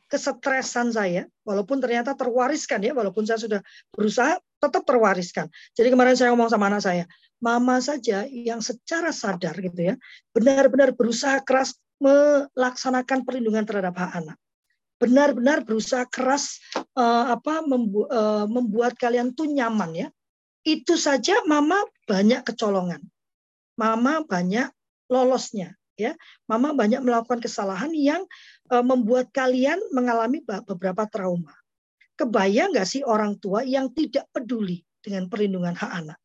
kesetresan 0.10 0.90
saya, 0.90 1.30
walaupun 1.46 1.78
ternyata 1.78 2.18
terwariskan 2.18 2.82
ya, 2.82 2.92
walaupun 2.98 3.24
saya 3.24 3.40
sudah 3.40 3.62
berusaha 3.94 4.42
tetap 4.60 4.84
terwariskan. 4.84 5.48
Jadi 5.78 5.94
kemarin 5.94 6.18
saya 6.18 6.34
ngomong 6.34 6.50
sama 6.52 6.68
anak 6.68 6.84
saya, 6.84 7.06
mama 7.40 7.80
saja 7.80 8.28
yang 8.28 8.60
secara 8.60 9.14
sadar 9.14 9.56
gitu 9.62 9.94
ya, 9.94 9.96
benar-benar 10.36 10.92
berusaha 10.98 11.40
keras 11.46 11.78
melaksanakan 12.02 13.24
perlindungan 13.24 13.64
terhadap 13.64 13.96
hak 13.96 14.12
anak. 14.20 14.38
Benar-benar 15.00 15.64
berusaha 15.64 16.04
keras 16.12 16.60
uh, 16.76 17.32
apa 17.32 17.64
membu 17.64 18.04
uh, 18.12 18.44
membuat 18.52 19.00
kalian 19.00 19.32
tuh 19.32 19.48
nyaman 19.48 19.96
ya, 19.96 20.08
itu 20.68 21.00
saja 21.00 21.40
mama 21.48 21.80
banyak 22.04 22.44
kecolongan. 22.44 23.00
Mama 23.80 24.28
banyak 24.28 24.68
lolosnya 25.08 25.79
ya. 26.00 26.14
Mama 26.48 26.72
banyak 26.72 27.04
melakukan 27.04 27.44
kesalahan 27.44 27.92
yang 27.92 28.24
uh, 28.72 28.82
membuat 28.82 29.30
kalian 29.36 29.78
mengalami 29.92 30.40
beberapa 30.44 31.04
trauma. 31.12 31.52
Kebayang 32.16 32.72
nggak 32.72 32.88
sih 32.88 33.04
orang 33.04 33.36
tua 33.40 33.68
yang 33.68 33.92
tidak 33.92 34.28
peduli 34.32 34.84
dengan 35.04 35.28
perlindungan 35.28 35.76
hak 35.76 35.92
anak, 35.92 36.20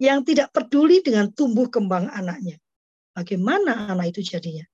yang 0.00 0.24
tidak 0.24 0.52
peduli 0.52 1.04
dengan 1.04 1.28
tumbuh 1.32 1.68
kembang 1.68 2.08
anaknya? 2.12 2.56
Bagaimana 3.12 3.92
anak 3.92 4.16
itu 4.16 4.36
jadinya? 4.36 4.64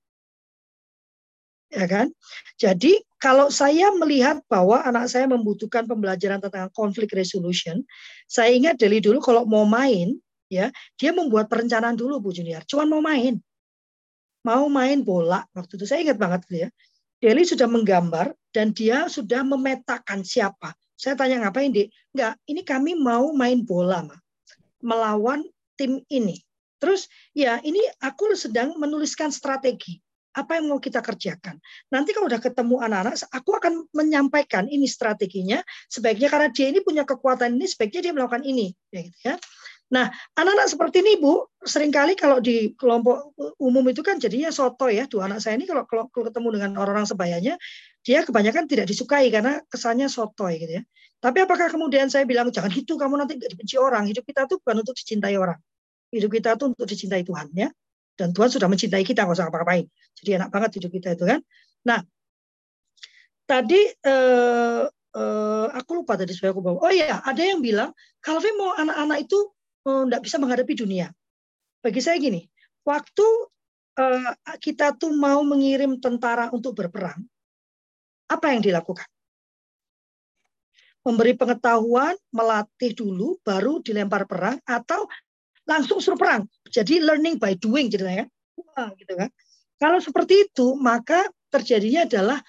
ya 1.75 1.85
kan? 1.85 2.07
Jadi 2.55 3.03
kalau 3.19 3.51
saya 3.51 3.91
melihat 3.99 4.39
bahwa 4.47 4.79
anak 4.81 5.11
saya 5.11 5.27
membutuhkan 5.27 5.83
pembelajaran 5.89 6.39
tentang 6.39 6.71
konflik 6.71 7.11
resolution, 7.11 7.83
saya 8.25 8.55
ingat 8.55 8.79
dari 8.79 9.03
dulu 9.03 9.19
kalau 9.19 9.43
mau 9.43 9.67
main, 9.67 10.15
ya 10.47 10.71
dia 10.95 11.11
membuat 11.11 11.51
perencanaan 11.51 11.99
dulu 11.99 12.23
Bu 12.23 12.31
Junior. 12.31 12.63
Cuman 12.63 12.87
mau 12.87 13.03
main, 13.03 13.37
mau 14.45 14.69
main 14.69 15.01
bola 15.01 15.41
waktu 15.57 15.81
itu 15.81 15.89
saya 15.89 16.05
ingat 16.05 16.21
banget 16.21 16.41
ya. 16.53 16.69
Deli 17.17 17.41
sudah 17.41 17.65
menggambar 17.65 18.37
dan 18.53 18.69
dia 18.69 19.09
sudah 19.09 19.41
memetakan 19.41 20.21
siapa. 20.21 20.77
Saya 20.93 21.17
tanya 21.17 21.41
ngapain 21.41 21.73
dek? 21.73 21.89
Enggak, 22.13 22.33
ini 22.45 22.61
kami 22.61 22.91
mau 22.93 23.33
main 23.33 23.65
bola 23.65 24.05
mah. 24.05 24.19
melawan 24.85 25.41
tim 25.73 26.05
ini. 26.13 26.37
Terus 26.77 27.09
ya 27.33 27.57
ini 27.65 27.81
aku 27.97 28.37
sedang 28.37 28.77
menuliskan 28.77 29.33
strategi 29.33 29.97
apa 30.35 30.59
yang 30.59 30.67
mau 30.67 30.77
kita 30.83 30.99
kerjakan. 30.99 31.57
Nanti 31.89 32.11
kalau 32.11 32.27
udah 32.27 32.43
ketemu 32.43 32.83
anak-anak, 32.83 33.15
aku 33.31 33.55
akan 33.55 33.87
menyampaikan 33.95 34.67
ini 34.67 34.83
strateginya. 34.85 35.63
Sebaiknya 35.87 36.27
karena 36.27 36.51
dia 36.51 36.67
ini 36.69 36.83
punya 36.83 37.07
kekuatan 37.07 37.55
ini, 37.55 37.65
sebaiknya 37.65 38.11
dia 38.11 38.13
melakukan 38.13 38.43
ini. 38.43 38.75
Ya, 38.91 38.99
gitu 39.07 39.19
ya. 39.23 39.35
Nah, 39.85 40.09
anak-anak 40.33 40.65
seperti 40.65 41.05
ini, 41.05 41.21
Bu, 41.21 41.45
sering 41.61 41.93
kali 41.93 42.17
kalau 42.17 42.41
di 42.41 42.73
kelompok 42.73 43.37
umum 43.61 43.85
itu 43.85 44.01
kan 44.01 44.17
jadinya 44.17 44.49
soto 44.49 44.89
ya. 44.89 45.05
Dua 45.05 45.29
anak 45.29 45.45
saya 45.45 45.61
ini 45.61 45.69
kalau, 45.69 45.85
kalau 45.85 46.09
ketemu 46.09 46.57
dengan 46.57 46.71
orang-orang 46.81 47.05
sebayanya, 47.05 47.53
dia 48.01 48.25
kebanyakan 48.25 48.65
tidak 48.65 48.89
disukai 48.89 49.29
karena 49.29 49.61
kesannya 49.69 50.09
soto 50.09 50.49
gitu 50.49 50.81
ya. 50.81 50.83
Tapi 51.21 51.37
apakah 51.41 51.69
kemudian 51.69 52.09
saya 52.09 52.25
bilang, 52.25 52.49
jangan 52.49 52.73
gitu, 52.73 52.97
kamu 52.97 53.17
nanti 53.17 53.37
dibenci 53.37 53.77
orang. 53.77 54.09
Hidup 54.09 54.25
kita 54.25 54.49
tuh 54.49 54.57
bukan 54.61 54.81
untuk 54.81 54.97
dicintai 54.97 55.37
orang. 55.37 55.57
Hidup 56.09 56.31
kita 56.33 56.57
tuh 56.57 56.73
untuk 56.73 56.85
dicintai 56.89 57.21
Tuhan 57.21 57.53
ya. 57.53 57.69
Dan 58.17 58.33
Tuhan 58.33 58.49
sudah 58.49 58.65
mencintai 58.65 59.05
kita, 59.05 59.25
nggak 59.25 59.37
usah 59.37 59.49
apa-apain. 59.53 59.85
Jadi 60.17 60.29
enak 60.41 60.49
banget 60.49 60.81
hidup 60.81 60.91
kita 60.93 61.13
itu 61.13 61.25
kan. 61.29 61.39
Nah, 61.85 61.99
tadi 63.45 63.81
eh, 63.85 64.83
eh, 64.89 65.67
aku 65.69 65.91
lupa 66.01 66.17
tadi 66.17 66.33
supaya 66.33 66.51
aku 66.55 66.61
bawa. 66.61 66.77
Oh 66.81 66.91
iya, 66.93 67.21
ada 67.21 67.41
yang 67.41 67.61
bilang 67.61 67.93
Calvin 68.23 68.57
mau 68.57 68.73
anak-anak 68.73 69.29
itu 69.29 69.37
eh, 69.85 70.21
bisa 70.21 70.37
menghadapi 70.41 70.73
dunia. 70.73 71.13
Bagi 71.79 72.01
saya 72.01 72.17
gini, 72.17 72.41
waktu 72.81 73.27
eh, 74.01 74.33
kita 74.57 74.97
tuh 74.97 75.13
mau 75.13 75.45
mengirim 75.45 76.01
tentara 76.01 76.49
untuk 76.49 76.73
berperang, 76.75 77.21
apa 78.25 78.45
yang 78.53 78.61
dilakukan? 78.65 79.05
Memberi 81.05 81.37
pengetahuan, 81.37 82.17
melatih 82.33 82.97
dulu, 82.97 83.37
baru 83.45 83.77
dilempar 83.85 84.25
perang, 84.25 84.57
atau 84.65 85.05
langsung 85.69 86.01
suruh 86.01 86.17
perang. 86.17 86.49
Jadi 86.65 86.97
learning 86.97 87.37
by 87.37 87.53
doing 87.61 87.93
ceritanya. 87.93 88.25
Wah, 88.57 88.89
gitu 88.97 89.13
kan. 89.13 89.29
Kalau 89.77 90.01
seperti 90.01 90.49
itu, 90.49 90.73
maka 90.73 91.29
terjadinya 91.53 92.09
adalah 92.09 92.39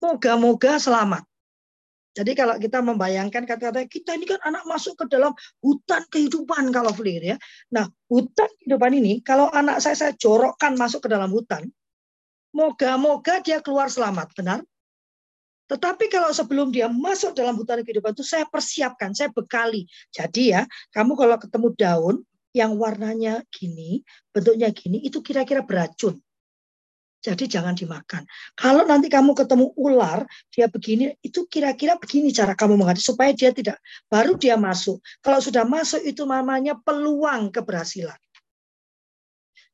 moga-moga 0.00 0.80
selamat. 0.80 1.28
Jadi 2.20 2.36
kalau 2.36 2.60
kita 2.60 2.84
membayangkan 2.84 3.48
kata-kata 3.48 3.88
kita 3.88 4.12
ini 4.12 4.28
kan 4.28 4.36
anak 4.44 4.68
masuk 4.68 5.00
ke 5.00 5.08
dalam 5.08 5.32
hutan 5.64 6.04
kehidupan 6.12 6.68
kalau 6.68 6.92
Flir 6.92 7.32
ya. 7.32 7.36
Nah, 7.72 7.88
hutan 8.12 8.52
kehidupan 8.60 8.92
ini 9.00 9.24
kalau 9.24 9.48
anak 9.48 9.80
saya 9.80 9.96
saya 9.96 10.12
jorokkan 10.20 10.76
masuk 10.76 11.08
ke 11.08 11.08
dalam 11.08 11.32
hutan, 11.32 11.64
moga-moga 12.52 13.40
dia 13.40 13.64
keluar 13.64 13.88
selamat, 13.88 14.36
benar? 14.36 14.60
Tetapi 15.72 16.12
kalau 16.12 16.28
sebelum 16.34 16.68
dia 16.68 16.92
masuk 16.92 17.32
dalam 17.32 17.56
hutan 17.56 17.80
kehidupan 17.80 18.12
itu 18.12 18.26
saya 18.26 18.44
persiapkan, 18.44 19.16
saya 19.16 19.32
bekali. 19.32 19.88
Jadi 20.12 20.52
ya, 20.52 20.68
kamu 20.92 21.16
kalau 21.16 21.40
ketemu 21.40 21.68
daun, 21.78 22.16
yang 22.50 22.74
warnanya 22.74 23.46
gini, 23.54 24.02
bentuknya 24.34 24.74
gini, 24.74 24.98
itu 25.06 25.22
kira-kira 25.22 25.62
beracun. 25.62 26.18
Jadi 27.20 27.52
jangan 27.52 27.76
dimakan. 27.76 28.24
Kalau 28.56 28.88
nanti 28.88 29.12
kamu 29.12 29.36
ketemu 29.36 29.76
ular, 29.76 30.24
dia 30.48 30.72
begini, 30.72 31.12
itu 31.20 31.44
kira-kira 31.44 32.00
begini 32.00 32.32
cara 32.32 32.56
kamu 32.56 32.80
menghadapi 32.80 33.04
supaya 33.04 33.36
dia 33.36 33.52
tidak 33.52 33.76
baru 34.08 34.40
dia 34.40 34.56
masuk. 34.56 35.04
Kalau 35.20 35.36
sudah 35.36 35.68
masuk 35.68 36.00
itu 36.00 36.24
namanya 36.24 36.80
peluang 36.80 37.52
keberhasilan. 37.52 38.16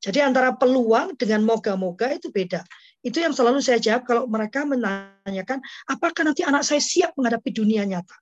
Jadi 0.02 0.18
antara 0.22 0.58
peluang 0.58 1.14
dengan 1.14 1.46
moga-moga 1.46 2.10
itu 2.10 2.34
beda. 2.34 2.66
Itu 3.06 3.22
yang 3.22 3.30
selalu 3.30 3.62
saya 3.62 3.78
jawab 3.78 4.02
kalau 4.02 4.22
mereka 4.26 4.66
menanyakan 4.66 5.62
apakah 5.86 6.26
nanti 6.26 6.42
anak 6.42 6.66
saya 6.66 6.82
siap 6.82 7.14
menghadapi 7.14 7.54
dunia 7.54 7.86
nyata. 7.86 8.14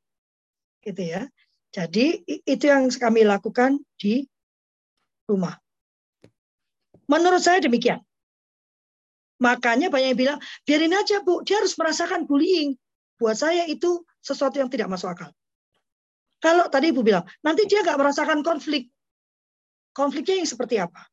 Gitu 0.84 1.00
ya. 1.00 1.24
Jadi 1.72 2.22
itu 2.44 2.64
yang 2.68 2.92
kami 2.92 3.24
lakukan 3.24 3.80
di 3.96 4.28
rumah. 5.24 5.56
Menurut 7.08 7.40
saya 7.40 7.64
demikian. 7.64 8.04
Makanya 9.44 9.92
banyak 9.92 10.16
yang 10.16 10.20
bilang, 10.20 10.38
biarin 10.64 10.96
aja 10.96 11.20
Bu, 11.20 11.44
dia 11.44 11.60
harus 11.60 11.76
merasakan 11.76 12.24
bullying. 12.24 12.72
Buat 13.20 13.44
saya 13.44 13.68
itu 13.68 14.00
sesuatu 14.24 14.56
yang 14.56 14.72
tidak 14.72 14.88
masuk 14.88 15.12
akal. 15.12 15.30
Kalau 16.40 16.64
tadi 16.72 16.92
Ibu 16.92 17.04
bilang, 17.04 17.28
nanti 17.44 17.68
dia 17.68 17.84
nggak 17.84 18.00
merasakan 18.00 18.40
konflik. 18.40 18.88
Konfliknya 19.92 20.40
yang 20.40 20.48
seperti 20.48 20.80
apa? 20.80 21.04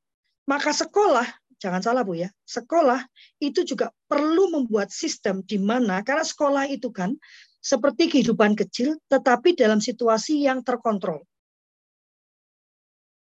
Maka 0.47 0.71
sekolah, 0.71 1.27
jangan 1.59 1.83
salah 1.83 2.07
Bu 2.07 2.15
ya, 2.15 2.31
sekolah 2.47 3.03
itu 3.43 3.67
juga 3.67 3.91
perlu 4.07 4.47
membuat 4.49 4.89
sistem 4.95 5.43
di 5.43 5.59
mana, 5.59 5.99
karena 6.01 6.23
sekolah 6.23 6.71
itu 6.71 6.87
kan 6.89 7.13
seperti 7.61 8.09
kehidupan 8.09 8.57
kecil, 8.57 8.97
tetapi 9.11 9.53
dalam 9.53 9.77
situasi 9.77 10.47
yang 10.47 10.65
terkontrol. 10.65 11.21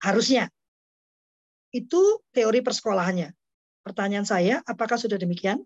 Harusnya. 0.02 0.50
Itu 1.70 2.24
teori 2.34 2.60
persekolahannya. 2.60 3.30
Pertanyaan 3.86 4.26
saya, 4.26 4.66
apakah 4.66 4.98
sudah 4.98 5.14
demikian? 5.14 5.62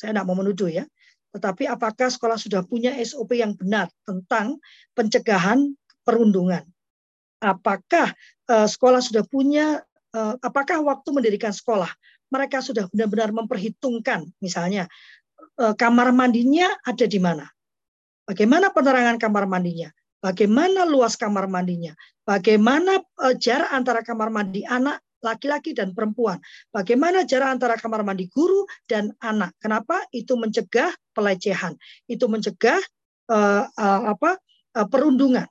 Saya 0.00 0.16
tidak 0.16 0.24
mau 0.24 0.32
menuduh 0.32 0.72
ya. 0.72 0.88
Tetapi 1.36 1.68
apakah 1.68 2.08
sekolah 2.08 2.40
sudah 2.40 2.64
punya 2.64 2.96
SOP 3.04 3.36
yang 3.36 3.52
benar 3.52 3.92
tentang 4.08 4.56
pencegahan 4.96 5.76
perundungan? 6.08 6.64
Apakah 7.44 8.16
uh, 8.48 8.64
sekolah 8.64 9.04
sudah 9.04 9.28
punya, 9.28 9.84
uh, 10.16 10.40
apakah 10.40 10.80
waktu 10.80 11.12
mendirikan 11.12 11.52
sekolah 11.52 11.92
mereka 12.32 12.64
sudah 12.64 12.88
benar-benar 12.88 13.28
memperhitungkan 13.28 14.32
misalnya 14.40 14.88
uh, 15.60 15.76
kamar 15.76 16.16
mandinya 16.16 16.72
ada 16.80 17.04
di 17.04 17.20
mana? 17.20 17.44
Bagaimana 18.24 18.72
penerangan 18.72 19.20
kamar 19.20 19.44
mandinya? 19.44 19.92
bagaimana 20.22 20.86
luas 20.86 21.18
kamar 21.18 21.50
mandinya, 21.50 21.98
bagaimana 22.22 23.02
jarak 23.42 23.74
antara 23.74 24.06
kamar 24.06 24.30
mandi 24.30 24.62
anak 24.62 25.02
laki-laki 25.22 25.72
dan 25.72 25.94
perempuan, 25.94 26.42
bagaimana 26.74 27.22
jarak 27.22 27.56
antara 27.56 27.78
kamar 27.78 28.02
mandi 28.02 28.26
guru 28.28 28.66
dan 28.90 29.14
anak. 29.22 29.54
Kenapa? 29.62 30.02
Itu 30.10 30.34
mencegah 30.34 30.90
pelecehan, 31.14 31.78
itu 32.10 32.26
mencegah 32.26 32.82
uh, 33.30 33.64
uh, 33.70 34.00
apa 34.12 34.36
uh, 34.76 34.86
perundungan. 34.90 35.46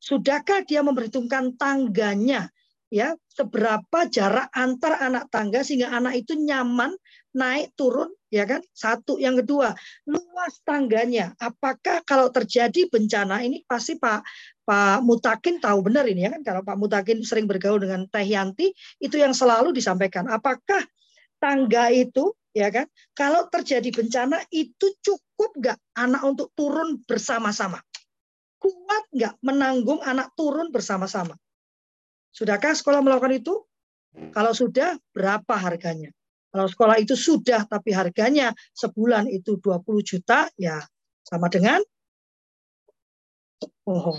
Sudahkah 0.00 0.64
dia 0.64 0.80
memperhitungkan 0.80 1.60
tangganya 1.60 2.48
ya 2.90 3.14
seberapa 3.30 4.10
jarak 4.10 4.50
antar 4.50 4.98
anak 4.98 5.30
tangga 5.30 5.62
sehingga 5.62 5.94
anak 5.94 6.26
itu 6.26 6.34
nyaman 6.34 6.90
naik 7.30 7.72
turun 7.78 8.10
ya 8.28 8.42
kan? 8.44 8.60
Satu. 8.74 9.16
Yang 9.16 9.46
kedua 9.46 9.72
luas 10.10 10.54
tangganya. 10.66 11.32
Apakah 11.38 12.02
kalau 12.02 12.28
terjadi 12.34 12.90
bencana 12.90 13.46
ini 13.46 13.62
pasti 13.64 13.96
Pak 13.96 14.26
Pak 14.66 15.06
Mutakin 15.06 15.62
tahu 15.62 15.86
benar 15.86 16.04
ini 16.10 16.26
ya 16.26 16.30
kan? 16.34 16.42
Kalau 16.42 16.62
Pak 16.66 16.76
Mutakin 16.76 17.22
sering 17.22 17.46
bergaul 17.46 17.78
dengan 17.78 18.10
Teh 18.10 18.26
Yanti 18.26 18.74
itu 18.98 19.16
yang 19.16 19.32
selalu 19.32 19.70
disampaikan. 19.70 20.26
Apakah 20.26 20.82
tangga 21.38 21.94
itu 21.94 22.34
ya 22.50 22.68
kan? 22.74 22.90
Kalau 23.14 23.46
terjadi 23.46 23.94
bencana 23.94 24.42
itu 24.50 24.98
cukup 24.98 25.54
nggak 25.54 25.78
anak 25.94 26.22
untuk 26.26 26.50
turun 26.58 26.98
bersama-sama? 27.06 27.78
Kuat 28.58 29.06
nggak 29.14 29.38
menanggung 29.46 30.02
anak 30.02 30.34
turun 30.34 30.74
bersama-sama 30.74 31.38
sudahkah 32.30 32.74
sekolah 32.74 33.02
melakukan 33.02 33.36
itu 33.36 33.54
kalau 34.34 34.50
sudah 34.50 34.98
berapa 35.14 35.54
harganya 35.54 36.10
kalau 36.50 36.66
sekolah 36.66 36.98
itu 36.98 37.14
sudah 37.14 37.62
tapi 37.62 37.94
harganya 37.94 38.50
sebulan 38.74 39.30
itu 39.30 39.62
20 39.62 39.86
juta, 40.02 40.50
ya 40.58 40.82
sama 41.22 41.46
dengan 41.46 41.78
bohong. 43.86 44.18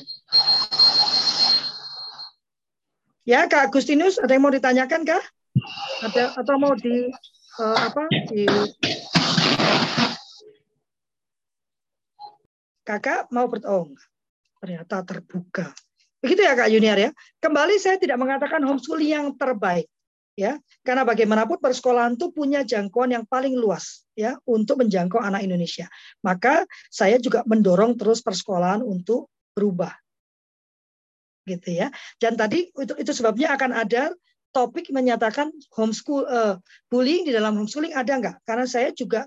Ya, 3.27 3.51
Kak 3.51 3.69
Agustinus, 3.69 4.15
ada 4.15 4.31
yang 4.31 4.47
mau 4.47 4.53
ditanyakan 4.55 5.03
kah? 5.03 5.23
Ada 6.07 6.39
atau 6.39 6.55
mau 6.55 6.71
di 6.79 7.11
uh, 7.59 7.77
apa? 7.91 8.07
Di 8.31 8.47
Kakak 12.87 13.27
mau 13.29 13.51
ber 13.51 13.59
oh, 13.67 13.91
ternyata 14.63 15.03
terbuka. 15.03 15.75
Begitu 16.21 16.41
ya 16.45 16.53
Kak 16.53 16.69
Junior 16.69 16.97
ya. 16.97 17.09
Kembali 17.41 17.81
saya 17.81 17.97
tidak 17.97 18.21
mengatakan 18.21 18.61
homeschooling 18.61 19.09
yang 19.09 19.27
terbaik 19.33 19.89
ya. 20.37 20.61
Karena 20.85 21.01
bagaimanapun 21.01 21.57
persekolahan 21.57 22.13
itu 22.13 22.29
punya 22.29 22.61
jangkauan 22.61 23.09
yang 23.09 23.25
paling 23.25 23.57
luas 23.57 24.05
ya 24.13 24.37
untuk 24.45 24.85
menjangkau 24.85 25.17
anak 25.17 25.41
Indonesia. 25.41 25.89
Maka 26.21 26.69
saya 26.93 27.17
juga 27.17 27.41
mendorong 27.49 27.97
terus 27.97 28.21
persekolahan 28.21 28.85
untuk 28.85 29.33
berubah. 29.57 29.97
Gitu 31.49 31.73
ya. 31.73 31.89
Dan 32.21 32.37
tadi 32.37 32.69
itu 32.69 32.93
itu 33.01 33.11
sebabnya 33.17 33.57
akan 33.57 33.73
ada 33.73 34.13
topik 34.53 34.93
menyatakan 34.93 35.49
homeschool 35.73 36.27
uh, 36.29 36.55
bullying 36.85 37.25
di 37.25 37.33
dalam 37.33 37.57
homeschooling 37.57 37.97
ada 37.97 38.13
nggak? 38.13 38.35
Karena 38.45 38.69
saya 38.69 38.93
juga 38.93 39.25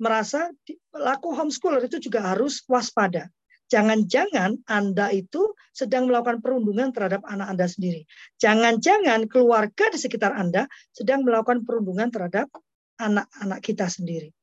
merasa 0.00 0.48
laku 0.96 1.36
homeschooler 1.36 1.84
itu 1.84 2.00
juga 2.00 2.32
harus 2.32 2.64
waspada 2.64 3.28
Jangan-jangan 3.70 4.66
Anda 4.66 5.14
itu 5.14 5.54
sedang 5.70 6.10
melakukan 6.10 6.42
perundungan 6.42 6.90
terhadap 6.90 7.22
anak 7.22 7.54
Anda 7.54 7.66
sendiri. 7.70 8.02
Jangan-jangan 8.42 9.30
keluarga 9.30 9.86
di 9.94 9.98
sekitar 10.02 10.34
Anda 10.34 10.66
sedang 10.90 11.22
melakukan 11.22 11.62
perundungan 11.62 12.10
terhadap 12.10 12.50
anak-anak 12.98 13.60
kita 13.62 13.86
sendiri. 13.86 14.34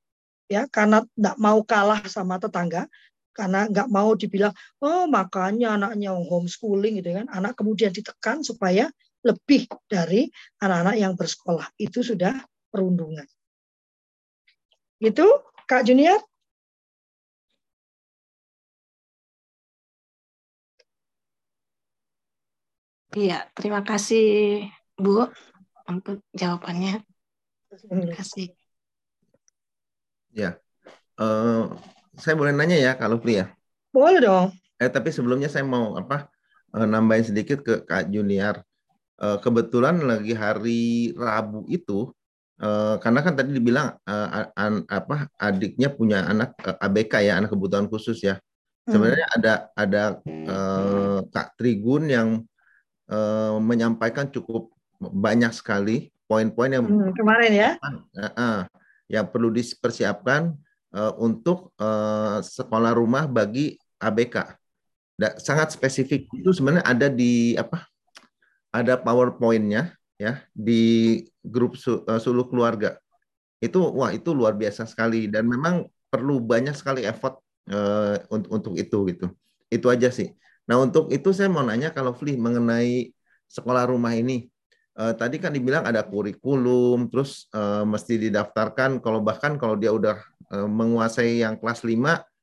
Ya, 0.47 0.63
karena 0.71 1.03
tidak 1.03 1.35
mau 1.43 1.59
kalah 1.67 2.07
sama 2.07 2.39
tetangga, 2.39 2.87
karena 3.35 3.67
nggak 3.67 3.91
mau 3.91 4.15
dibilang, 4.15 4.55
oh 4.79 5.05
makanya 5.11 5.75
anaknya 5.75 6.15
homeschooling 6.15 7.03
gitu 7.03 7.19
kan, 7.19 7.27
anak 7.27 7.59
kemudian 7.59 7.91
ditekan 7.91 8.47
supaya 8.47 8.87
lebih 9.27 9.67
dari 9.91 10.31
anak-anak 10.63 10.95
yang 10.95 11.13
bersekolah. 11.19 11.67
Itu 11.75 11.99
sudah 11.99 12.31
perundungan. 12.71 13.27
Gitu, 15.03 15.27
Kak 15.67 15.83
Junior? 15.83 16.23
Iya, 23.17 23.49
terima 23.57 23.81
kasih 23.81 24.61
Bu 24.93 25.25
untuk 25.89 26.21
jawabannya. 26.37 27.01
Terima 27.73 28.13
kasih. 28.13 28.53
Ya, 30.29 30.61
uh, 31.17 31.73
saya 32.13 32.37
boleh 32.37 32.53
nanya 32.53 32.77
ya 32.77 32.93
kalau 32.93 33.17
Pri 33.17 33.41
ya? 33.41 33.49
Boleh 33.89 34.21
dong. 34.21 34.53
Eh 34.77 34.85
tapi 34.93 35.09
sebelumnya 35.09 35.49
saya 35.49 35.65
mau 35.65 35.97
apa 35.97 36.29
uh, 36.77 36.85
nambahin 36.85 37.33
sedikit 37.33 37.65
ke 37.65 37.81
Kak 37.89 38.13
Junior. 38.13 38.61
Uh, 39.17 39.41
kebetulan 39.41 39.97
lagi 40.05 40.37
hari 40.37 41.09
Rabu 41.17 41.65
itu, 41.73 42.13
uh, 42.61 43.01
karena 43.01 43.25
kan 43.25 43.33
tadi 43.33 43.49
dibilang 43.49 43.97
uh, 44.05 44.45
an, 44.53 44.85
apa 44.85 45.25
adiknya 45.41 45.89
punya 45.89 46.21
anak 46.21 46.53
uh, 46.61 46.77
ABK 46.85 47.25
ya, 47.25 47.41
anak 47.41 47.49
kebutuhan 47.49 47.89
khusus 47.89 48.21
ya. 48.21 48.37
Hmm. 48.85 48.93
Sebenarnya 48.93 49.25
hmm. 49.25 49.37
ada 49.41 49.53
ada 49.73 50.03
uh, 50.53 51.19
Kak 51.33 51.57
Trigun 51.57 52.13
yang 52.13 52.45
uh, 53.11 53.57
menyampaikan 53.59 54.27
cukup 54.31 54.71
banyak 54.97 55.53
sekali 55.53 56.09
poin-poin 56.27 56.73
yang 56.73 56.83
hmm, 56.83 57.13
kemarin 57.15 57.51
ya 57.53 57.71
uh, 57.79 58.25
uh, 58.35 58.59
yang 59.07 59.27
perlu 59.27 59.51
dipersiapkan 59.51 60.51
uh, 60.93 61.13
untuk 61.19 61.71
uh, 61.79 62.43
sekolah 62.43 62.91
rumah 62.95 63.25
bagi 63.25 63.79
ABK. 63.97 64.55
Da, 65.17 65.33
sangat 65.41 65.73
spesifik 65.73 66.29
itu 66.29 66.53
sebenarnya 66.53 66.85
ada 66.85 67.07
di 67.09 67.57
apa? 67.57 67.89
Ada 68.69 68.99
PowerPoint-nya 69.01 69.95
ya 70.21 70.45
di 70.53 71.23
grup 71.41 71.79
su, 71.79 72.05
uh, 72.05 72.19
Suluh 72.21 72.45
Keluarga. 72.45 72.99
Itu 73.57 73.81
wah 73.81 74.13
itu 74.13 74.37
luar 74.37 74.53
biasa 74.53 74.85
sekali 74.85 75.25
dan 75.25 75.49
memang 75.49 75.89
perlu 76.13 76.37
banyak 76.37 76.77
sekali 76.77 77.01
effort 77.07 77.41
uh, 77.73 78.21
untuk 78.29 78.51
untuk 78.53 78.73
itu 78.77 78.97
gitu. 79.09 79.27
Itu 79.73 79.89
aja 79.89 80.13
sih. 80.13 80.37
Nah 80.67 80.75
untuk 80.83 81.09
itu 81.09 81.31
saya 81.31 81.47
mau 81.47 81.63
nanya 81.63 81.95
kalau 81.95 82.11
Fli 82.11 82.35
mengenai 82.35 83.11
sekolah 83.47 83.87
rumah 83.87 84.13
ini. 84.13 84.51
Uh, 84.97 85.13
tadi 85.13 85.37
kan 85.37 85.53
dibilang 85.53 85.85
ada 85.85 86.01
kurikulum, 86.01 87.07
terus 87.07 87.45
uh, 87.53 87.85
mesti 87.85 88.17
didaftarkan. 88.17 88.97
Kalau 88.99 89.21
bahkan 89.21 89.55
kalau 89.55 89.77
dia 89.77 89.93
udah 89.93 90.17
uh, 90.51 90.67
menguasai 90.67 91.45
yang 91.45 91.55
kelas 91.61 91.85
5, 91.85 91.95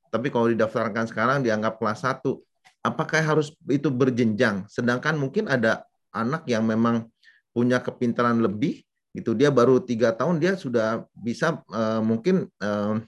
tapi 0.09 0.31
kalau 0.31 0.47
didaftarkan 0.47 1.11
sekarang 1.11 1.43
dianggap 1.43 1.83
kelas 1.83 2.07
1. 2.07 2.23
Apakah 2.87 3.21
harus 3.21 3.51
itu 3.67 3.91
berjenjang? 3.91 4.71
Sedangkan 4.71 5.19
mungkin 5.19 5.51
ada 5.51 5.83
anak 6.15 6.47
yang 6.47 6.63
memang 6.63 7.11
punya 7.51 7.83
kepintaran 7.83 8.39
lebih, 8.39 8.87
itu 9.15 9.31
dia 9.35 9.51
baru 9.51 9.79
tiga 9.79 10.11
tahun 10.15 10.43
dia 10.43 10.59
sudah 10.59 11.07
bisa 11.15 11.63
uh, 11.71 12.03
mungkin 12.03 12.51
uh, 12.59 12.99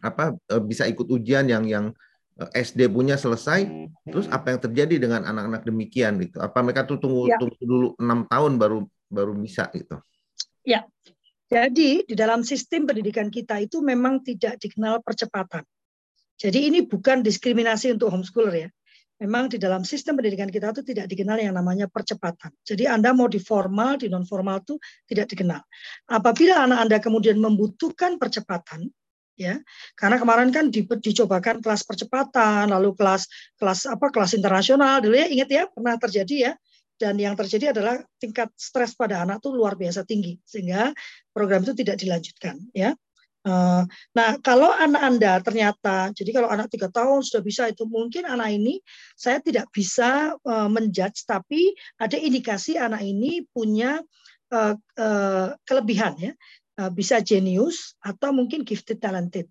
apa 0.00 0.36
uh, 0.36 0.62
bisa 0.62 0.84
ikut 0.84 1.08
ujian 1.08 1.48
yang 1.48 1.64
yang 1.64 1.86
SD 2.48 2.88
punya 2.88 3.20
selesai, 3.20 3.68
terus 4.08 4.30
apa 4.32 4.56
yang 4.56 4.60
terjadi 4.64 4.96
dengan 4.96 5.28
anak-anak 5.28 5.68
demikian 5.68 6.16
gitu? 6.22 6.40
Apa 6.40 6.64
mereka 6.64 6.88
tuh 6.88 6.96
tunggu 6.96 7.28
ya. 7.28 7.36
tunggu 7.36 7.56
dulu 7.60 7.88
enam 8.00 8.24
tahun 8.24 8.56
baru 8.56 8.78
baru 9.12 9.32
bisa 9.36 9.68
gitu? 9.76 10.00
Ya, 10.64 10.86
jadi 11.50 12.06
di 12.06 12.14
dalam 12.14 12.46
sistem 12.46 12.86
pendidikan 12.86 13.28
kita 13.28 13.58
itu 13.58 13.82
memang 13.82 14.22
tidak 14.22 14.56
dikenal 14.62 15.02
percepatan. 15.02 15.66
Jadi 16.40 16.72
ini 16.72 16.86
bukan 16.86 17.20
diskriminasi 17.20 17.92
untuk 17.92 18.14
homeschooler 18.14 18.54
ya. 18.56 18.70
Memang 19.20 19.52
di 19.52 19.60
dalam 19.60 19.84
sistem 19.84 20.16
pendidikan 20.16 20.48
kita 20.48 20.72
itu 20.72 20.80
tidak 20.80 21.04
dikenal 21.04 21.36
yang 21.36 21.52
namanya 21.52 21.84
percepatan. 21.92 22.56
Jadi 22.64 22.88
Anda 22.88 23.12
mau 23.12 23.28
di 23.28 23.36
formal, 23.36 24.00
di 24.00 24.08
non 24.08 24.24
formal 24.24 24.64
itu 24.64 24.80
tidak 25.04 25.28
dikenal. 25.36 25.60
Apabila 26.08 26.64
anak 26.64 26.78
Anda 26.88 26.96
kemudian 27.04 27.36
membutuhkan 27.36 28.16
percepatan, 28.16 28.88
ya. 29.40 29.56
Karena 29.96 30.20
kemarin 30.20 30.52
kan 30.52 30.68
di, 30.68 30.84
dicobakan 30.84 31.64
kelas 31.64 31.88
percepatan 31.88 32.68
lalu 32.68 32.92
kelas 32.92 33.24
kelas 33.56 33.88
apa 33.88 34.12
kelas 34.12 34.36
internasional. 34.36 35.00
Dulu 35.00 35.16
ya 35.16 35.26
ingat 35.32 35.48
ya 35.48 35.64
pernah 35.72 35.96
terjadi 35.96 36.36
ya. 36.36 36.52
Dan 37.00 37.16
yang 37.16 37.32
terjadi 37.32 37.72
adalah 37.72 37.96
tingkat 38.20 38.52
stres 38.60 38.92
pada 38.92 39.24
anak 39.24 39.40
tuh 39.40 39.56
luar 39.56 39.72
biasa 39.72 40.04
tinggi 40.04 40.36
sehingga 40.44 40.92
program 41.32 41.64
itu 41.64 41.72
tidak 41.72 41.96
dilanjutkan 41.96 42.60
ya. 42.76 42.92
Eh, 43.40 43.82
nah 44.12 44.36
kalau 44.44 44.68
anak 44.68 45.00
anda 45.00 45.40
ternyata 45.40 46.12
jadi 46.12 46.28
kalau 46.36 46.52
anak 46.52 46.68
tiga 46.68 46.92
tahun 46.92 47.24
sudah 47.24 47.40
bisa 47.40 47.72
itu 47.72 47.88
mungkin 47.88 48.28
anak 48.28 48.52
ini 48.52 48.84
saya 49.16 49.40
tidak 49.40 49.72
bisa 49.72 50.36
uh, 50.44 50.68
menjudge 50.68 51.24
tapi 51.24 51.72
ada 51.96 52.20
indikasi 52.20 52.76
anak 52.76 53.00
ini 53.00 53.48
punya 53.48 54.04
uh, 54.52 54.76
kelebihan 55.64 56.20
ya. 56.20 56.32
Eh, 56.36 56.36
bisa 56.88 57.20
jenius 57.20 57.92
atau 58.00 58.32
mungkin 58.32 58.64
gifted 58.64 59.02
talented. 59.02 59.50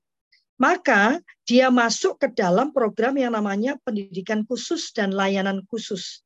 Maka 0.59 1.21
dia 1.45 1.69
masuk 1.71 2.19
ke 2.19 2.27
dalam 2.33 2.73
program 2.73 3.15
yang 3.15 3.31
namanya 3.37 3.77
pendidikan 3.85 4.43
khusus 4.43 4.91
dan 4.91 5.13
layanan 5.13 5.63
khusus. 5.69 6.25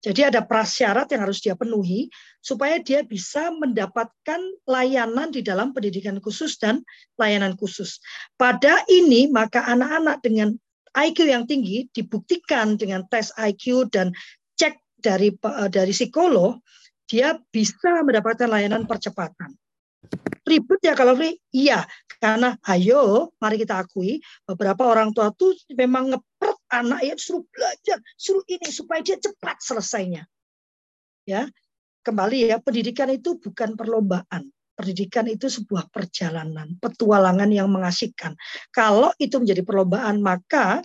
Jadi 0.00 0.24
ada 0.24 0.40
prasyarat 0.40 1.12
yang 1.12 1.28
harus 1.28 1.44
dia 1.44 1.52
penuhi 1.52 2.08
supaya 2.40 2.80
dia 2.80 3.04
bisa 3.04 3.52
mendapatkan 3.52 4.40
layanan 4.64 5.28
di 5.28 5.44
dalam 5.44 5.76
pendidikan 5.76 6.16
khusus 6.24 6.56
dan 6.56 6.80
layanan 7.20 7.52
khusus. 7.60 8.00
Pada 8.40 8.80
ini 8.88 9.28
maka 9.28 9.60
anak-anak 9.68 10.24
dengan 10.24 10.56
IQ 10.96 11.28
yang 11.28 11.44
tinggi 11.44 11.84
dibuktikan 11.92 12.80
dengan 12.80 13.04
tes 13.12 13.28
IQ 13.36 13.92
dan 13.92 14.16
cek 14.56 14.80
dari 15.04 15.36
eh, 15.36 15.68
dari 15.68 15.92
psikolog 15.92 16.56
dia 17.04 17.36
bisa 17.52 18.00
mendapatkan 18.00 18.48
layanan 18.48 18.88
percepatan. 18.88 19.52
Ribet 20.46 20.80
ya 20.82 20.98
kalau 20.98 21.14
free? 21.14 21.38
Iya, 21.54 21.86
karena 22.18 22.58
ayo 22.66 23.32
mari 23.38 23.56
kita 23.62 23.86
akui 23.86 24.18
beberapa 24.44 24.88
orang 24.88 25.14
tua 25.14 25.30
tuh 25.30 25.54
memang 25.72 26.12
ngepret 26.12 26.58
anak 26.68 27.00
ya 27.06 27.14
suruh 27.14 27.44
belajar, 27.48 27.98
suruh 28.18 28.44
ini 28.50 28.68
supaya 28.68 29.00
dia 29.00 29.16
cepat 29.16 29.62
selesainya. 29.62 30.26
Ya, 31.28 31.46
kembali 32.02 32.50
ya 32.50 32.56
pendidikan 32.58 33.08
itu 33.12 33.38
bukan 33.38 33.78
perlombaan. 33.78 34.50
Pendidikan 34.74 35.28
itu 35.28 35.52
sebuah 35.52 35.92
perjalanan, 35.92 36.72
petualangan 36.80 37.52
yang 37.52 37.68
mengasihkan. 37.68 38.32
Kalau 38.72 39.12
itu 39.20 39.36
menjadi 39.36 39.60
perlombaan, 39.60 40.24
maka 40.24 40.80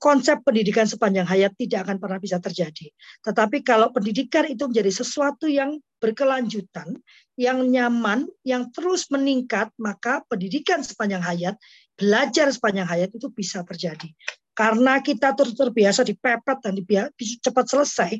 konsep 0.00 0.40
pendidikan 0.40 0.88
sepanjang 0.88 1.28
hayat 1.28 1.52
tidak 1.60 1.84
akan 1.84 2.00
pernah 2.00 2.16
bisa 2.16 2.40
terjadi. 2.40 2.88
Tetapi 3.20 3.60
kalau 3.60 3.92
pendidikan 3.92 4.48
itu 4.48 4.64
menjadi 4.64 4.88
sesuatu 4.88 5.44
yang 5.44 5.76
berkelanjutan, 6.00 6.96
yang 7.36 7.60
nyaman, 7.68 8.24
yang 8.40 8.72
terus 8.72 9.12
meningkat, 9.12 9.68
maka 9.76 10.24
pendidikan 10.32 10.80
sepanjang 10.80 11.20
hayat, 11.20 11.54
belajar 11.92 12.48
sepanjang 12.48 12.88
hayat 12.88 13.12
itu 13.12 13.28
bisa 13.28 13.60
terjadi. 13.68 14.08
Karena 14.56 15.04
kita 15.04 15.36
terus 15.36 15.52
terbiasa 15.52 16.00
dipepet 16.08 16.64
dan 16.64 16.72
cepat 17.44 17.66
selesai. 17.68 18.12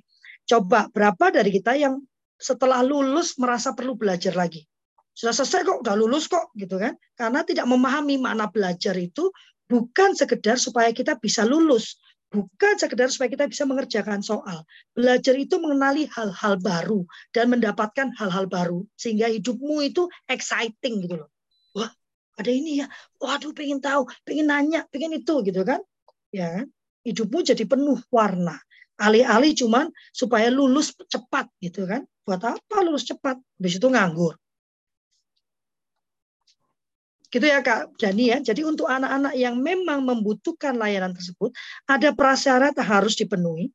Coba 0.47 0.93
berapa 0.93 1.33
dari 1.33 1.49
kita 1.49 1.73
yang 1.75 2.05
setelah 2.37 2.85
lulus 2.85 3.41
merasa 3.41 3.73
perlu 3.73 3.97
belajar 3.97 4.37
lagi? 4.37 4.69
Sudah 5.17 5.33
selesai 5.33 5.65
kok, 5.65 5.81
udah 5.81 5.97
lulus 5.97 6.29
kok, 6.29 6.53
gitu 6.53 6.77
kan? 6.77 6.93
Karena 7.17 7.41
tidak 7.41 7.65
memahami 7.65 8.21
makna 8.21 8.53
belajar 8.53 8.93
itu 9.01 9.33
bukan 9.67 10.15
sekedar 10.15 10.57
supaya 10.59 10.91
kita 10.95 11.19
bisa 11.19 11.43
lulus, 11.43 11.99
bukan 12.31 12.75
sekedar 12.79 13.11
supaya 13.11 13.31
kita 13.31 13.47
bisa 13.47 13.67
mengerjakan 13.67 14.23
soal. 14.23 14.67
Belajar 14.95 15.35
itu 15.39 15.59
mengenali 15.59 16.07
hal-hal 16.11 16.59
baru 16.59 17.07
dan 17.31 17.51
mendapatkan 17.51 18.15
hal-hal 18.19 18.47
baru 18.51 18.83
sehingga 18.99 19.31
hidupmu 19.31 19.83
itu 19.87 20.07
exciting 20.27 21.07
gitu 21.07 21.27
loh. 21.27 21.31
Wah, 21.77 21.91
ada 22.39 22.51
ini 22.51 22.83
ya. 22.83 22.87
Waduh, 23.19 23.53
pengen 23.55 23.83
tahu, 23.83 24.07
pengen 24.27 24.51
nanya, 24.51 24.87
pengen 24.91 25.15
itu 25.15 25.43
gitu 25.43 25.63
kan. 25.63 25.83
Ya, 26.35 26.63
kan? 26.63 26.67
hidupmu 27.07 27.39
jadi 27.47 27.63
penuh 27.65 28.03
warna. 28.11 28.59
Alih-alih 28.97 29.53
cuman 29.55 29.93
supaya 30.11 30.49
lulus 30.49 30.97
cepat 31.07 31.47
gitu 31.61 31.87
kan. 31.87 32.03
Buat 32.27 32.59
apa 32.59 32.77
lulus 32.83 33.07
cepat? 33.07 33.39
Habis 33.39 33.79
itu 33.79 33.87
nganggur. 33.87 34.35
Gitu 37.37 37.53
ya 37.53 37.61
Kak 37.61 38.01
Jani 38.01 38.33
ya. 38.33 38.39
Jadi 38.41 38.65
untuk 38.65 38.89
anak-anak 38.89 39.37
yang 39.37 39.61
memang 39.61 40.01
membutuhkan 40.01 40.73
layanan 40.73 41.13
tersebut, 41.13 41.53
ada 41.85 42.17
prasyarat 42.17 42.73
harus 42.81 43.13
dipenuhi. 43.13 43.69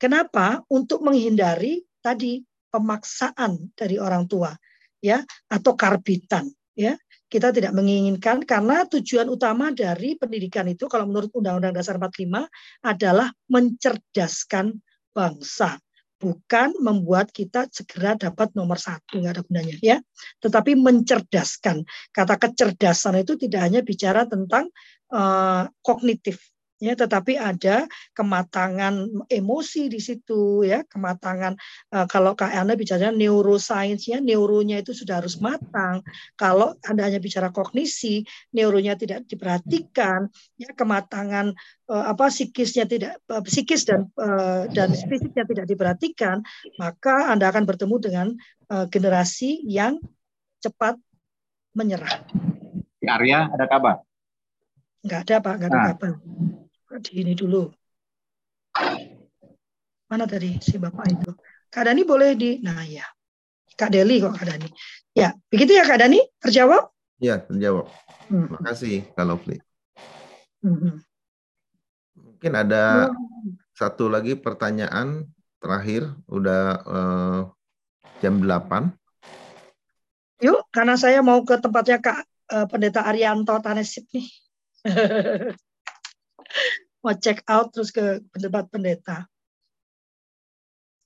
Kenapa? 0.00 0.64
Untuk 0.72 1.04
menghindari 1.04 1.84
tadi 2.00 2.40
pemaksaan 2.72 3.76
dari 3.76 4.00
orang 4.00 4.24
tua 4.24 4.56
ya 5.04 5.20
atau 5.52 5.76
karbitan 5.76 6.48
ya. 6.72 6.96
Kita 7.28 7.52
tidak 7.52 7.76
menginginkan 7.76 8.40
karena 8.48 8.88
tujuan 8.88 9.28
utama 9.28 9.76
dari 9.76 10.16
pendidikan 10.16 10.64
itu 10.64 10.88
kalau 10.88 11.04
menurut 11.04 11.28
Undang-Undang 11.36 11.76
Dasar 11.76 12.00
45 12.00 12.48
adalah 12.80 13.28
mencerdaskan 13.52 14.72
bangsa 15.12 15.76
bukan 16.16 16.72
membuat 16.80 17.28
kita 17.28 17.68
segera 17.68 18.16
dapat 18.16 18.52
nomor 18.56 18.80
satu 18.80 19.20
nggak 19.20 19.32
ada 19.36 19.42
gunanya 19.44 19.76
ya. 19.80 19.98
Tetapi 20.40 20.72
mencerdaskan. 20.76 21.84
Kata 22.12 22.34
kecerdasan 22.40 23.20
itu 23.20 23.36
tidak 23.36 23.60
hanya 23.68 23.80
bicara 23.84 24.24
tentang 24.24 24.72
uh, 25.12 25.68
kognitif 25.84 26.40
ya 26.76 26.92
tetapi 26.92 27.40
ada 27.40 27.88
kematangan 28.12 29.24
emosi 29.32 29.88
di 29.88 29.96
situ 29.96 30.60
ya 30.60 30.84
kematangan 30.84 31.56
uh, 31.96 32.04
kalau 32.04 32.36
Kak 32.36 32.52
Ana 32.52 32.76
bicara 32.76 33.08
neuroscience 33.08 34.12
ya 34.12 34.20
neuronya 34.20 34.84
itu 34.84 34.92
sudah 34.92 35.24
harus 35.24 35.40
matang 35.40 36.04
kalau 36.36 36.76
Anda 36.84 37.08
hanya 37.08 37.20
bicara 37.20 37.48
kognisi 37.48 38.28
neuronya 38.52 39.00
tidak 39.00 39.24
diperhatikan 39.24 40.28
ya 40.60 40.70
kematangan 40.76 41.56
uh, 41.88 42.04
apa 42.12 42.28
psikisnya 42.28 42.84
tidak 42.84 43.24
uh, 43.32 43.40
psikis 43.40 43.88
dan 43.88 44.12
uh, 44.20 44.68
dan 44.68 44.92
fisiknya 44.92 45.48
tidak 45.48 45.66
diperhatikan 45.72 46.44
maka 46.76 47.32
Anda 47.32 47.48
akan 47.48 47.64
bertemu 47.64 47.96
dengan 48.04 48.26
uh, 48.68 48.84
generasi 48.92 49.64
yang 49.64 49.96
cepat 50.60 51.00
menyerah. 51.72 52.20
Arya 53.06 53.46
ada 53.54 53.64
kabar? 53.70 54.02
Enggak 55.06 55.20
ada 55.30 55.36
Pak, 55.38 55.52
enggak 55.54 55.70
ada 55.70 55.78
nah. 55.78 55.88
kabar 55.94 56.12
di 57.00 57.22
ini 57.22 57.32
dulu. 57.36 57.68
Mana 60.06 60.24
tadi 60.24 60.56
si 60.62 60.78
Bapak 60.78 61.06
itu? 61.10 61.30
Kak 61.66 61.84
Dani 61.90 62.02
boleh 62.06 62.38
di, 62.38 62.62
nah 62.62 62.80
ya. 62.86 63.04
Kak 63.76 63.92
Deli 63.92 64.22
kok 64.22 64.38
Kak 64.38 64.46
Dani. 64.48 64.68
Ya, 65.12 65.34
begitu 65.50 65.76
ya 65.76 65.84
Kak 65.84 66.00
Dani? 66.00 66.22
Terjawab? 66.40 66.88
Ya, 67.20 67.42
terjawab. 67.44 67.90
Hmm. 68.30 68.48
Terima 68.48 68.60
kasih 68.64 69.04
Kak 69.12 69.26
Lovely. 69.26 69.58
Hmm. 70.64 71.02
Mungkin 72.16 72.52
ada 72.54 73.12
hmm. 73.12 73.60
satu 73.76 74.08
lagi 74.08 74.38
pertanyaan 74.38 75.26
terakhir, 75.60 76.14
udah 76.30 76.62
uh, 76.86 77.40
jam 78.22 78.40
8. 78.40 78.94
Yuk, 80.44 80.68
karena 80.68 80.94
saya 81.00 81.24
mau 81.24 81.42
ke 81.42 81.56
tempatnya 81.58 81.98
Kak 82.00 82.18
uh, 82.52 82.66
Pendeta 82.70 83.04
Arianto 83.08 83.56
Tanesip 83.58 84.04
nih. 84.14 84.28
mau 87.06 87.14
check 87.14 87.46
out 87.46 87.70
terus 87.70 87.94
ke 87.94 88.18
pendebat 88.34 88.66
pendeta. 88.66 89.30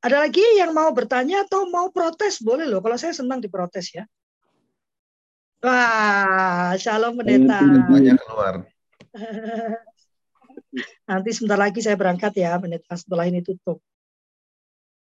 Ada 0.00 0.24
lagi 0.24 0.40
yang 0.56 0.72
mau 0.72 0.88
bertanya 0.96 1.44
atau 1.44 1.68
mau 1.68 1.92
protes 1.92 2.40
boleh 2.40 2.64
loh. 2.64 2.80
Kalau 2.80 2.96
saya 2.96 3.12
senang 3.12 3.44
diprotes 3.44 3.92
ya. 3.92 4.08
Wah, 5.60 6.72
shalom 6.80 7.20
pendeta. 7.20 7.60
Banyak 7.84 8.16
keluar. 8.16 8.64
Nanti 11.10 11.28
sebentar 11.36 11.60
lagi 11.60 11.84
saya 11.84 12.00
berangkat 12.00 12.32
ya 12.32 12.56
pendeta 12.56 12.96
setelah 12.96 13.28
ini 13.28 13.44
tutup. 13.44 13.84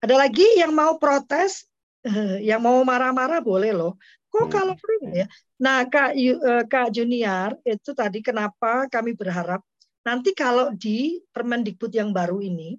Ada 0.03 0.18
lagi 0.18 0.59
yang 0.59 0.74
mau 0.74 0.99
protes, 0.99 1.62
yang 2.51 2.59
mau 2.59 2.83
marah-marah 2.83 3.39
boleh 3.39 3.70
loh. 3.70 3.95
Kok 4.35 4.51
kalau 4.51 4.74
free 4.74 5.22
ya? 5.22 5.30
Nah, 5.62 5.87
Kak, 5.87 6.18
eh, 6.18 6.64
Kak 6.66 6.91
Junior, 6.91 7.55
itu 7.62 7.95
tadi 7.95 8.18
kenapa 8.18 8.91
kami 8.91 9.14
berharap 9.14 9.62
Nanti 10.03 10.34
kalau 10.34 10.74
di 10.74 11.22
Permendikbud 11.30 11.94
yang 11.94 12.11
baru 12.11 12.42
ini, 12.42 12.74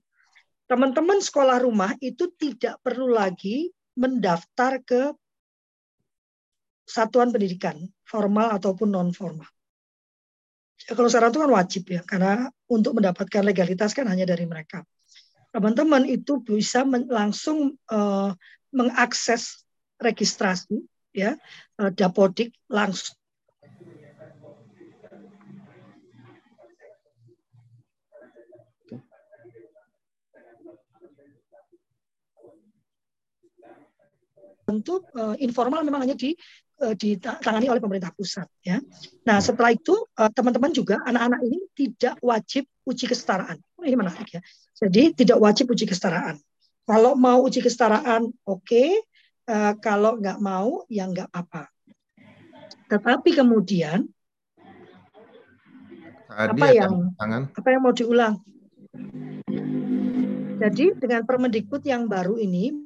teman-teman 0.67 1.24
sekolah 1.24 1.63
rumah 1.63 1.95
itu 2.03 2.28
tidak 2.36 2.80
perlu 2.84 3.15
lagi 3.15 3.71
mendaftar 3.95 4.84
ke 4.84 5.15
satuan 6.84 7.32
pendidikan, 7.32 7.80
formal 8.03 8.51
ataupun 8.51 8.91
non 8.91 9.09
formal. 9.15 9.47
Ya, 10.84 10.99
kalau 10.99 11.07
sekarang 11.07 11.32
itu 11.32 11.39
kan 11.39 11.51
wajib 11.55 11.84
ya, 11.88 12.01
karena 12.03 12.51
untuk 12.67 12.91
mendapatkan 12.99 13.43
legalitas 13.45 13.95
kan 13.95 14.03
hanya 14.11 14.28
dari 14.28 14.43
mereka. 14.43 14.84
Teman-teman 15.55 16.03
itu 16.09 16.43
bisa 16.43 16.84
langsung 17.07 17.80
uh, 17.88 18.36
mengakses 18.74 19.63
registrasi 20.01 20.82
ya 21.13 21.38
uh, 21.78 21.93
dapodik 21.93 22.51
langsung 22.67 23.15
bentuk 34.64 35.07
uh, 35.16 35.36
informal 35.39 35.84
memang 35.84 36.07
hanya 36.07 36.16
di 36.16 36.36
uh, 36.84 36.95
ditangani 36.95 37.72
oleh 37.72 37.80
pemerintah 37.84 38.11
pusat 38.16 38.47
ya. 38.64 38.80
Nah, 39.28 39.38
setelah 39.43 39.76
itu 39.76 39.93
uh, 39.93 40.32
teman-teman 40.32 40.72
juga 40.72 40.99
anak-anak 41.03 41.39
ini 41.45 41.59
tidak 41.76 42.16
wajib 42.24 42.68
uji 42.88 43.05
kesetaraan. 43.07 43.59
Oh, 43.80 43.86
ini 43.86 43.95
menarik 43.95 44.28
ya. 44.28 44.41
Jadi 44.76 45.14
tidak 45.14 45.38
wajib 45.39 45.72
uji 45.72 45.88
kesetaraan. 45.88 46.39
Kalau 46.84 47.16
mau 47.16 47.39
uji 47.47 47.64
kesetaraan 47.64 48.28
oke, 48.43 48.64
okay. 48.64 48.99
uh, 49.47 49.76
kalau 49.80 50.20
nggak 50.20 50.39
mau 50.43 50.84
ya 50.91 51.07
nggak 51.07 51.32
apa-apa. 51.32 51.72
Tetapi 52.91 53.30
kemudian 53.32 54.03
apa 56.34 56.68
yang 56.74 57.14
tangan. 57.16 57.41
apa 57.53 57.68
yang 57.70 57.82
mau 57.86 57.93
diulang? 57.93 58.36
Jadi 60.64 60.95
dengan 60.95 61.28
Permendikbud 61.28 61.84
yang 61.84 62.07
baru 62.07 62.39
ini 62.39 62.82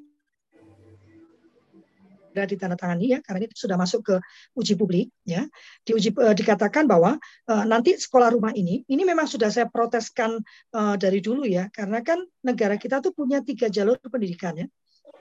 segera 2.37 2.45
ditandatangani 2.45 3.17
ya 3.17 3.19
karena 3.25 3.49
ini 3.49 3.57
sudah 3.57 3.73
masuk 3.81 4.13
ke 4.13 4.15
uji 4.53 4.77
publik 4.77 5.09
ya. 5.25 5.49
Di 5.81 5.97
uji 5.97 6.13
uh, 6.13 6.37
dikatakan 6.37 6.85
bahwa 6.85 7.17
uh, 7.49 7.65
nanti 7.65 7.97
sekolah 7.97 8.29
rumah 8.29 8.53
ini 8.53 8.85
ini 8.85 9.01
memang 9.01 9.25
sudah 9.25 9.49
saya 9.49 9.65
proteskan 9.65 10.37
uh, 10.77 10.93
dari 11.01 11.17
dulu 11.17 11.49
ya 11.49 11.73
karena 11.73 12.05
kan 12.05 12.21
negara 12.45 12.77
kita 12.77 13.01
tuh 13.01 13.09
punya 13.17 13.41
tiga 13.41 13.73
jalur 13.73 13.97
pendidikan 14.05 14.53
ya. 14.53 14.69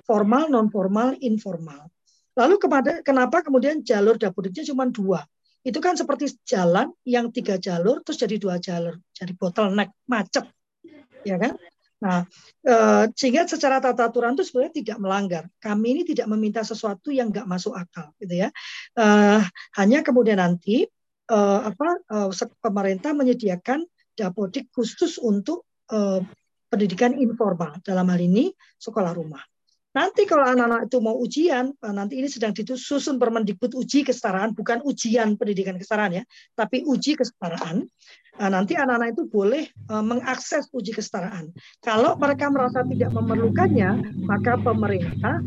Formal, 0.05 0.53
non 0.53 0.69
formal, 0.69 1.17
informal. 1.25 1.89
Lalu 2.37 2.61
kepada 2.61 3.01
kenapa 3.01 3.41
kemudian 3.41 3.81
jalur 3.81 4.21
dapurnya 4.21 4.61
cuma 4.69 4.85
dua? 4.93 5.25
Itu 5.65 5.81
kan 5.81 5.97
seperti 5.97 6.37
jalan 6.45 6.93
yang 7.09 7.33
tiga 7.33 7.57
jalur 7.57 8.05
terus 8.05 8.21
jadi 8.21 8.37
dua 8.39 8.61
jalur, 8.61 9.01
jadi 9.11 9.35
bottleneck, 9.35 9.91
macet, 10.07 10.47
ya 11.27 11.41
kan? 11.43 11.59
Nah, 11.97 12.29
eh, 12.61 13.05
sehingga 13.17 13.49
secara 13.49 13.81
tata 13.81 14.13
aturan 14.13 14.37
itu 14.37 14.45
sebenarnya 14.45 14.75
tidak 14.85 14.99
melanggar. 15.01 15.45
Kami 15.57 15.87
ini 15.97 16.03
tidak 16.05 16.29
meminta 16.29 16.61
sesuatu 16.61 17.09
yang 17.09 17.33
nggak 17.33 17.49
masuk 17.49 17.73
akal, 17.73 18.13
gitu 18.21 18.47
ya. 18.47 18.49
Eh, 18.97 19.41
hanya 19.81 19.99
kemudian 20.05 20.37
nanti 20.37 20.85
eh, 21.27 21.61
apa 21.65 22.05
pemerintah 22.61 23.17
menyediakan 23.17 23.85
dapodik 24.17 24.73
khusus 24.73 25.21
untuk 25.21 25.69
pendidikan 26.67 27.15
informal 27.15 27.79
dalam 27.87 28.11
hal 28.11 28.19
ini 28.19 28.51
sekolah 28.75 29.15
rumah. 29.15 29.39
Nanti 29.97 30.29
kalau 30.29 30.45
anak-anak 30.45 30.93
itu 30.93 30.99
mau 31.01 31.17
ujian, 31.17 31.73
nanti 31.81 32.21
ini 32.21 32.29
sedang 32.29 32.53
disusun 32.53 33.17
Permendikbud 33.17 33.73
uji 33.73 34.05
kesetaraan, 34.05 34.53
bukan 34.53 34.85
ujian 34.85 35.41
pendidikan 35.41 35.81
kesetaraan 35.81 36.21
ya, 36.21 36.23
tapi 36.53 36.85
uji 36.85 37.17
kesetaraan. 37.17 37.89
Nah, 38.37 38.53
nanti 38.53 38.77
anak-anak 38.77 39.17
itu 39.17 39.25
boleh 39.25 39.65
uh, 39.89 40.05
mengakses 40.05 40.69
uji 40.77 40.93
kesetaraan. 40.93 41.49
Kalau 41.81 42.21
mereka 42.21 42.53
merasa 42.53 42.85
tidak 42.85 43.09
memerlukannya, 43.17 44.21
maka 44.29 44.61
pemerintah 44.61 45.41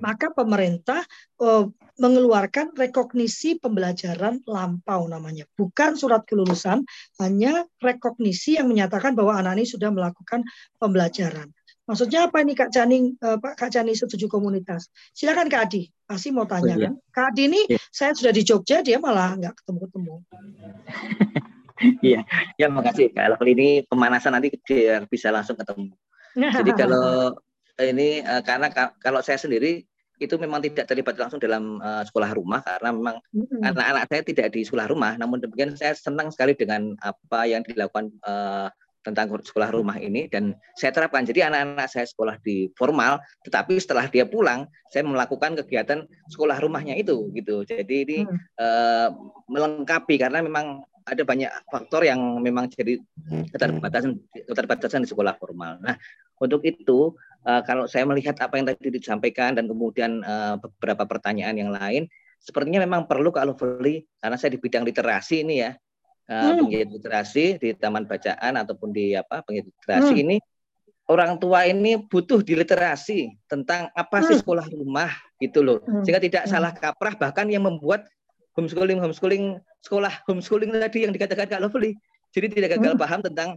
maka 0.00 0.32
pemerintah 0.32 1.04
uh, 1.40 1.66
mengeluarkan 1.96 2.76
rekognisi 2.76 3.56
pembelajaran 3.56 4.44
lampau 4.44 5.08
namanya. 5.08 5.48
Bukan 5.56 5.96
surat 5.96 6.28
kelulusan, 6.28 6.84
hanya 7.20 7.64
rekognisi 7.80 8.60
yang 8.60 8.68
menyatakan 8.68 9.16
bahwa 9.16 9.36
anak 9.40 9.60
ini 9.60 9.64
sudah 9.64 9.88
melakukan 9.88 10.44
pembelajaran. 10.76 11.48
Maksudnya 11.86 12.26
apa 12.26 12.42
ini 12.42 12.58
Kak 12.58 12.74
Cani, 12.74 13.14
uh, 13.22 13.38
Pak 13.38 13.54
Kak 13.56 13.70
Cani 13.70 13.94
setuju 13.94 14.26
komunitas? 14.26 14.90
Silakan 15.14 15.46
Kak 15.46 15.70
Adi, 15.70 15.86
pasti 16.04 16.34
mau 16.34 16.44
tanya 16.44 16.74
kan. 16.74 16.94
Kak 17.14 17.26
Adi 17.32 17.42
ini 17.46 17.60
ya. 17.70 17.78
saya 17.94 18.10
sudah 18.12 18.34
di 18.34 18.42
Jogja, 18.42 18.82
dia 18.82 18.98
malah 18.98 19.38
nggak 19.38 19.54
ketemu-ketemu. 19.62 20.14
Iya, 21.76 22.24
ya 22.56 22.72
makasih 22.72 23.12
Kalau 23.12 23.36
Ini 23.36 23.84
pemanasan 23.84 24.32
nanti 24.32 24.48
biar 24.64 25.04
bisa 25.12 25.28
langsung 25.28 25.60
ketemu. 25.60 25.92
Jadi 26.36 26.70
kalau 26.72 27.36
ini 27.84 28.24
uh, 28.24 28.40
karena 28.40 28.72
kalau 29.02 29.20
saya 29.20 29.36
sendiri 29.36 29.84
itu 30.16 30.34
memang 30.40 30.64
tidak 30.64 30.88
terlibat 30.88 31.20
langsung 31.20 31.36
dalam 31.36 31.76
uh, 31.84 32.00
sekolah 32.00 32.32
rumah 32.32 32.64
karena 32.64 32.88
memang 32.88 33.16
anak-anak 33.60 34.08
saya 34.08 34.22
tidak 34.24 34.46
di 34.56 34.64
sekolah 34.64 34.88
rumah. 34.88 35.12
Namun 35.20 35.44
demikian 35.44 35.76
saya 35.76 35.92
senang 35.92 36.32
sekali 36.32 36.56
dengan 36.56 36.96
apa 37.04 37.44
yang 37.44 37.60
dilakukan 37.60 38.08
uh, 38.24 38.72
tentang 39.04 39.30
sekolah 39.38 39.70
rumah 39.70 40.00
ini 40.02 40.26
dan 40.26 40.56
saya 40.74 40.90
terapkan. 40.90 41.22
Jadi 41.22 41.44
anak-anak 41.44 41.86
saya 41.86 42.08
sekolah 42.08 42.40
di 42.42 42.72
formal, 42.74 43.22
tetapi 43.46 43.78
setelah 43.78 44.10
dia 44.10 44.26
pulang, 44.26 44.66
saya 44.90 45.06
melakukan 45.06 45.54
kegiatan 45.62 46.08
sekolah 46.32 46.58
rumahnya 46.58 46.98
itu 46.98 47.30
gitu. 47.36 47.62
Jadi 47.62 47.94
ini 48.08 48.18
hmm. 48.26 48.38
uh, 48.58 49.08
melengkapi 49.46 50.18
karena 50.18 50.42
memang 50.42 50.82
ada 51.06 51.22
banyak 51.22 51.70
faktor 51.70 52.02
yang 52.02 52.18
memang 52.42 52.66
jadi 52.66 52.98
keterbatasan 53.54 54.18
keterbatasan 54.34 55.06
di 55.06 55.08
sekolah 55.08 55.38
formal. 55.38 55.78
Nah, 55.78 55.94
untuk 56.42 56.66
itu 56.66 57.14
uh, 57.46 57.62
kalau 57.62 57.86
saya 57.86 58.02
melihat 58.04 58.34
apa 58.42 58.58
yang 58.58 58.66
tadi 58.66 58.90
disampaikan 58.90 59.54
dan 59.54 59.70
kemudian 59.70 60.20
uh, 60.26 60.58
beberapa 60.58 61.06
pertanyaan 61.06 61.56
yang 61.56 61.70
lain, 61.70 62.10
sepertinya 62.42 62.82
memang 62.82 63.06
perlu 63.06 63.30
Kak 63.30 63.46
Lovely 63.46 64.04
karena 64.20 64.36
saya 64.36 64.54
di 64.54 64.60
bidang 64.60 64.84
literasi 64.84 65.46
ini 65.46 65.54
ya 65.64 65.74
uh, 66.30 66.34
hmm. 66.34 66.56
penggiat 66.62 66.88
literasi 66.94 67.44
di 67.58 67.68
taman 67.74 68.04
bacaan 68.04 68.54
ataupun 68.60 68.90
di 68.92 69.14
apa 69.16 69.42
penggiat 69.42 69.66
literasi 69.66 70.14
hmm. 70.14 70.24
ini 70.26 70.36
orang 71.06 71.38
tua 71.38 71.66
ini 71.66 71.98
butuh 72.02 72.42
diliterasi 72.42 73.34
tentang 73.46 73.90
apa 73.94 74.22
sih 74.26 74.38
hmm. 74.38 74.42
sekolah 74.42 74.66
rumah 74.74 75.10
gitu 75.38 75.62
loh 75.62 75.78
hmm. 75.82 76.02
sehingga 76.02 76.22
tidak 76.22 76.42
hmm. 76.46 76.52
salah 76.52 76.72
kaprah 76.74 77.14
bahkan 77.14 77.46
yang 77.50 77.64
membuat 77.64 78.06
homeschooling 78.58 78.98
homeschooling 78.98 79.58
sekolah 79.82 80.12
homeschooling 80.26 80.70
tadi 80.74 81.06
yang 81.06 81.12
dikatakan 81.14 81.46
Kak 81.46 81.62
Lovely 81.62 81.94
jadi 82.34 82.46
tidak 82.52 82.78
gagal 82.78 82.94
hmm. 82.94 83.02
paham 83.02 83.20
tentang 83.22 83.48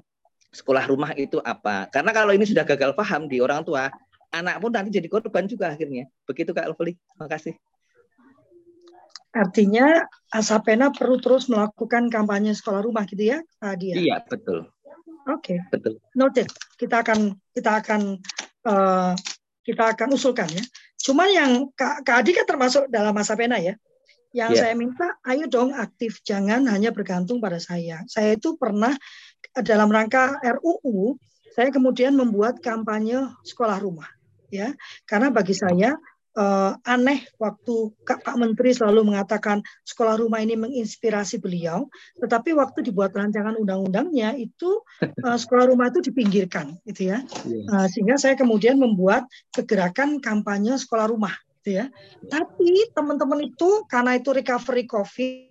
sekolah 0.50 0.84
rumah 0.90 1.14
itu 1.14 1.38
apa 1.46 1.86
karena 1.94 2.12
kalau 2.14 2.34
ini 2.34 2.46
sudah 2.46 2.66
gagal 2.66 2.98
paham 2.98 3.30
di 3.30 3.38
orang 3.38 3.62
tua 3.62 3.90
anak 4.34 4.62
pun 4.62 4.74
nanti 4.74 4.90
jadi 4.94 5.10
korban 5.10 5.46
juga 5.46 5.74
akhirnya 5.74 6.10
begitu 6.26 6.54
Kak 6.54 6.74
Lovely 6.74 6.98
terima 6.98 7.28
kasih 7.30 7.54
Artinya 9.30 10.10
Asapena 10.34 10.90
perlu 10.90 11.22
terus 11.22 11.46
melakukan 11.54 12.10
kampanye 12.10 12.58
sekolah 12.58 12.82
rumah 12.82 13.06
gitu 13.06 13.30
ya, 13.30 13.38
Dia? 13.78 13.94
Iya, 13.94 14.16
betul. 14.26 14.66
Oke. 15.30 15.54
Okay. 15.54 15.58
Betul. 15.70 16.02
Noted. 16.18 16.50
Kita 16.74 17.06
akan 17.06 17.38
kita 17.54 17.72
akan 17.82 18.18
uh, 18.66 19.14
kita 19.62 19.94
akan 19.94 20.18
usulkan 20.18 20.50
ya. 20.50 20.64
Cuma 20.98 21.30
yang 21.30 21.70
Kak, 21.78 22.02
Kak 22.02 22.26
Adi 22.26 22.34
kan 22.34 22.46
termasuk 22.50 22.90
dalam 22.90 23.14
Asapena 23.14 23.62
ya. 23.62 23.78
Yang 24.30 24.52
yeah. 24.58 24.62
saya 24.62 24.74
minta, 24.78 25.08
ayo 25.26 25.50
dong 25.50 25.74
aktif, 25.74 26.22
jangan 26.22 26.66
hanya 26.70 26.94
bergantung 26.94 27.42
pada 27.42 27.58
saya. 27.58 28.06
Saya 28.06 28.38
itu 28.38 28.54
pernah 28.62 28.94
dalam 29.60 29.90
rangka 29.92 30.40
RUU, 30.42 31.18
saya 31.54 31.74
kemudian 31.74 32.16
membuat 32.16 32.62
kampanye 32.64 33.28
sekolah 33.44 33.82
rumah, 33.82 34.08
ya. 34.54 34.72
Karena 35.04 35.34
bagi 35.34 35.58
saya 35.58 35.98
uh, 36.38 36.72
aneh 36.86 37.26
waktu 37.42 37.92
Kak 38.06 38.24
Pak 38.24 38.36
Menteri 38.38 38.72
selalu 38.72 39.12
mengatakan 39.12 39.60
sekolah 39.84 40.22
rumah 40.22 40.40
ini 40.40 40.56
menginspirasi 40.56 41.42
beliau, 41.42 41.90
tetapi 42.22 42.56
waktu 42.56 42.86
dibuat 42.86 43.12
rancangan 43.12 43.58
undang-undangnya 43.60 44.38
itu 44.40 44.80
uh, 45.04 45.38
sekolah 45.42 45.68
rumah 45.68 45.90
itu 45.90 46.00
dipinggirkan, 46.06 46.78
gitu 46.88 47.12
ya. 47.12 47.26
Uh, 47.68 47.88
sehingga 47.92 48.16
saya 48.16 48.40
kemudian 48.40 48.78
membuat 48.78 49.26
kegerakan 49.52 50.22
kampanye 50.22 50.78
sekolah 50.78 51.10
rumah, 51.10 51.34
gitu 51.60 51.82
ya. 51.82 51.86
Tapi 52.30 52.94
teman-teman 52.94 53.50
itu 53.50 53.84
karena 53.90 54.16
itu 54.16 54.30
recovery 54.32 54.86
COVID 54.86 55.49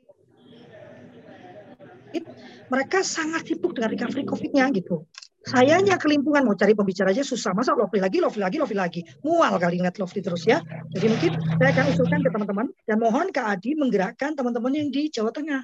mereka 2.69 3.01
sangat 3.05 3.49
sibuk 3.49 3.73
dengan 3.77 3.93
recovery 3.93 4.25
COVID-nya 4.29 4.69
gitu. 4.77 5.09
Sayanya 5.49 5.97
kelimpungan 5.97 6.45
mau 6.45 6.53
cari 6.53 6.77
pembicara 6.77 7.15
aja 7.15 7.25
susah. 7.25 7.57
Masa 7.57 7.73
lovely 7.73 8.05
lagi, 8.05 8.21
lovely 8.21 8.43
lagi, 8.45 8.57
lovely 8.61 8.77
lagi. 8.77 9.01
Mual 9.25 9.57
kali 9.57 9.81
ingat 9.81 9.97
lovely 9.97 10.21
terus 10.21 10.45
ya. 10.45 10.61
Jadi 10.93 11.07
mungkin 11.09 11.33
saya 11.57 11.71
akan 11.73 11.85
usulkan 11.95 12.21
ke 12.21 12.29
teman-teman 12.29 12.67
dan 12.85 12.97
mohon 13.01 13.33
Kak 13.33 13.47
Adi 13.57 13.73
menggerakkan 13.79 14.37
teman-teman 14.37 14.73
yang 14.77 14.89
di 14.93 15.09
Jawa 15.09 15.33
Tengah. 15.33 15.63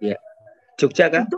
Iya. 0.00 0.16
Jogja 0.80 1.12
kan? 1.12 1.28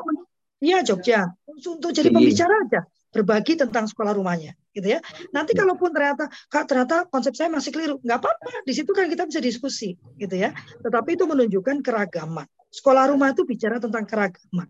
Iya 0.63 0.87
Jogja. 0.87 1.35
Untuk 1.51 1.91
jadi 1.91 2.15
pembicara 2.15 2.55
aja 2.63 2.87
berbagi 3.15 3.55
tentang 3.55 3.87
sekolah 3.87 4.11
rumahnya 4.11 4.59
gitu 4.75 4.91
ya 4.91 4.99
nanti 5.31 5.55
ya. 5.55 5.63
kalaupun 5.63 5.95
ternyata 5.95 6.27
kak 6.51 6.67
ternyata 6.67 7.07
konsep 7.07 7.31
saya 7.39 7.47
masih 7.47 7.71
keliru 7.71 8.03
nggak 8.03 8.19
apa-apa 8.19 8.67
di 8.67 8.75
situ 8.75 8.91
kan 8.91 9.07
kita 9.07 9.23
bisa 9.31 9.39
diskusi 9.39 9.95
gitu 10.19 10.35
ya 10.35 10.51
tetapi 10.83 11.15
itu 11.15 11.23
menunjukkan 11.23 11.79
keragaman 11.79 12.51
sekolah 12.75 13.15
rumah 13.15 13.31
itu 13.31 13.47
bicara 13.47 13.79
tentang 13.79 14.03
keragaman 14.03 14.67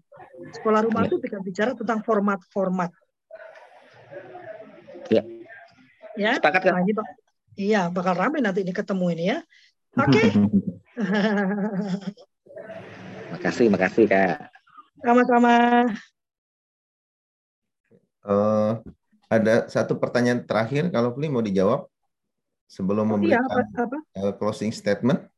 Sekolah 0.53 0.81
rumah 0.85 1.07
ya. 1.07 1.09
itu 1.09 1.17
tidak 1.23 1.41
bicara 1.47 1.73
tentang 1.73 2.03
format-format. 2.03 2.91
Ya. 5.09 5.23
Ya. 6.19 6.33
Sepakat 6.39 6.63
kan? 6.63 6.83
Nah, 6.83 7.07
iya, 7.55 7.87
bakal 7.91 8.19
ramai 8.19 8.43
nanti 8.43 8.67
ini 8.67 8.75
ketemu 8.75 9.07
ini 9.15 9.25
ya. 9.31 9.39
Oke. 9.99 10.11
Okay. 10.11 10.29
makasih, 13.35 13.67
makasih 13.71 14.05
Kak. 14.11 14.51
Sama-sama. 15.03 15.55
Uh, 18.25 18.81
ada 19.29 19.69
satu 19.69 20.01
pertanyaan 20.01 20.49
terakhir 20.49 20.89
kalau 20.89 21.13
Pli 21.13 21.29
mau 21.29 21.45
dijawab 21.45 21.85
sebelum 22.65 23.05
oh, 23.05 23.11
memberikan 23.19 23.45
iya, 23.45 23.53
apa, 23.53 23.85
apa? 23.85 23.99
Uh, 24.17 24.33
closing 24.39 24.73
statement. 24.73 25.29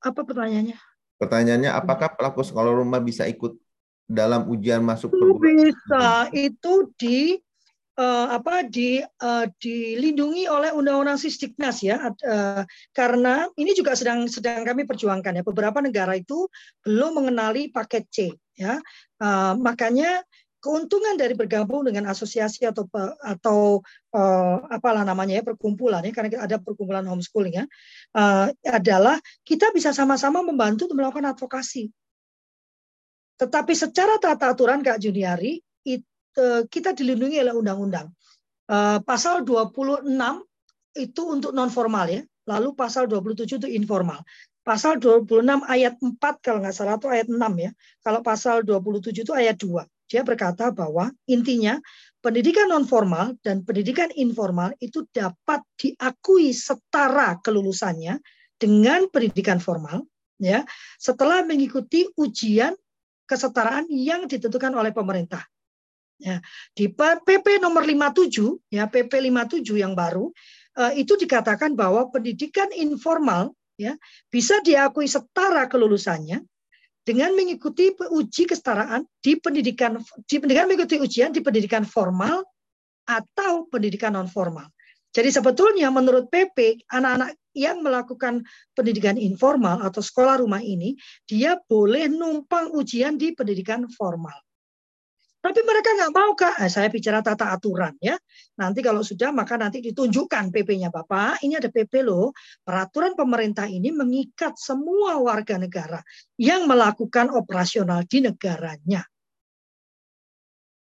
Apa 0.00 0.24
pertanyaannya? 0.24 0.76
Pertanyaannya, 1.20 1.70
apakah 1.76 2.16
pelaku 2.16 2.40
sekolah 2.40 2.72
rumah 2.72 3.00
bisa 3.00 3.28
ikut 3.28 3.52
dalam 4.08 4.48
ujian 4.48 4.80
masuk 4.80 5.12
perguruan? 5.12 5.68
Bisa. 5.70 6.32
Itu 6.32 6.90
di 6.96 7.36
uh, 8.00 8.26
apa 8.32 8.64
di 8.64 9.04
uh, 9.04 9.46
dilindungi 9.60 10.48
oleh 10.48 10.72
Undang-Undang 10.72 11.20
Sisdiknas 11.20 11.84
ya. 11.84 12.00
Uh, 12.24 12.64
karena 12.96 13.46
ini 13.60 13.76
juga 13.76 13.92
sedang 13.92 14.24
sedang 14.26 14.64
kami 14.64 14.88
perjuangkan 14.88 15.40
ya. 15.40 15.42
Beberapa 15.44 15.84
negara 15.84 16.16
itu 16.16 16.48
belum 16.82 17.20
mengenali 17.20 17.68
paket 17.68 18.04
C 18.08 18.16
ya. 18.56 18.80
Uh, 19.20 19.52
makanya 19.60 20.24
keuntungan 20.60 21.16
dari 21.16 21.32
bergabung 21.32 21.88
dengan 21.88 22.12
asosiasi 22.12 22.68
atau 22.68 22.84
atau 23.24 23.80
uh, 24.12 24.56
apalah 24.68 25.02
namanya 25.02 25.40
ya 25.40 25.44
perkumpulan 25.44 26.04
ya 26.04 26.12
karena 26.12 26.44
ada 26.44 26.56
perkumpulan 26.60 27.02
homeschooling 27.08 27.60
ya 27.60 27.64
uh, 28.14 28.52
adalah 28.68 29.16
kita 29.42 29.72
bisa 29.72 29.96
sama-sama 29.96 30.44
membantu 30.44 30.86
untuk 30.86 31.00
melakukan 31.00 31.32
advokasi. 31.32 31.88
Tetapi 33.40 33.72
secara 33.72 34.20
tata 34.20 34.52
aturan 34.52 34.84
Kak 34.84 35.00
Juniari 35.00 35.64
itu 35.88 36.04
uh, 36.36 36.68
kita 36.68 36.92
dilindungi 36.92 37.40
oleh 37.40 37.56
undang-undang. 37.56 38.12
Uh, 38.68 39.00
pasal 39.02 39.42
26 39.42 40.04
itu 41.00 41.22
untuk 41.24 41.50
non 41.56 41.72
formal 41.72 42.06
ya, 42.06 42.22
lalu 42.44 42.76
pasal 42.76 43.08
27 43.08 43.64
itu 43.64 43.68
informal. 43.72 44.20
Pasal 44.60 45.00
26 45.00 45.64
ayat 45.66 45.96
4 45.96 46.20
kalau 46.44 46.60
nggak 46.60 46.76
salah 46.76 47.00
itu 47.00 47.08
ayat 47.08 47.32
6 47.32 47.40
ya. 47.56 47.70
Kalau 48.04 48.20
pasal 48.20 48.60
27 48.60 49.24
itu 49.24 49.32
ayat 49.32 49.56
2. 49.56 49.88
Dia 50.10 50.26
berkata 50.26 50.74
bahwa 50.74 51.14
intinya 51.30 51.78
pendidikan 52.18 52.66
non 52.66 52.82
formal 52.82 53.38
dan 53.46 53.62
pendidikan 53.62 54.10
informal 54.18 54.74
itu 54.82 55.06
dapat 55.14 55.62
diakui 55.78 56.50
setara 56.50 57.38
kelulusannya 57.38 58.18
dengan 58.58 59.06
pendidikan 59.06 59.62
formal 59.62 60.02
ya 60.42 60.66
setelah 60.98 61.46
mengikuti 61.46 62.10
ujian 62.18 62.74
kesetaraan 63.30 63.86
yang 63.86 64.26
ditentukan 64.26 64.74
oleh 64.74 64.90
pemerintah. 64.90 65.46
Ya, 66.20 66.42
di 66.76 66.92
PP 66.92 67.64
nomor 67.64 67.80
57 67.86 68.68
ya 68.68 68.84
PP 68.84 69.24
57 69.32 69.64
yang 69.80 69.96
baru 69.96 70.28
eh, 70.76 71.00
itu 71.00 71.16
dikatakan 71.16 71.72
bahwa 71.72 72.12
pendidikan 72.12 72.68
informal 72.76 73.56
ya 73.80 73.96
bisa 74.28 74.60
diakui 74.60 75.08
setara 75.08 75.64
kelulusannya 75.64 76.44
dengan 77.10 77.34
mengikuti 77.34 77.90
uji 77.90 78.46
kesetaraan 78.46 79.02
di 79.18 79.34
pendidikan 79.34 79.98
di, 80.30 80.38
dengan 80.38 80.70
mengikuti 80.70 81.02
ujian 81.02 81.34
di 81.34 81.42
pendidikan 81.42 81.82
formal 81.82 82.46
atau 83.02 83.66
pendidikan 83.66 84.14
non 84.14 84.30
formal. 84.30 84.70
Jadi 85.10 85.34
sebetulnya 85.34 85.90
menurut 85.90 86.30
PP 86.30 86.86
anak-anak 86.86 87.34
yang 87.50 87.82
melakukan 87.82 88.46
pendidikan 88.78 89.18
informal 89.18 89.82
atau 89.82 89.98
sekolah 89.98 90.38
rumah 90.38 90.62
ini 90.62 90.94
dia 91.26 91.58
boleh 91.66 92.06
numpang 92.06 92.70
ujian 92.78 93.18
di 93.18 93.34
pendidikan 93.34 93.90
formal. 93.90 94.38
Tapi 95.40 95.60
mereka 95.64 95.96
nggak 95.96 96.12
mau 96.12 96.36
kak. 96.36 96.60
Eh, 96.60 96.68
saya 96.68 96.92
bicara 96.92 97.24
tata 97.24 97.48
aturan 97.56 97.96
ya. 97.96 98.12
Nanti 98.60 98.84
kalau 98.84 99.00
sudah 99.00 99.32
maka 99.32 99.56
nanti 99.56 99.80
ditunjukkan 99.80 100.52
PP-nya 100.52 100.92
Bapak. 100.92 101.40
Ini 101.40 101.56
ada 101.56 101.72
PP 101.72 102.04
loh. 102.04 102.36
Peraturan 102.60 103.16
pemerintah 103.16 103.64
ini 103.64 103.88
mengikat 103.88 104.60
semua 104.60 105.16
warga 105.16 105.56
negara 105.56 106.04
yang 106.36 106.68
melakukan 106.68 107.32
operasional 107.32 108.04
di 108.04 108.20
negaranya. 108.20 109.00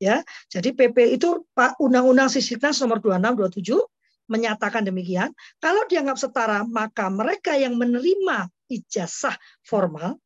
Ya, 0.03 0.26
jadi 0.51 0.74
PP 0.74 1.14
itu 1.14 1.47
Pak 1.55 1.78
Undang-Undang 1.78 2.26
Sisdiknas 2.26 2.82
nomor 2.82 2.99
26 2.99 3.62
27 3.62 3.78
menyatakan 4.26 4.82
demikian. 4.82 5.30
Kalau 5.62 5.86
dianggap 5.86 6.18
setara, 6.18 6.66
maka 6.66 7.07
mereka 7.07 7.55
yang 7.55 7.78
menerima 7.78 8.51
ijazah 8.66 9.38
formal 9.62 10.18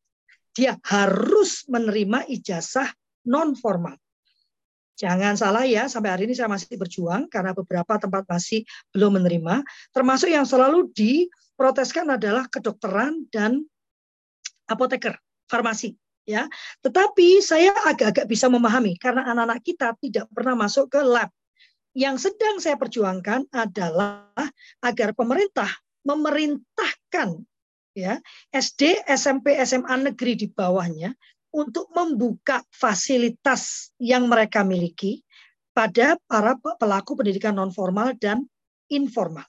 dia 0.57 0.73
harus 0.89 1.69
menerima 1.69 2.25
ijazah 2.33 2.89
non 3.29 3.53
formal. 3.53 4.01
Jangan 4.97 5.37
salah 5.37 5.69
ya, 5.69 5.93
sampai 5.93 6.09
hari 6.09 6.25
ini 6.25 6.33
saya 6.33 6.49
masih 6.49 6.73
berjuang 6.81 7.29
karena 7.29 7.53
beberapa 7.53 8.01
tempat 8.01 8.25
masih 8.25 8.65
belum 8.97 9.21
menerima. 9.21 9.61
Termasuk 9.93 10.33
yang 10.33 10.49
selalu 10.49 10.89
diproteskan 10.97 12.17
adalah 12.17 12.49
kedokteran 12.49 13.29
dan 13.29 13.61
apoteker, 14.65 15.21
farmasi. 15.53 15.95
Ya, 16.27 16.51
tetapi 16.83 17.39
saya 17.39 17.71
agak-agak 17.87 18.27
bisa 18.27 18.51
memahami 18.51 18.99
karena 18.99 19.31
anak-anak 19.31 19.63
kita 19.63 19.95
tidak 20.03 20.27
pernah 20.35 20.59
masuk 20.59 20.91
ke 20.91 20.99
lab. 20.99 21.31
Yang 21.95 22.29
sedang 22.29 22.59
saya 22.59 22.75
perjuangkan 22.75 23.47
adalah 23.55 24.27
agar 24.83 25.15
pemerintah 25.15 25.71
memerintahkan 26.03 27.47
ya 27.95 28.19
SD, 28.51 29.07
SMP, 29.07 29.55
SMA 29.63 30.11
negeri 30.11 30.35
di 30.35 30.47
bawahnya 30.51 31.15
untuk 31.57 31.89
membuka 31.97 32.61
fasilitas 32.69 33.89
yang 33.97 34.29
mereka 34.29 34.61
miliki 34.61 35.25
pada 35.73 36.21
para 36.29 36.53
pelaku 36.77 37.17
pendidikan 37.17 37.57
non 37.57 37.73
formal 37.73 38.13
dan 38.21 38.45
informal. 38.93 39.49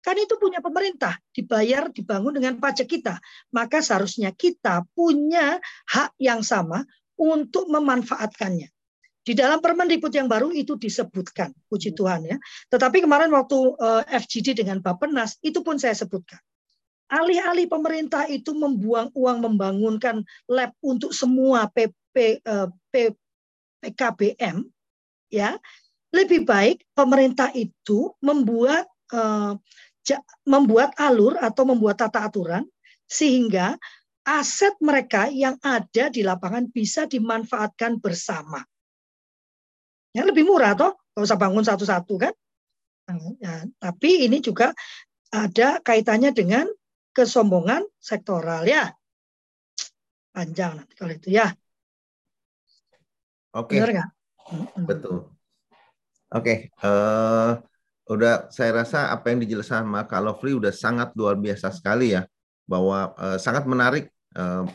Kan 0.00 0.20
itu 0.20 0.36
punya 0.36 0.60
pemerintah, 0.60 1.16
dibayar, 1.32 1.88
dibangun 1.88 2.36
dengan 2.36 2.60
pajak 2.60 2.88
kita. 2.88 3.20
Maka 3.52 3.80
seharusnya 3.80 4.32
kita 4.32 4.84
punya 4.92 5.60
hak 5.88 6.16
yang 6.20 6.44
sama 6.44 6.84
untuk 7.16 7.68
memanfaatkannya. 7.72 8.68
Di 9.24 9.32
dalam 9.32 9.64
Permendikbud 9.64 10.12
yang 10.12 10.28
baru 10.28 10.52
itu 10.52 10.76
disebutkan, 10.76 11.56
puji 11.72 11.96
Tuhan 11.96 12.28
ya. 12.28 12.36
Tetapi 12.68 13.00
kemarin 13.00 13.32
waktu 13.32 13.56
eh, 13.80 14.20
FGD 14.20 14.60
dengan 14.60 14.84
Bapenas 14.84 15.40
itu 15.40 15.64
pun 15.64 15.80
saya 15.80 15.96
sebutkan 15.96 16.36
alih-alih 17.08 17.68
pemerintah 17.68 18.24
itu 18.28 18.56
membuang 18.56 19.12
uang 19.12 19.38
membangunkan 19.44 20.24
lab 20.48 20.72
untuk 20.80 21.12
semua 21.12 21.68
PP, 21.70 22.40
eh, 22.40 22.68
PKBM, 23.82 24.64
ya 25.28 25.58
lebih 26.14 26.46
baik 26.46 26.86
pemerintah 26.94 27.50
itu 27.50 28.14
membuat 28.22 28.86
uh, 29.10 29.58
membuat 30.46 30.94
alur 30.94 31.34
atau 31.42 31.66
membuat 31.66 31.98
tata 31.98 32.22
aturan 32.30 32.62
sehingga 33.10 33.74
aset 34.22 34.78
mereka 34.78 35.26
yang 35.28 35.58
ada 35.60 36.08
di 36.08 36.22
lapangan 36.22 36.70
bisa 36.70 37.04
dimanfaatkan 37.10 37.98
bersama. 37.98 38.62
Ya 40.14 40.22
lebih 40.22 40.46
murah 40.46 40.78
toh, 40.78 40.94
nggak 41.12 41.26
usah 41.26 41.40
bangun 41.40 41.64
satu-satu 41.66 42.14
kan. 42.16 42.34
Ya, 43.42 43.68
tapi 43.82 44.24
ini 44.24 44.40
juga 44.40 44.72
ada 45.28 45.82
kaitannya 45.82 46.32
dengan 46.32 46.64
kesombongan 47.14 47.86
sektoral 48.02 48.66
ya. 48.66 48.90
Panjang 50.34 50.82
nanti 50.82 50.94
kalau 50.98 51.14
itu 51.14 51.30
ya. 51.30 51.54
Oke. 53.54 53.78
Okay. 53.78 53.86
Benar 53.86 54.10
Betul. 54.84 55.30
Oke, 56.34 56.66
okay. 56.74 56.82
uh, 56.82 57.54
eh, 57.54 58.10
udah 58.10 58.50
saya 58.50 58.82
rasa 58.82 59.14
apa 59.14 59.30
yang 59.30 59.46
dijelaskan 59.46 59.86
sama 59.86 60.02
Kak 60.02 60.18
Lovely 60.18 60.58
udah 60.58 60.74
sangat 60.74 61.14
luar 61.14 61.38
biasa 61.38 61.70
sekali 61.70 62.10
ya, 62.10 62.26
bahwa 62.66 63.14
uh, 63.14 63.38
sangat 63.38 63.62
menarik 63.70 64.10
uh, 64.34 64.66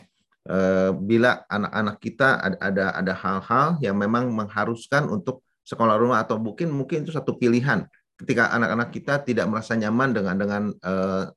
uh, 0.48 0.90
bila 0.96 1.44
anak-anak 1.52 1.96
kita 2.00 2.40
ada 2.40 2.56
ada 2.64 2.86
ada 2.96 3.12
hal-hal 3.12 3.68
yang 3.84 4.00
memang 4.00 4.32
mengharuskan 4.32 5.04
untuk 5.12 5.44
sekolah 5.68 6.00
rumah 6.00 6.24
atau 6.24 6.40
mungkin 6.40 6.72
mungkin 6.72 7.04
itu 7.04 7.12
satu 7.12 7.36
pilihan 7.36 7.84
ketika 8.16 8.56
anak-anak 8.56 8.88
kita 8.92 9.20
tidak 9.20 9.46
merasa 9.48 9.76
nyaman 9.76 10.16
dengan 10.16 10.34
dengan 10.40 10.62
uh, 10.80 11.28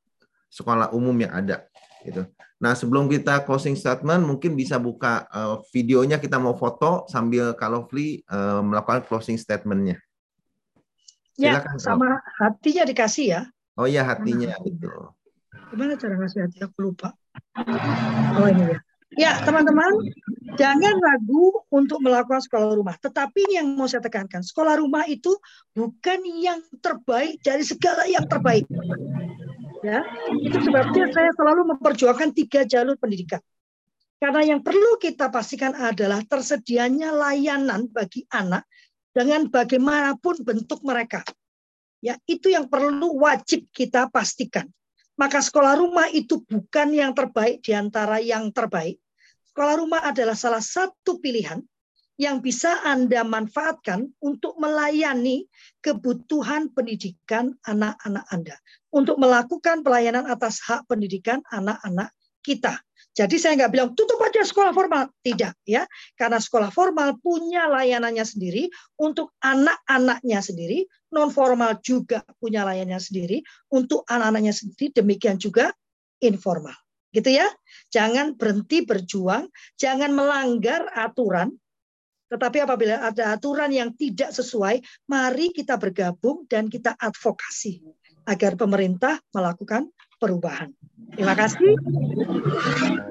sekolah 0.53 0.93
umum 0.93 1.17
yang 1.17 1.33
ada 1.33 1.65
gitu. 2.05 2.29
Nah, 2.61 2.77
sebelum 2.77 3.09
kita 3.09 3.41
closing 3.43 3.73
statement 3.73 4.23
mungkin 4.23 4.53
bisa 4.53 4.77
buka 4.77 5.25
uh, 5.33 5.59
videonya 5.73 6.21
kita 6.21 6.37
mau 6.37 6.53
foto 6.53 7.09
sambil 7.09 7.57
kalau 7.57 7.89
Fli 7.89 8.21
uh, 8.29 8.61
melakukan 8.61 9.03
closing 9.09 9.35
statementnya. 9.35 9.97
Ya, 11.33 11.65
sama 11.81 12.21
hatinya 12.37 12.85
dikasih 12.85 13.25
ya. 13.25 13.41
Oh 13.73 13.89
iya 13.89 14.05
hatinya 14.05 14.53
itu. 14.61 14.85
Gimana 15.73 15.97
cara 15.97 16.13
ngasih 16.13 16.45
hati? 16.45 16.61
Aku 16.61 16.93
lupa. 16.93 17.17
Oh 18.37 18.45
ini 18.45 18.77
ya. 18.77 18.79
Ya, 19.13 19.37
teman-teman, 19.45 20.09
jangan 20.57 20.97
ragu 20.97 21.53
untuk 21.69 22.01
melakukan 22.01 22.41
sekolah 22.41 22.73
rumah. 22.73 22.97
Tetapi 22.97 23.45
ini 23.45 23.61
yang 23.61 23.69
mau 23.77 23.85
saya 23.85 24.01
tekankan, 24.01 24.41
sekolah 24.41 24.81
rumah 24.81 25.05
itu 25.05 25.37
bukan 25.77 26.17
yang 26.41 26.57
terbaik 26.81 27.37
dari 27.45 27.61
segala 27.61 28.09
yang 28.09 28.25
terbaik. 28.25 28.65
Ya, 29.83 29.99
itu 30.39 30.57
sebabnya 30.63 31.11
saya 31.11 31.35
selalu 31.35 31.75
memperjuangkan 31.75 32.31
tiga 32.31 32.63
jalur 32.63 32.95
pendidikan. 32.95 33.43
Karena 34.15 34.55
yang 34.55 34.63
perlu 34.63 34.95
kita 34.95 35.27
pastikan 35.27 35.75
adalah 35.75 36.23
tersedianya 36.23 37.11
layanan 37.11 37.91
bagi 37.91 38.23
anak 38.31 38.63
dengan 39.11 39.51
bagaimanapun 39.51 40.47
bentuk 40.47 40.79
mereka. 40.87 41.27
Ya, 41.99 42.15
itu 42.23 42.47
yang 42.47 42.71
perlu 42.71 43.19
wajib 43.19 43.67
kita 43.75 44.07
pastikan. 44.07 44.71
Maka 45.19 45.43
sekolah 45.43 45.75
rumah 45.75 46.07
itu 46.07 46.39
bukan 46.47 46.95
yang 46.95 47.11
terbaik 47.11 47.59
di 47.59 47.75
antara 47.75 48.23
yang 48.23 48.55
terbaik. 48.55 48.95
Sekolah 49.51 49.75
rumah 49.83 50.01
adalah 50.07 50.39
salah 50.39 50.63
satu 50.63 51.19
pilihan 51.19 51.59
yang 52.17 52.45
bisa 52.45 52.81
Anda 52.85 53.25
manfaatkan 53.25 54.13
untuk 54.21 54.57
melayani 54.61 55.49
kebutuhan 55.81 56.69
pendidikan 56.71 57.57
anak-anak 57.65 58.25
Anda, 58.29 58.55
untuk 58.93 59.17
melakukan 59.17 59.81
pelayanan 59.81 60.29
atas 60.29 60.61
hak 60.61 60.85
pendidikan 60.85 61.41
anak-anak 61.49 62.13
kita. 62.45 62.77
Jadi 63.13 63.37
saya 63.37 63.53
nggak 63.53 63.71
bilang 63.73 63.89
tutup 63.93 64.17
aja 64.25 64.41
sekolah 64.41 64.73
formal, 64.73 65.05
tidak 65.21 65.53
ya, 65.69 65.85
karena 66.17 66.41
sekolah 66.41 66.73
formal 66.73 67.13
punya 67.21 67.69
layanannya 67.69 68.25
sendiri 68.25 68.73
untuk 68.97 69.37
anak-anaknya 69.37 70.41
sendiri, 70.41 70.89
non 71.13 71.29
formal 71.29 71.77
juga 71.85 72.25
punya 72.41 72.65
layanannya 72.65 72.97
sendiri 72.97 73.37
untuk 73.69 74.01
anak-anaknya 74.09 74.53
sendiri, 74.53 74.97
demikian 74.97 75.37
juga 75.37 75.69
informal 76.25 76.73
gitu 77.13 77.29
ya. 77.29 77.45
Jangan 77.93 78.33
berhenti 78.33 78.81
berjuang, 78.81 79.45
jangan 79.77 80.11
melanggar 80.17 80.89
aturan, 80.97 81.53
tetapi 82.33 82.65
apabila 82.65 83.13
ada 83.13 83.37
aturan 83.37 83.69
yang 83.69 83.93
tidak 83.93 84.33
sesuai, 84.33 84.81
mari 85.05 85.53
kita 85.53 85.77
bergabung 85.77 86.49
dan 86.49 86.65
kita 86.65 86.97
advokasi 86.97 87.85
agar 88.25 88.57
pemerintah 88.57 89.21
melakukan 89.29 89.93
perubahan. 90.17 90.73
Terima 91.13 91.37
kasih. 91.37 91.77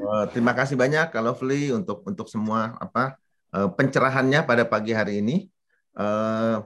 Oh, 0.02 0.26
terima 0.34 0.52
kasih 0.58 0.74
banyak 0.74 1.14
kalau 1.14 1.38
Fli 1.38 1.70
untuk 1.70 2.02
untuk 2.02 2.26
semua 2.26 2.74
apa 2.82 3.14
eh, 3.54 3.68
pencerahannya 3.70 4.42
pada 4.42 4.66
pagi 4.66 4.90
hari 4.90 5.22
ini. 5.22 5.46
Eh, 5.94 6.56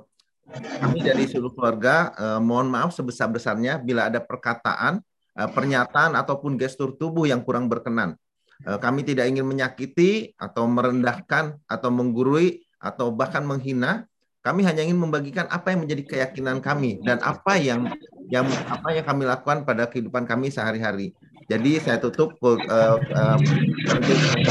kami 0.80 1.02
dari 1.04 1.28
seluruh 1.28 1.52
keluarga 1.52 2.16
eh, 2.16 2.40
mohon 2.40 2.72
maaf 2.72 2.96
sebesar-besarnya 2.96 3.84
bila 3.84 4.08
ada 4.08 4.24
perkataan, 4.24 5.04
pernyataan 5.36 6.16
ataupun 6.16 6.56
gestur 6.56 6.96
tubuh 6.96 7.28
yang 7.28 7.44
kurang 7.44 7.68
berkenan 7.68 8.16
Eh, 8.16 8.25
kami 8.64 9.04
tidak 9.04 9.28
ingin 9.28 9.44
menyakiti 9.44 10.32
atau 10.40 10.64
merendahkan 10.64 11.60
atau 11.68 11.90
menggurui 11.92 12.64
atau 12.80 13.12
bahkan 13.12 13.44
menghina. 13.44 14.08
Kami 14.40 14.62
hanya 14.62 14.86
ingin 14.86 15.02
membagikan 15.02 15.50
apa 15.50 15.74
yang 15.74 15.82
menjadi 15.82 16.02
keyakinan 16.06 16.62
kami 16.62 17.02
dan 17.02 17.18
apa 17.18 17.58
yang 17.58 17.90
yang 18.30 18.46
apa 18.70 18.94
yang 18.94 19.02
kami 19.02 19.26
lakukan 19.26 19.66
pada 19.66 19.90
kehidupan 19.90 20.22
kami 20.22 20.54
sehari-hari. 20.54 21.10
Jadi 21.50 21.82
saya 21.82 21.98
tutup 21.98 22.38
uh, 22.46 22.54
uh, 22.54 23.38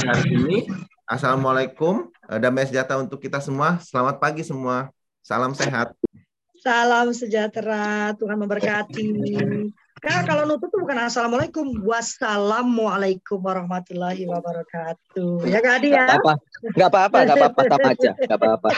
hari 0.04 0.32
ini 0.36 0.68
Assalamualaikum, 1.06 2.10
eh, 2.34 2.42
damai 2.42 2.66
sejahtera 2.66 2.98
untuk 2.98 3.22
kita 3.22 3.38
semua. 3.38 3.78
Selamat 3.78 4.18
pagi 4.18 4.42
semua. 4.42 4.90
Salam 5.22 5.54
sehat. 5.54 5.94
Salam 6.58 7.14
sejahtera, 7.14 8.10
Tuhan 8.18 8.42
memberkati. 8.42 9.06
Karena 10.06 10.22
kalau 10.22 10.46
nutup 10.46 10.70
itu 10.70 10.78
bukan 10.86 11.10
assalamualaikum, 11.10 11.82
wassalamualaikum 11.82 13.42
warahmatullahi 13.42 14.30
wabarakatuh. 14.30 15.50
Ya 15.50 15.58
Kak 15.66 15.82
Adi 15.82 15.90
ya. 15.98 16.06
Gak 16.06 16.22
apa, 16.22 16.34
nggak 16.78 16.90
apa-apa, 16.94 17.18
nggak 17.26 17.38
apa-apa, 17.42 17.62
sama 17.66 17.90
aja, 17.90 18.12
nggak 18.14 18.38
apa-apa. 18.38 18.70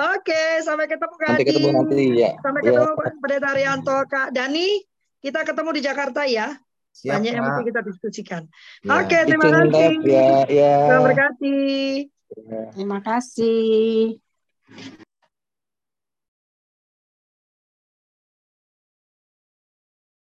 Oke, 0.18 0.42
sampai 0.66 0.86
ketemu 0.90 1.14
Kak 1.14 1.28
Nanti 1.30 1.42
Adi. 1.46 1.50
ketemu 1.54 1.68
nanti 1.78 2.04
ya. 2.18 2.30
Sampai 2.42 2.60
Ya. 2.60 2.66
ketemu 2.74 2.90
Pak 2.98 3.06
Pendeta 3.22 3.48
Arianto, 3.54 3.96
Kak 4.10 4.28
Dani. 4.34 4.68
Kita 5.20 5.40
ketemu 5.46 5.70
di 5.70 5.80
Jakarta 5.86 6.20
ya. 6.26 6.48
Siap, 6.90 7.22
Banyak 7.22 7.30
yang 7.30 7.44
mesti 7.46 7.62
kita 7.70 7.80
diskusikan. 7.86 8.42
Ya. 8.82 8.90
Oke, 8.98 9.16
terima 9.30 9.46
Izin, 9.46 9.70
kasih. 9.70 9.94
Ya, 10.02 10.30
ya. 10.50 10.74
Tuhan 10.90 11.02
berkati. 11.06 11.58
Terima 12.74 12.98
kasih. 12.98 14.18